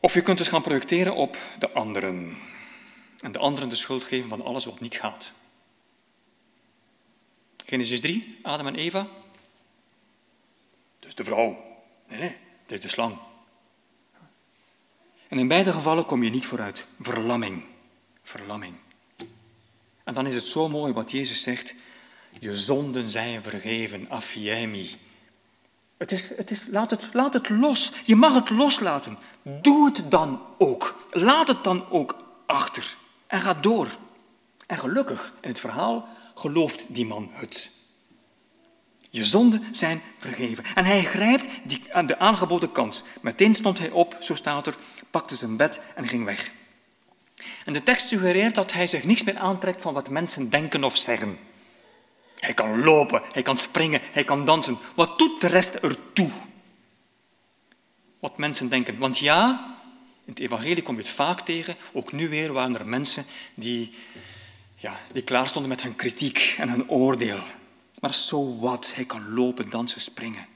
Of 0.00 0.14
je 0.14 0.22
kunt 0.22 0.38
het 0.38 0.48
gaan 0.48 0.62
projecteren 0.62 1.14
op 1.14 1.36
de 1.58 1.70
anderen. 1.70 2.38
En 3.20 3.32
de 3.32 3.38
anderen 3.38 3.68
de 3.68 3.76
schuld 3.76 4.04
geven 4.04 4.28
van 4.28 4.44
alles 4.44 4.64
wat 4.64 4.80
niet 4.80 4.98
gaat. 4.98 5.32
Genesis 7.66 8.00
3, 8.00 8.38
Adam 8.42 8.66
en 8.66 8.74
Eva. 8.74 9.06
Dus 10.98 11.14
de 11.14 11.24
vrouw. 11.24 11.65
Nee, 12.08 12.18
nee, 12.18 12.36
het 12.62 12.72
is 12.72 12.80
de 12.80 12.88
slang. 12.88 13.18
En 15.28 15.38
in 15.38 15.48
beide 15.48 15.72
gevallen 15.72 16.06
kom 16.06 16.22
je 16.22 16.30
niet 16.30 16.46
vooruit. 16.46 16.86
Verlamming. 17.00 17.64
Verlamming. 18.22 18.74
En 20.04 20.14
dan 20.14 20.26
is 20.26 20.34
het 20.34 20.46
zo 20.46 20.68
mooi 20.68 20.92
wat 20.92 21.10
Jezus 21.10 21.42
zegt. 21.42 21.74
Je 22.40 22.56
zonden 22.56 23.10
zijn 23.10 23.42
vergeven, 23.42 24.10
afiemi. 24.10 24.90
Het 25.96 26.12
is, 26.12 26.36
het 26.36 26.50
is, 26.50 26.66
laat, 26.70 26.90
het, 26.90 27.08
laat 27.12 27.32
het 27.32 27.48
los. 27.48 27.92
Je 28.04 28.16
mag 28.16 28.34
het 28.34 28.50
loslaten. 28.50 29.18
Doe 29.42 29.84
het 29.86 30.10
dan 30.10 30.42
ook. 30.58 31.08
Laat 31.10 31.48
het 31.48 31.64
dan 31.64 31.90
ook 31.90 32.24
achter. 32.46 32.96
En 33.26 33.40
ga 33.40 33.54
door. 33.54 33.88
En 34.66 34.78
gelukkig, 34.78 35.32
in 35.40 35.48
het 35.48 35.60
verhaal 35.60 36.08
gelooft 36.34 36.84
die 36.88 37.06
man 37.06 37.28
het. 37.32 37.70
Je 39.16 39.24
zonden 39.24 39.64
zijn 39.70 40.02
vergeven. 40.16 40.64
En 40.74 40.84
hij 40.84 41.04
grijpt 41.04 41.48
die, 41.64 41.82
de 42.06 42.18
aangeboden 42.18 42.72
kans. 42.72 43.02
Meteen 43.20 43.54
stond 43.54 43.78
hij 43.78 43.90
op, 43.90 44.16
zo 44.20 44.34
staat 44.34 44.66
er, 44.66 44.76
pakte 45.10 45.36
zijn 45.36 45.56
bed 45.56 45.80
en 45.94 46.08
ging 46.08 46.24
weg. 46.24 46.50
En 47.64 47.72
de 47.72 47.82
tekst 47.82 48.08
suggereert 48.08 48.54
dat 48.54 48.72
hij 48.72 48.86
zich 48.86 49.04
niets 49.04 49.22
meer 49.22 49.36
aantrekt 49.36 49.82
van 49.82 49.94
wat 49.94 50.10
mensen 50.10 50.50
denken 50.50 50.84
of 50.84 50.96
zeggen. 50.96 51.38
Hij 52.38 52.54
kan 52.54 52.84
lopen, 52.84 53.22
hij 53.32 53.42
kan 53.42 53.56
springen, 53.56 54.00
hij 54.12 54.24
kan 54.24 54.44
dansen. 54.44 54.78
Wat 54.94 55.18
doet 55.18 55.40
de 55.40 55.46
rest 55.46 55.74
ertoe? 55.74 56.30
Wat 58.20 58.38
mensen 58.38 58.68
denken. 58.68 58.98
Want 58.98 59.18
ja, 59.18 59.66
in 60.24 60.32
het 60.32 60.38
evangelie 60.38 60.82
kom 60.82 60.96
je 60.96 61.02
het 61.02 61.10
vaak 61.10 61.40
tegen. 61.40 61.76
Ook 61.92 62.12
nu 62.12 62.28
weer 62.28 62.52
waren 62.52 62.78
er 62.78 62.86
mensen 62.86 63.24
die, 63.54 63.94
ja, 64.76 64.96
die 65.12 65.22
klaar 65.22 65.46
stonden 65.46 65.70
met 65.70 65.82
hun 65.82 65.96
kritiek 65.96 66.54
en 66.58 66.68
hun 66.68 66.88
oordeel. 66.88 67.42
Maar 68.00 68.14
zo 68.14 68.58
wat, 68.58 68.94
hij 68.94 69.04
kan 69.04 69.34
lopen, 69.34 69.70
dansen, 69.70 70.00
springen. 70.00 70.46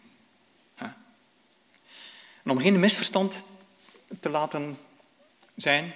En 2.43 2.51
om 2.51 2.59
geen 2.59 2.81
misverstand 2.81 3.45
te 4.21 4.29
laten 4.29 4.79
zijn, 5.55 5.95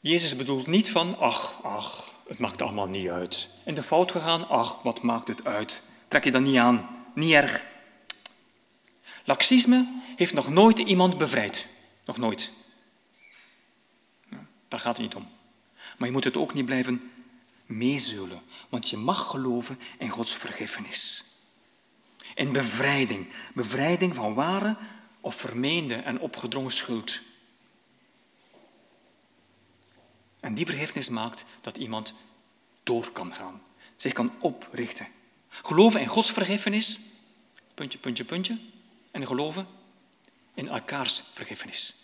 Jezus 0.00 0.36
bedoelt 0.36 0.66
niet 0.66 0.90
van, 0.90 1.18
ach, 1.18 1.62
ach, 1.62 2.14
het 2.28 2.38
maakt 2.38 2.62
allemaal 2.62 2.88
niet 2.88 3.08
uit. 3.08 3.48
In 3.64 3.74
de 3.74 3.82
fout 3.82 4.10
gegaan, 4.10 4.48
ach, 4.48 4.82
wat 4.82 5.02
maakt 5.02 5.28
het 5.28 5.44
uit? 5.44 5.82
Trek 6.08 6.24
je 6.24 6.30
dat 6.30 6.42
niet 6.42 6.56
aan, 6.56 7.04
niet 7.14 7.32
erg. 7.32 7.64
Laxisme 9.24 10.02
heeft 10.16 10.32
nog 10.32 10.48
nooit 10.48 10.78
iemand 10.78 11.18
bevrijd. 11.18 11.66
Nog 12.04 12.16
nooit. 12.16 12.50
Daar 14.68 14.80
gaat 14.80 14.96
het 14.96 15.06
niet 15.06 15.14
om. 15.14 15.28
Maar 15.98 16.08
je 16.08 16.14
moet 16.14 16.24
het 16.24 16.36
ook 16.36 16.54
niet 16.54 16.64
blijven 16.64 17.12
meezeulen, 17.70 18.42
want 18.68 18.88
je 18.88 18.96
mag 18.96 19.30
geloven 19.30 19.78
in 19.98 20.08
Gods 20.08 20.34
vergiffenis. 20.34 21.24
In 22.34 22.52
bevrijding. 22.52 23.32
Bevrijding 23.54 24.14
van 24.14 24.34
ware 24.34 24.76
of 25.20 25.34
vermeende 25.34 25.94
en 25.94 26.20
opgedrongen 26.20 26.70
schuld. 26.70 27.20
En 30.40 30.54
die 30.54 30.66
vergiffenis 30.66 31.08
maakt 31.08 31.44
dat 31.60 31.76
iemand 31.76 32.14
door 32.82 33.12
kan 33.12 33.34
gaan, 33.34 33.62
zich 33.96 34.12
kan 34.12 34.32
oprichten. 34.40 35.06
Geloven 35.48 36.00
in 36.00 36.06
Gods 36.06 36.30
vergiffenis, 36.30 37.00
puntje, 37.74 37.98
puntje, 37.98 38.24
puntje, 38.24 38.58
en 39.10 39.26
geloven 39.26 39.66
in 40.54 40.68
elkaars 40.68 41.22
vergiffenis. 41.32 41.94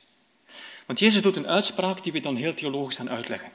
Want 0.86 0.98
Jezus 0.98 1.22
doet 1.22 1.36
een 1.36 1.46
uitspraak 1.46 2.02
die 2.02 2.12
we 2.12 2.20
dan 2.20 2.36
heel 2.36 2.54
theologisch 2.54 2.96
gaan 2.96 3.10
uitleggen. 3.10 3.52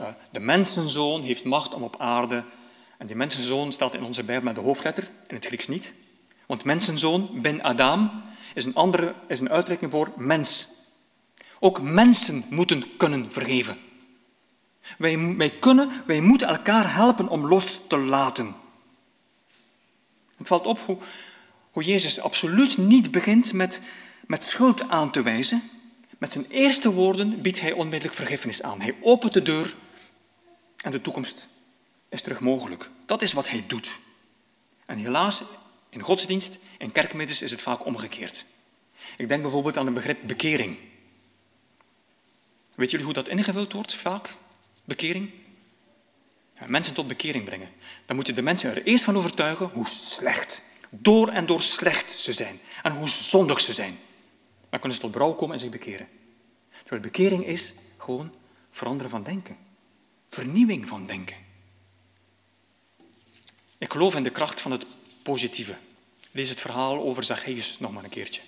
Uh, 0.00 0.08
de 0.30 0.40
mensenzoon 0.40 1.22
heeft 1.22 1.44
macht 1.44 1.74
om 1.74 1.82
op 1.82 2.00
aarde, 2.00 2.44
en 2.98 3.06
die 3.06 3.16
mensenzoon 3.16 3.72
staat 3.72 3.94
in 3.94 4.02
onze 4.02 4.24
Bijbel 4.24 4.44
met 4.44 4.54
de 4.54 4.60
hoofdletter, 4.60 5.10
in 5.28 5.34
het 5.34 5.46
Grieks 5.46 5.68
niet. 5.68 5.92
Want 6.46 6.64
mensenzoon, 6.64 7.28
ben 7.32 7.62
Adam, 7.62 8.22
is 8.54 8.64
een, 8.64 8.74
andere, 8.74 9.14
is 9.28 9.40
een 9.40 9.50
uitdrukking 9.50 9.90
voor 9.90 10.12
mens. 10.16 10.68
Ook 11.58 11.80
mensen 11.80 12.44
moeten 12.50 12.96
kunnen 12.96 13.32
vergeven. 13.32 13.78
Wij, 14.98 15.36
wij 15.36 15.50
kunnen, 15.50 16.02
wij 16.06 16.20
moeten 16.20 16.48
elkaar 16.48 16.94
helpen 16.94 17.28
om 17.28 17.46
los 17.46 17.80
te 17.88 17.98
laten. 17.98 18.54
Het 20.36 20.46
valt 20.46 20.66
op 20.66 20.78
hoe, 20.78 20.98
hoe 21.70 21.84
Jezus 21.84 22.20
absoluut 22.20 22.78
niet 22.78 23.10
begint 23.10 23.52
met, 23.52 23.80
met 24.26 24.42
schuld 24.42 24.88
aan 24.88 25.10
te 25.10 25.22
wijzen. 25.22 25.62
Met 26.18 26.32
zijn 26.32 26.46
eerste 26.48 26.92
woorden 26.92 27.42
biedt 27.42 27.60
hij 27.60 27.72
onmiddellijk 27.72 28.14
vergiffenis 28.14 28.62
aan. 28.62 28.80
Hij 28.80 28.94
opent 29.00 29.32
de 29.32 29.42
deur 29.42 29.74
en 30.86 30.92
de 30.92 31.00
toekomst 31.00 31.48
is 32.08 32.22
terug 32.22 32.40
mogelijk. 32.40 32.90
Dat 33.06 33.22
is 33.22 33.32
wat 33.32 33.48
hij 33.48 33.64
doet. 33.66 33.90
En 34.84 34.98
helaas, 34.98 35.42
in 35.88 36.00
godsdienst 36.00 36.58
en 36.78 36.92
kerkmiddels 36.92 37.42
is 37.42 37.50
het 37.50 37.62
vaak 37.62 37.84
omgekeerd. 37.84 38.44
Ik 39.16 39.28
denk 39.28 39.42
bijvoorbeeld 39.42 39.76
aan 39.76 39.84
het 39.84 39.94
begrip 39.94 40.18
bekering. 40.26 40.76
Weet 42.74 42.90
jullie 42.90 43.04
hoe 43.04 43.14
dat 43.14 43.28
ingevuld 43.28 43.72
wordt 43.72 43.94
vaak? 43.94 44.34
Bekering? 44.84 45.30
Ja, 46.58 46.64
mensen 46.66 46.94
tot 46.94 47.08
bekering 47.08 47.44
brengen. 47.44 47.70
Dan 48.04 48.16
moeten 48.16 48.34
de 48.34 48.42
mensen 48.42 48.70
er 48.70 48.82
eerst 48.82 49.04
van 49.04 49.16
overtuigen 49.16 49.70
hoe 49.72 49.86
slecht, 49.86 50.62
door 50.90 51.28
en 51.28 51.46
door 51.46 51.62
slecht 51.62 52.10
ze 52.18 52.32
zijn. 52.32 52.60
En 52.82 52.92
hoe 52.92 53.08
zondig 53.08 53.60
ze 53.60 53.72
zijn. 53.72 53.98
Dan 54.70 54.80
kunnen 54.80 54.98
ze 54.98 55.04
tot 55.04 55.12
brouw 55.12 55.32
komen 55.32 55.54
en 55.54 55.60
zich 55.60 55.70
bekeren. 55.70 56.08
Terwijl 56.78 57.02
bekering 57.02 57.46
is 57.46 57.74
gewoon 57.96 58.34
veranderen 58.70 59.10
van 59.10 59.22
denken. 59.22 59.65
Vernieuwing 60.36 60.88
van 60.88 61.06
denken. 61.06 61.36
Ik 63.78 63.92
geloof 63.92 64.14
in 64.14 64.22
de 64.22 64.30
kracht 64.30 64.60
van 64.60 64.70
het 64.70 64.86
positieve. 65.22 65.76
Lees 66.30 66.48
het 66.48 66.60
verhaal 66.60 66.98
over 66.98 67.24
Zacchaeus 67.24 67.76
nog 67.78 67.92
maar 67.92 68.04
een 68.04 68.10
keertje. 68.10 68.40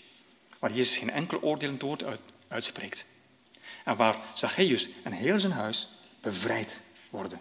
Waar 0.59 0.73
Jezus 0.73 0.97
geen 0.97 1.11
enkel 1.11 1.43
oordelend 1.43 1.83
woord 1.83 2.05
uitspreekt. 2.49 3.05
En 3.85 3.97
waar 3.97 4.17
Zacchaeus 4.35 4.89
en 5.03 5.13
heel 5.13 5.39
zijn 5.39 5.53
huis 5.53 5.89
bevrijd 6.21 6.81
worden. 7.11 7.41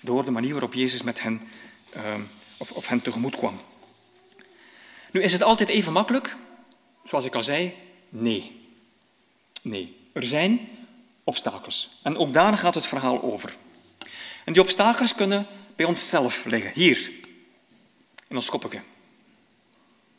Door 0.00 0.24
de 0.24 0.30
manier 0.30 0.52
waarop 0.52 0.74
Jezus 0.74 1.02
met 1.02 1.22
hen, 1.22 1.48
uh, 1.96 2.14
of, 2.56 2.70
of 2.70 2.86
hen 2.86 3.02
tegemoet 3.02 3.36
kwam. 3.36 3.60
Nu, 5.10 5.22
is 5.22 5.32
het 5.32 5.42
altijd 5.42 5.68
even 5.68 5.92
makkelijk? 5.92 6.36
Zoals 7.04 7.24
ik 7.24 7.34
al 7.34 7.42
zei, 7.42 7.74
nee. 8.08 8.68
Nee. 9.62 10.00
Er 10.12 10.26
zijn 10.26 10.68
obstakels. 11.24 11.98
En 12.02 12.16
ook 12.16 12.32
daar 12.32 12.58
gaat 12.58 12.74
het 12.74 12.86
verhaal 12.86 13.22
over. 13.22 13.56
En 14.44 14.52
die 14.52 14.62
obstakels 14.62 15.14
kunnen 15.14 15.46
bij 15.76 15.86
onszelf 15.86 16.44
liggen, 16.44 16.70
hier, 16.74 17.10
in 18.28 18.36
ons 18.36 18.48
koppetje. 18.48 18.80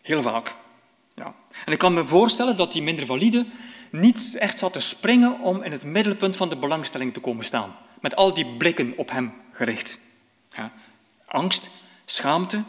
Heel 0.01 0.21
vaak. 0.21 0.55
Ja. 1.15 1.35
En 1.65 1.71
ik 1.71 1.77
kan 1.77 1.93
me 1.93 2.07
voorstellen 2.07 2.57
dat 2.57 2.71
die 2.71 2.81
minder 2.81 3.05
valide 3.05 3.45
niet 3.89 4.35
echt 4.35 4.57
zat 4.57 4.73
te 4.73 4.79
springen 4.79 5.39
om 5.39 5.63
in 5.63 5.71
het 5.71 5.83
middelpunt 5.83 6.35
van 6.35 6.49
de 6.49 6.57
belangstelling 6.57 7.13
te 7.13 7.19
komen 7.19 7.45
staan. 7.45 7.75
Met 7.99 8.15
al 8.15 8.33
die 8.33 8.45
blikken 8.57 8.93
op 8.97 9.11
hem 9.11 9.33
gericht. 9.51 9.99
Ja. 10.49 10.71
Angst, 11.25 11.69
schaamte, 12.05 12.63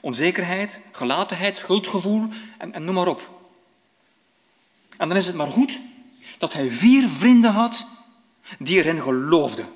onzekerheid, 0.00 0.80
gelatenheid, 0.92 1.56
schuldgevoel 1.56 2.28
en, 2.58 2.72
en 2.72 2.84
noem 2.84 2.94
maar 2.94 3.06
op. 3.06 3.30
En 4.96 5.08
dan 5.08 5.16
is 5.16 5.26
het 5.26 5.36
maar 5.36 5.50
goed 5.50 5.80
dat 6.38 6.52
hij 6.52 6.70
vier 6.70 7.08
vrienden 7.08 7.52
had 7.52 7.86
die 8.58 8.78
erin 8.78 9.00
geloofden. 9.00 9.66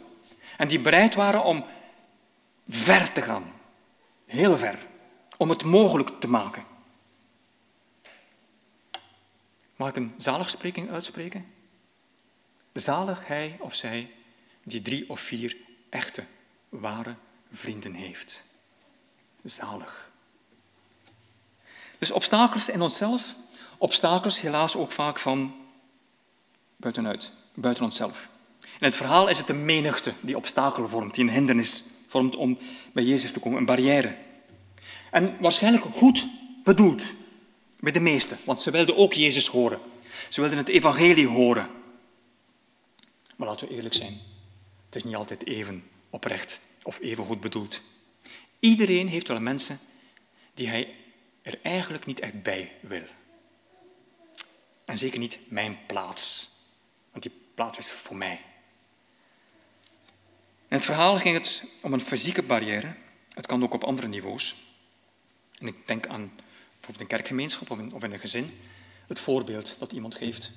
En 0.56 0.68
die 0.68 0.80
bereid 0.80 1.14
waren 1.14 1.44
om 1.44 1.64
ver 2.68 3.12
te 3.12 3.22
gaan. 3.22 3.52
Heel 4.26 4.58
ver. 4.58 4.78
Om 5.36 5.50
het 5.50 5.64
mogelijk 5.64 6.20
te 6.20 6.28
maken. 6.28 6.64
Mag 9.76 9.88
ik 9.88 9.96
een 9.96 10.14
zaligspreking 10.16 10.90
uitspreken? 10.90 11.46
Zalig 12.72 13.26
hij 13.26 13.56
of 13.60 13.74
zij 13.74 14.10
die 14.62 14.82
drie 14.82 15.10
of 15.10 15.20
vier 15.20 15.56
echte, 15.90 16.24
ware 16.68 17.14
vrienden 17.52 17.94
heeft. 17.94 18.42
Zalig. 19.44 20.10
Dus 21.98 22.10
obstakels 22.10 22.68
in 22.68 22.80
onszelf, 22.80 23.34
obstakels 23.78 24.40
helaas 24.40 24.76
ook 24.76 24.92
vaak 24.92 25.18
van 25.18 25.54
buitenuit, 26.76 27.32
buiten 27.54 27.84
onszelf. 27.84 28.28
In 28.78 28.86
het 28.86 28.96
verhaal 28.96 29.28
is 29.28 29.38
het 29.38 29.46
de 29.46 29.54
menigte 29.54 30.12
die 30.20 30.36
obstakel 30.36 30.88
vormt, 30.88 31.14
die 31.14 31.24
een 31.24 31.30
hindernis 31.30 31.84
vormt 32.06 32.36
om 32.36 32.58
bij 32.92 33.04
Jezus 33.04 33.32
te 33.32 33.40
komen, 33.40 33.58
een 33.58 33.64
barrière. 33.64 34.14
En 35.10 35.36
waarschijnlijk 35.40 35.84
goed 35.84 36.26
bedoeld 36.64 37.12
bij 37.80 37.92
de 37.92 38.00
meesten, 38.00 38.38
want 38.44 38.62
ze 38.62 38.70
wilden 38.70 38.96
ook 38.96 39.12
Jezus 39.12 39.46
horen. 39.46 39.80
Ze 40.28 40.40
wilden 40.40 40.58
het 40.58 40.68
evangelie 40.68 41.26
horen. 41.26 41.70
Maar 43.36 43.48
laten 43.48 43.68
we 43.68 43.74
eerlijk 43.74 43.94
zijn, 43.94 44.20
het 44.86 44.94
is 44.96 45.04
niet 45.04 45.14
altijd 45.14 45.46
even 45.46 45.84
oprecht 46.10 46.60
of 46.82 47.00
even 47.00 47.24
goed 47.24 47.40
bedoeld. 47.40 47.82
Iedereen 48.60 49.08
heeft 49.08 49.28
wel 49.28 49.40
mensen 49.40 49.80
die 50.54 50.68
hij 50.68 50.94
er 51.42 51.58
eigenlijk 51.62 52.06
niet 52.06 52.20
echt 52.20 52.42
bij 52.42 52.72
wil. 52.80 53.04
En 54.84 54.98
zeker 54.98 55.18
niet 55.18 55.38
mijn 55.48 55.78
plaats, 55.86 56.50
want 57.10 57.22
die 57.22 57.32
plaats 57.54 57.78
is 57.78 57.90
voor 57.90 58.16
mij. 58.16 58.40
In 60.68 60.76
het 60.76 60.84
verhaal 60.84 61.18
ging 61.18 61.34
het 61.36 61.62
om 61.80 61.92
een 61.92 62.00
fysieke 62.00 62.42
barrière. 62.42 62.94
Het 63.34 63.46
kan 63.46 63.62
ook 63.62 63.74
op 63.74 63.84
andere 63.84 64.08
niveaus. 64.08 64.56
En 65.58 65.66
ik 65.66 65.86
denk 65.86 66.06
aan 66.06 66.32
bijvoorbeeld 66.72 67.00
een 67.00 67.16
kerkgemeenschap 67.16 67.70
of 67.70 67.78
in, 67.78 68.12
een 68.12 68.18
gezin. 68.18 68.58
Het 69.06 69.20
voorbeeld 69.20 69.76
dat 69.78 69.92
iemand 69.92 70.14
geeft. 70.14 70.52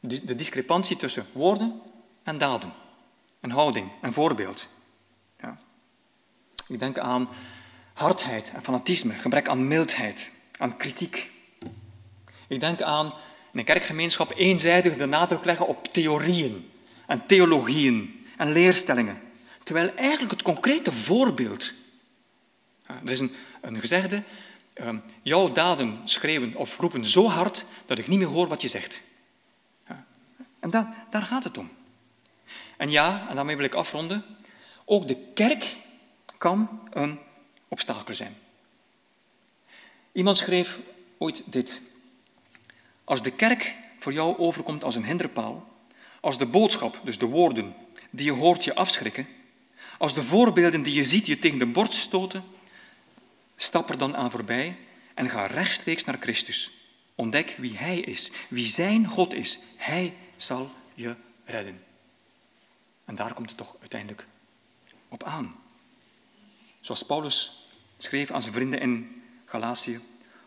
De 0.00 0.34
discrepantie 0.34 0.96
tussen 0.96 1.26
woorden 1.32 1.80
en 2.22 2.38
daden. 2.38 2.72
En 3.40 3.50
houding 3.50 3.90
en 4.00 4.12
voorbeeld. 4.12 4.68
Ja. 5.40 5.58
Ik 6.68 6.78
denk 6.78 6.98
aan 6.98 7.28
hardheid 7.92 8.50
en 8.50 8.62
fanatisme, 8.62 9.12
gebrek 9.12 9.48
aan 9.48 9.68
mildheid, 9.68 10.30
aan 10.58 10.76
kritiek. 10.76 11.30
Ik 12.48 12.60
denk 12.60 12.82
aan 12.82 13.06
in 13.52 13.58
een 13.58 13.64
kerkgemeenschap 13.64 14.32
eenzijdig 14.36 14.96
de 14.96 15.06
nadruk 15.06 15.44
leggen 15.44 15.66
op 15.66 15.92
theorieën 15.92 16.70
en 17.06 17.26
theologieën 17.26 18.21
en 18.42 18.52
leerstellingen. 18.52 19.20
Terwijl 19.64 19.94
eigenlijk 19.94 20.30
het 20.30 20.42
concrete 20.42 20.92
voorbeeld. 20.92 21.72
Er 22.86 23.10
is 23.10 23.20
een, 23.20 23.34
een 23.60 23.80
gezegde: 23.80 24.22
ehm, 24.72 24.98
jouw 25.22 25.52
daden 25.52 26.00
schreeuwen 26.04 26.54
of 26.54 26.78
roepen 26.78 27.04
zo 27.04 27.28
hard 27.28 27.64
dat 27.86 27.98
ik 27.98 28.08
niet 28.08 28.18
meer 28.18 28.28
hoor 28.28 28.48
wat 28.48 28.62
je 28.62 28.68
zegt. 28.68 29.00
En 30.60 30.70
daar 31.10 31.22
gaat 31.22 31.44
het 31.44 31.58
om. 31.58 31.70
En 32.76 32.90
ja, 32.90 33.26
en 33.28 33.36
daarmee 33.36 33.56
wil 33.56 33.64
ik 33.64 33.74
afronden, 33.74 34.24
ook 34.84 35.08
de 35.08 35.16
kerk 35.34 35.76
kan 36.38 36.80
een 36.90 37.18
obstakel 37.68 38.14
zijn. 38.14 38.36
Iemand 40.12 40.36
schreef 40.36 40.78
ooit 41.18 41.42
dit. 41.44 41.80
Als 43.04 43.22
de 43.22 43.30
kerk 43.30 43.74
voor 43.98 44.12
jou 44.12 44.38
overkomt 44.38 44.84
als 44.84 44.96
een 44.96 45.04
hinderpaal, 45.04 45.68
als 46.20 46.38
de 46.38 46.46
boodschap, 46.46 47.00
dus 47.04 47.18
de 47.18 47.26
woorden 47.26 47.74
die 48.12 48.24
je 48.24 48.32
hoort 48.32 48.64
je 48.64 48.74
afschrikken, 48.74 49.26
als 49.98 50.14
de 50.14 50.22
voorbeelden 50.22 50.82
die 50.82 50.94
je 50.94 51.04
ziet 51.04 51.26
je 51.26 51.38
tegen 51.38 51.58
de 51.58 51.66
borst 51.66 51.92
stoten, 51.92 52.44
stap 53.56 53.90
er 53.90 53.98
dan 53.98 54.16
aan 54.16 54.30
voorbij 54.30 54.76
en 55.14 55.30
ga 55.30 55.46
rechtstreeks 55.46 56.04
naar 56.04 56.16
Christus. 56.20 56.72
Ontdek 57.14 57.56
wie 57.58 57.76
Hij 57.76 57.98
is, 58.00 58.30
wie 58.48 58.66
Zijn 58.66 59.06
God 59.06 59.34
is. 59.34 59.58
Hij 59.76 60.14
zal 60.36 60.70
je 60.94 61.14
redden. 61.44 61.84
En 63.04 63.14
daar 63.14 63.34
komt 63.34 63.48
het 63.48 63.58
toch 63.58 63.76
uiteindelijk 63.80 64.26
op 65.08 65.22
aan. 65.22 65.54
Zoals 66.80 67.02
Paulus 67.02 67.66
schreef 67.98 68.30
aan 68.30 68.42
zijn 68.42 68.54
vrienden 68.54 68.80
in 68.80 69.22
Galatië, 69.44 70.00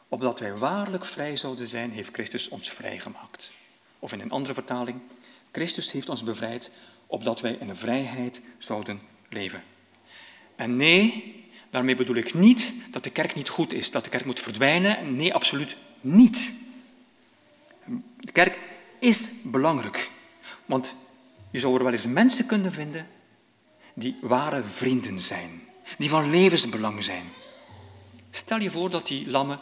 opdat 0.08 0.40
wij 0.40 0.58
waarlijk 0.58 1.06
vrij 1.06 1.36
zouden 1.36 1.68
zijn, 1.68 1.92
heeft 1.92 2.14
Christus 2.14 2.50
ons 2.50 2.70
vrijgemaakt. 2.70 3.54
Of 4.00 4.14
in 4.14 4.20
een 4.20 4.32
andere 4.32 4.54
vertaling, 4.54 5.02
Christus 5.52 5.92
heeft 5.92 6.10
ons 6.10 6.24
bevrijd, 6.24 6.72
opdat 7.06 7.42
wij 7.42 7.58
in 7.60 7.76
vrijheid 7.76 8.42
zouden 8.58 9.02
leven. 9.30 9.64
En 10.56 10.76
nee, 10.76 11.36
daarmee 11.70 11.96
bedoel 11.96 12.16
ik 12.16 12.34
niet 12.34 12.74
dat 12.92 13.04
de 13.04 13.10
kerk 13.10 13.36
niet 13.36 13.50
goed 13.50 13.74
is, 13.74 13.92
dat 13.92 14.04
de 14.04 14.10
kerk 14.10 14.26
moet 14.26 14.40
verdwijnen. 14.40 15.16
Nee, 15.16 15.34
absoluut 15.34 15.78
niet. 16.02 16.52
De 18.20 18.32
kerk 18.32 18.60
is 19.00 19.32
belangrijk, 19.44 20.10
want 20.66 20.96
je 21.52 21.60
zou 21.60 21.78
er 21.78 21.84
wel 21.84 21.92
eens 21.92 22.08
mensen 22.08 22.46
kunnen 22.46 22.72
vinden 22.72 23.08
die 23.94 24.18
ware 24.22 24.64
vrienden 24.64 25.20
zijn, 25.20 25.62
die 25.98 26.10
van 26.10 26.30
levensbelang 26.30 27.04
zijn. 27.04 27.26
Stel 28.32 28.60
je 28.60 28.72
voor 28.72 28.90
dat 28.90 29.08
die 29.08 29.30
lamme 29.30 29.60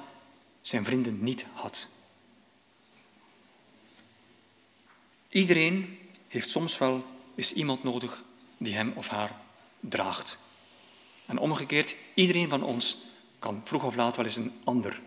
zijn 0.62 0.86
vrienden 0.86 1.24
niet 1.24 1.46
had. 1.54 1.88
Iedereen 5.30 5.98
heeft 6.28 6.50
soms 6.50 6.78
wel 6.78 7.06
eens 7.36 7.54
iemand 7.54 7.84
nodig 7.84 8.24
die 8.58 8.76
hem 8.76 8.94
of 8.96 9.08
haar 9.08 9.40
draagt. 9.80 10.38
En 11.26 11.38
omgekeerd, 11.38 11.96
iedereen 12.14 12.50
van 12.50 12.64
ons 12.64 12.98
kan 13.40 13.62
vroeg 13.64 13.84
of 13.84 13.96
laat 13.96 14.16
wel 14.16 14.26
eens 14.26 14.36
een 14.36 14.60
ander 14.64 15.02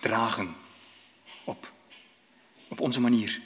dragen 0.00 0.56
op, 1.44 1.72
op 2.68 2.80
onze 2.80 3.00
manier. 3.00 3.40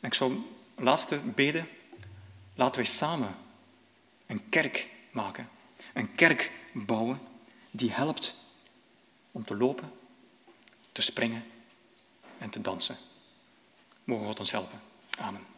En 0.00 0.08
ik 0.08 0.14
zou 0.14 0.40
laatste 0.76 1.16
beden. 1.16 1.68
Laten 2.54 2.76
wij 2.76 2.90
samen 2.90 3.36
een 4.26 4.48
kerk 4.48 4.88
maken. 5.10 5.48
Een 5.94 6.14
kerk 6.14 6.52
bouwen 6.72 7.20
die 7.70 7.92
helpt 7.92 8.34
om 9.32 9.44
te 9.44 9.56
lopen, 9.56 9.92
te 10.92 11.02
springen 11.02 11.44
en 12.38 12.50
te 12.50 12.60
dansen. 12.60 12.96
Mogen 14.04 14.26
God 14.26 14.40
ons 14.40 14.50
helpen. 14.50 14.80
Amen. 15.18 15.57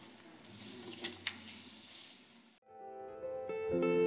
Waar 3.71 4.00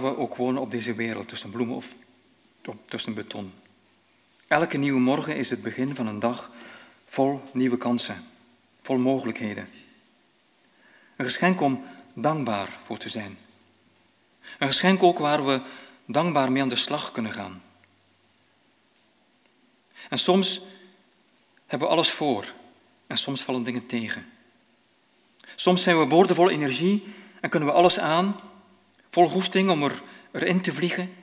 waar 0.00 0.12
we 0.12 0.18
ook 0.18 0.36
wonen 0.36 0.62
op 0.62 0.70
deze 0.70 0.94
wereld, 0.94 1.28
tussen 1.28 1.50
bloemen 1.50 1.76
of 1.76 1.94
tussen 2.84 3.14
beton. 3.14 3.52
Elke 4.46 4.76
nieuwe 4.76 5.00
morgen 5.00 5.36
is 5.36 5.50
het 5.50 5.62
begin 5.62 5.94
van 5.94 6.06
een 6.06 6.18
dag 6.18 6.50
vol 7.06 7.42
nieuwe 7.52 7.76
kansen, 7.76 8.24
vol 8.82 8.98
mogelijkheden. 8.98 9.68
Een 11.16 11.24
geschenk 11.24 11.60
om 11.60 11.84
dankbaar 12.14 12.78
voor 12.84 12.98
te 12.98 13.08
zijn. 13.08 13.38
Een 14.58 14.66
geschenk 14.66 15.02
ook 15.02 15.18
waar 15.18 15.46
we 15.46 15.60
dankbaar 16.04 16.52
mee 16.52 16.62
aan 16.62 16.68
de 16.68 16.76
slag 16.76 17.12
kunnen 17.12 17.32
gaan. 17.32 17.62
En 20.08 20.18
soms 20.18 20.62
hebben 21.66 21.88
we 21.88 21.94
alles 21.94 22.12
voor 22.12 22.52
en 23.06 23.16
soms 23.16 23.42
vallen 23.42 23.62
dingen 23.62 23.86
tegen. 23.86 24.26
Soms 25.54 25.82
zijn 25.82 25.98
we 25.98 26.06
boordevol 26.06 26.50
energie 26.50 27.14
en 27.40 27.50
kunnen 27.50 27.68
we 27.68 27.74
alles 27.74 27.98
aan, 27.98 28.40
vol 29.12 29.28
goesting 29.28 29.70
om 29.70 29.82
er, 29.82 30.02
erin 30.30 30.60
te 30.60 30.72
vliegen. 30.72 31.14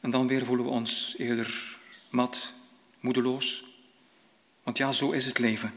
En 0.00 0.10
dan 0.10 0.26
weer 0.26 0.44
voelen 0.44 0.64
we 0.64 0.70
ons 0.70 1.14
eerder 1.18 1.78
mat, 2.10 2.52
moedeloos. 3.00 3.64
Want 4.62 4.78
ja, 4.78 4.92
zo 4.92 5.10
is 5.10 5.24
het 5.24 5.38
leven. 5.38 5.74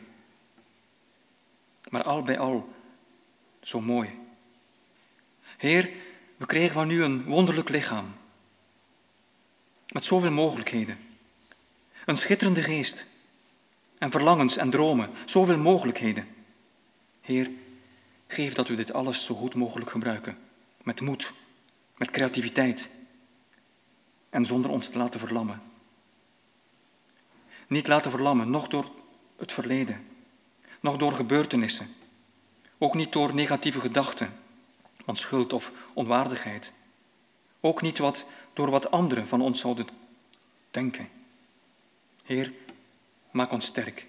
Maar 1.89 2.03
al 2.03 2.23
bij 2.23 2.39
al 2.39 2.73
zo 3.61 3.81
mooi. 3.81 4.09
Heer, 5.57 5.89
we 6.37 6.45
kregen 6.45 6.73
van 6.73 6.89
u 6.89 7.03
een 7.03 7.23
wonderlijk 7.23 7.69
lichaam. 7.69 8.13
Met 9.87 10.03
zoveel 10.03 10.31
mogelijkheden. 10.31 10.97
Een 12.05 12.17
schitterende 12.17 12.63
geest. 12.63 13.05
En 13.97 14.11
verlangens 14.11 14.57
en 14.57 14.69
dromen. 14.69 15.09
Zoveel 15.25 15.57
mogelijkheden. 15.57 16.27
Heer, 17.21 17.49
geef 18.27 18.53
dat 18.53 18.67
we 18.67 18.75
dit 18.75 18.93
alles 18.93 19.25
zo 19.25 19.35
goed 19.35 19.55
mogelijk 19.55 19.89
gebruiken. 19.89 20.44
Met 20.85 21.01
moed, 21.01 21.33
met 21.97 22.11
creativiteit. 22.11 22.89
En 24.29 24.45
zonder 24.45 24.71
ons 24.71 24.87
te 24.89 24.97
laten 24.97 25.19
verlammen. 25.19 25.61
Niet 27.67 27.87
laten 27.87 28.11
verlammen, 28.11 28.49
nog 28.49 28.67
door 28.67 28.91
het 29.37 29.53
verleden, 29.53 30.07
nog 30.79 30.97
door 30.97 31.11
gebeurtenissen. 31.11 31.95
Ook 32.77 32.93
niet 32.93 33.11
door 33.11 33.33
negatieve 33.33 33.79
gedachten 33.79 34.39
van 35.03 35.15
schuld 35.15 35.53
of 35.53 35.71
onwaardigheid. 35.93 36.71
Ook 37.59 37.81
niet 37.81 37.97
wat, 37.97 38.25
door 38.53 38.69
wat 38.69 38.91
anderen 38.91 39.27
van 39.27 39.41
ons 39.41 39.59
zouden 39.59 39.87
denken. 40.71 41.09
Heer, 42.23 42.53
maak 43.31 43.51
ons 43.51 43.65
sterk. 43.65 44.07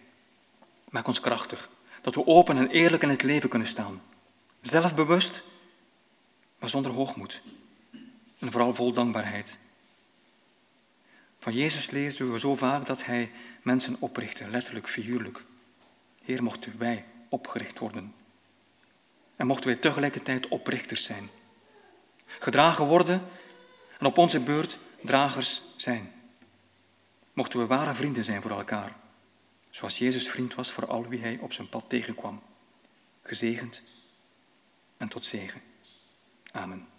Maak 0.88 1.06
ons 1.06 1.20
krachtig. 1.20 1.70
Dat 2.02 2.14
we 2.14 2.26
open 2.26 2.56
en 2.56 2.70
eerlijk 2.70 3.02
in 3.02 3.08
het 3.08 3.22
leven 3.22 3.48
kunnen 3.48 3.68
staan. 3.68 4.02
Zelfbewust, 4.60 5.42
zonder 6.68 6.92
hoogmoed. 6.92 7.42
En 8.38 8.50
vooral 8.50 8.74
vol 8.74 8.92
dankbaarheid. 8.92 9.58
Van 11.38 11.52
Jezus 11.52 11.90
lezen 11.90 12.32
we 12.32 12.38
zo 12.38 12.54
vaak 12.54 12.86
dat 12.86 13.04
hij 13.04 13.30
mensen 13.62 13.96
oprichtte, 13.98 14.50
letterlijk, 14.50 14.88
figuurlijk. 14.88 15.44
Heer, 16.24 16.42
mochten 16.42 16.78
wij 16.78 17.04
opgericht 17.28 17.78
worden. 17.78 18.14
En 19.36 19.46
mochten 19.46 19.66
wij 19.66 19.76
tegelijkertijd 19.76 20.48
oprichters 20.48 21.04
zijn. 21.04 21.30
Gedragen 22.26 22.86
worden 22.86 23.22
en 23.98 24.06
op 24.06 24.18
onze 24.18 24.40
beurt 24.40 24.78
dragers 25.02 25.62
zijn. 25.76 26.12
Mochten 27.32 27.58
we 27.58 27.66
ware 27.66 27.94
vrienden 27.94 28.24
zijn 28.24 28.42
voor 28.42 28.50
elkaar, 28.50 28.96
zoals 29.70 29.98
Jezus 29.98 30.28
vriend 30.28 30.54
was 30.54 30.70
voor 30.70 30.86
al 30.86 31.06
wie 31.06 31.20
hij 31.20 31.38
op 31.40 31.52
zijn 31.52 31.68
pad 31.68 31.84
tegenkwam. 31.88 32.42
Gezegend 33.22 33.82
en 34.96 35.08
tot 35.08 35.24
zegen. 35.24 35.60
Amen. 36.56 36.95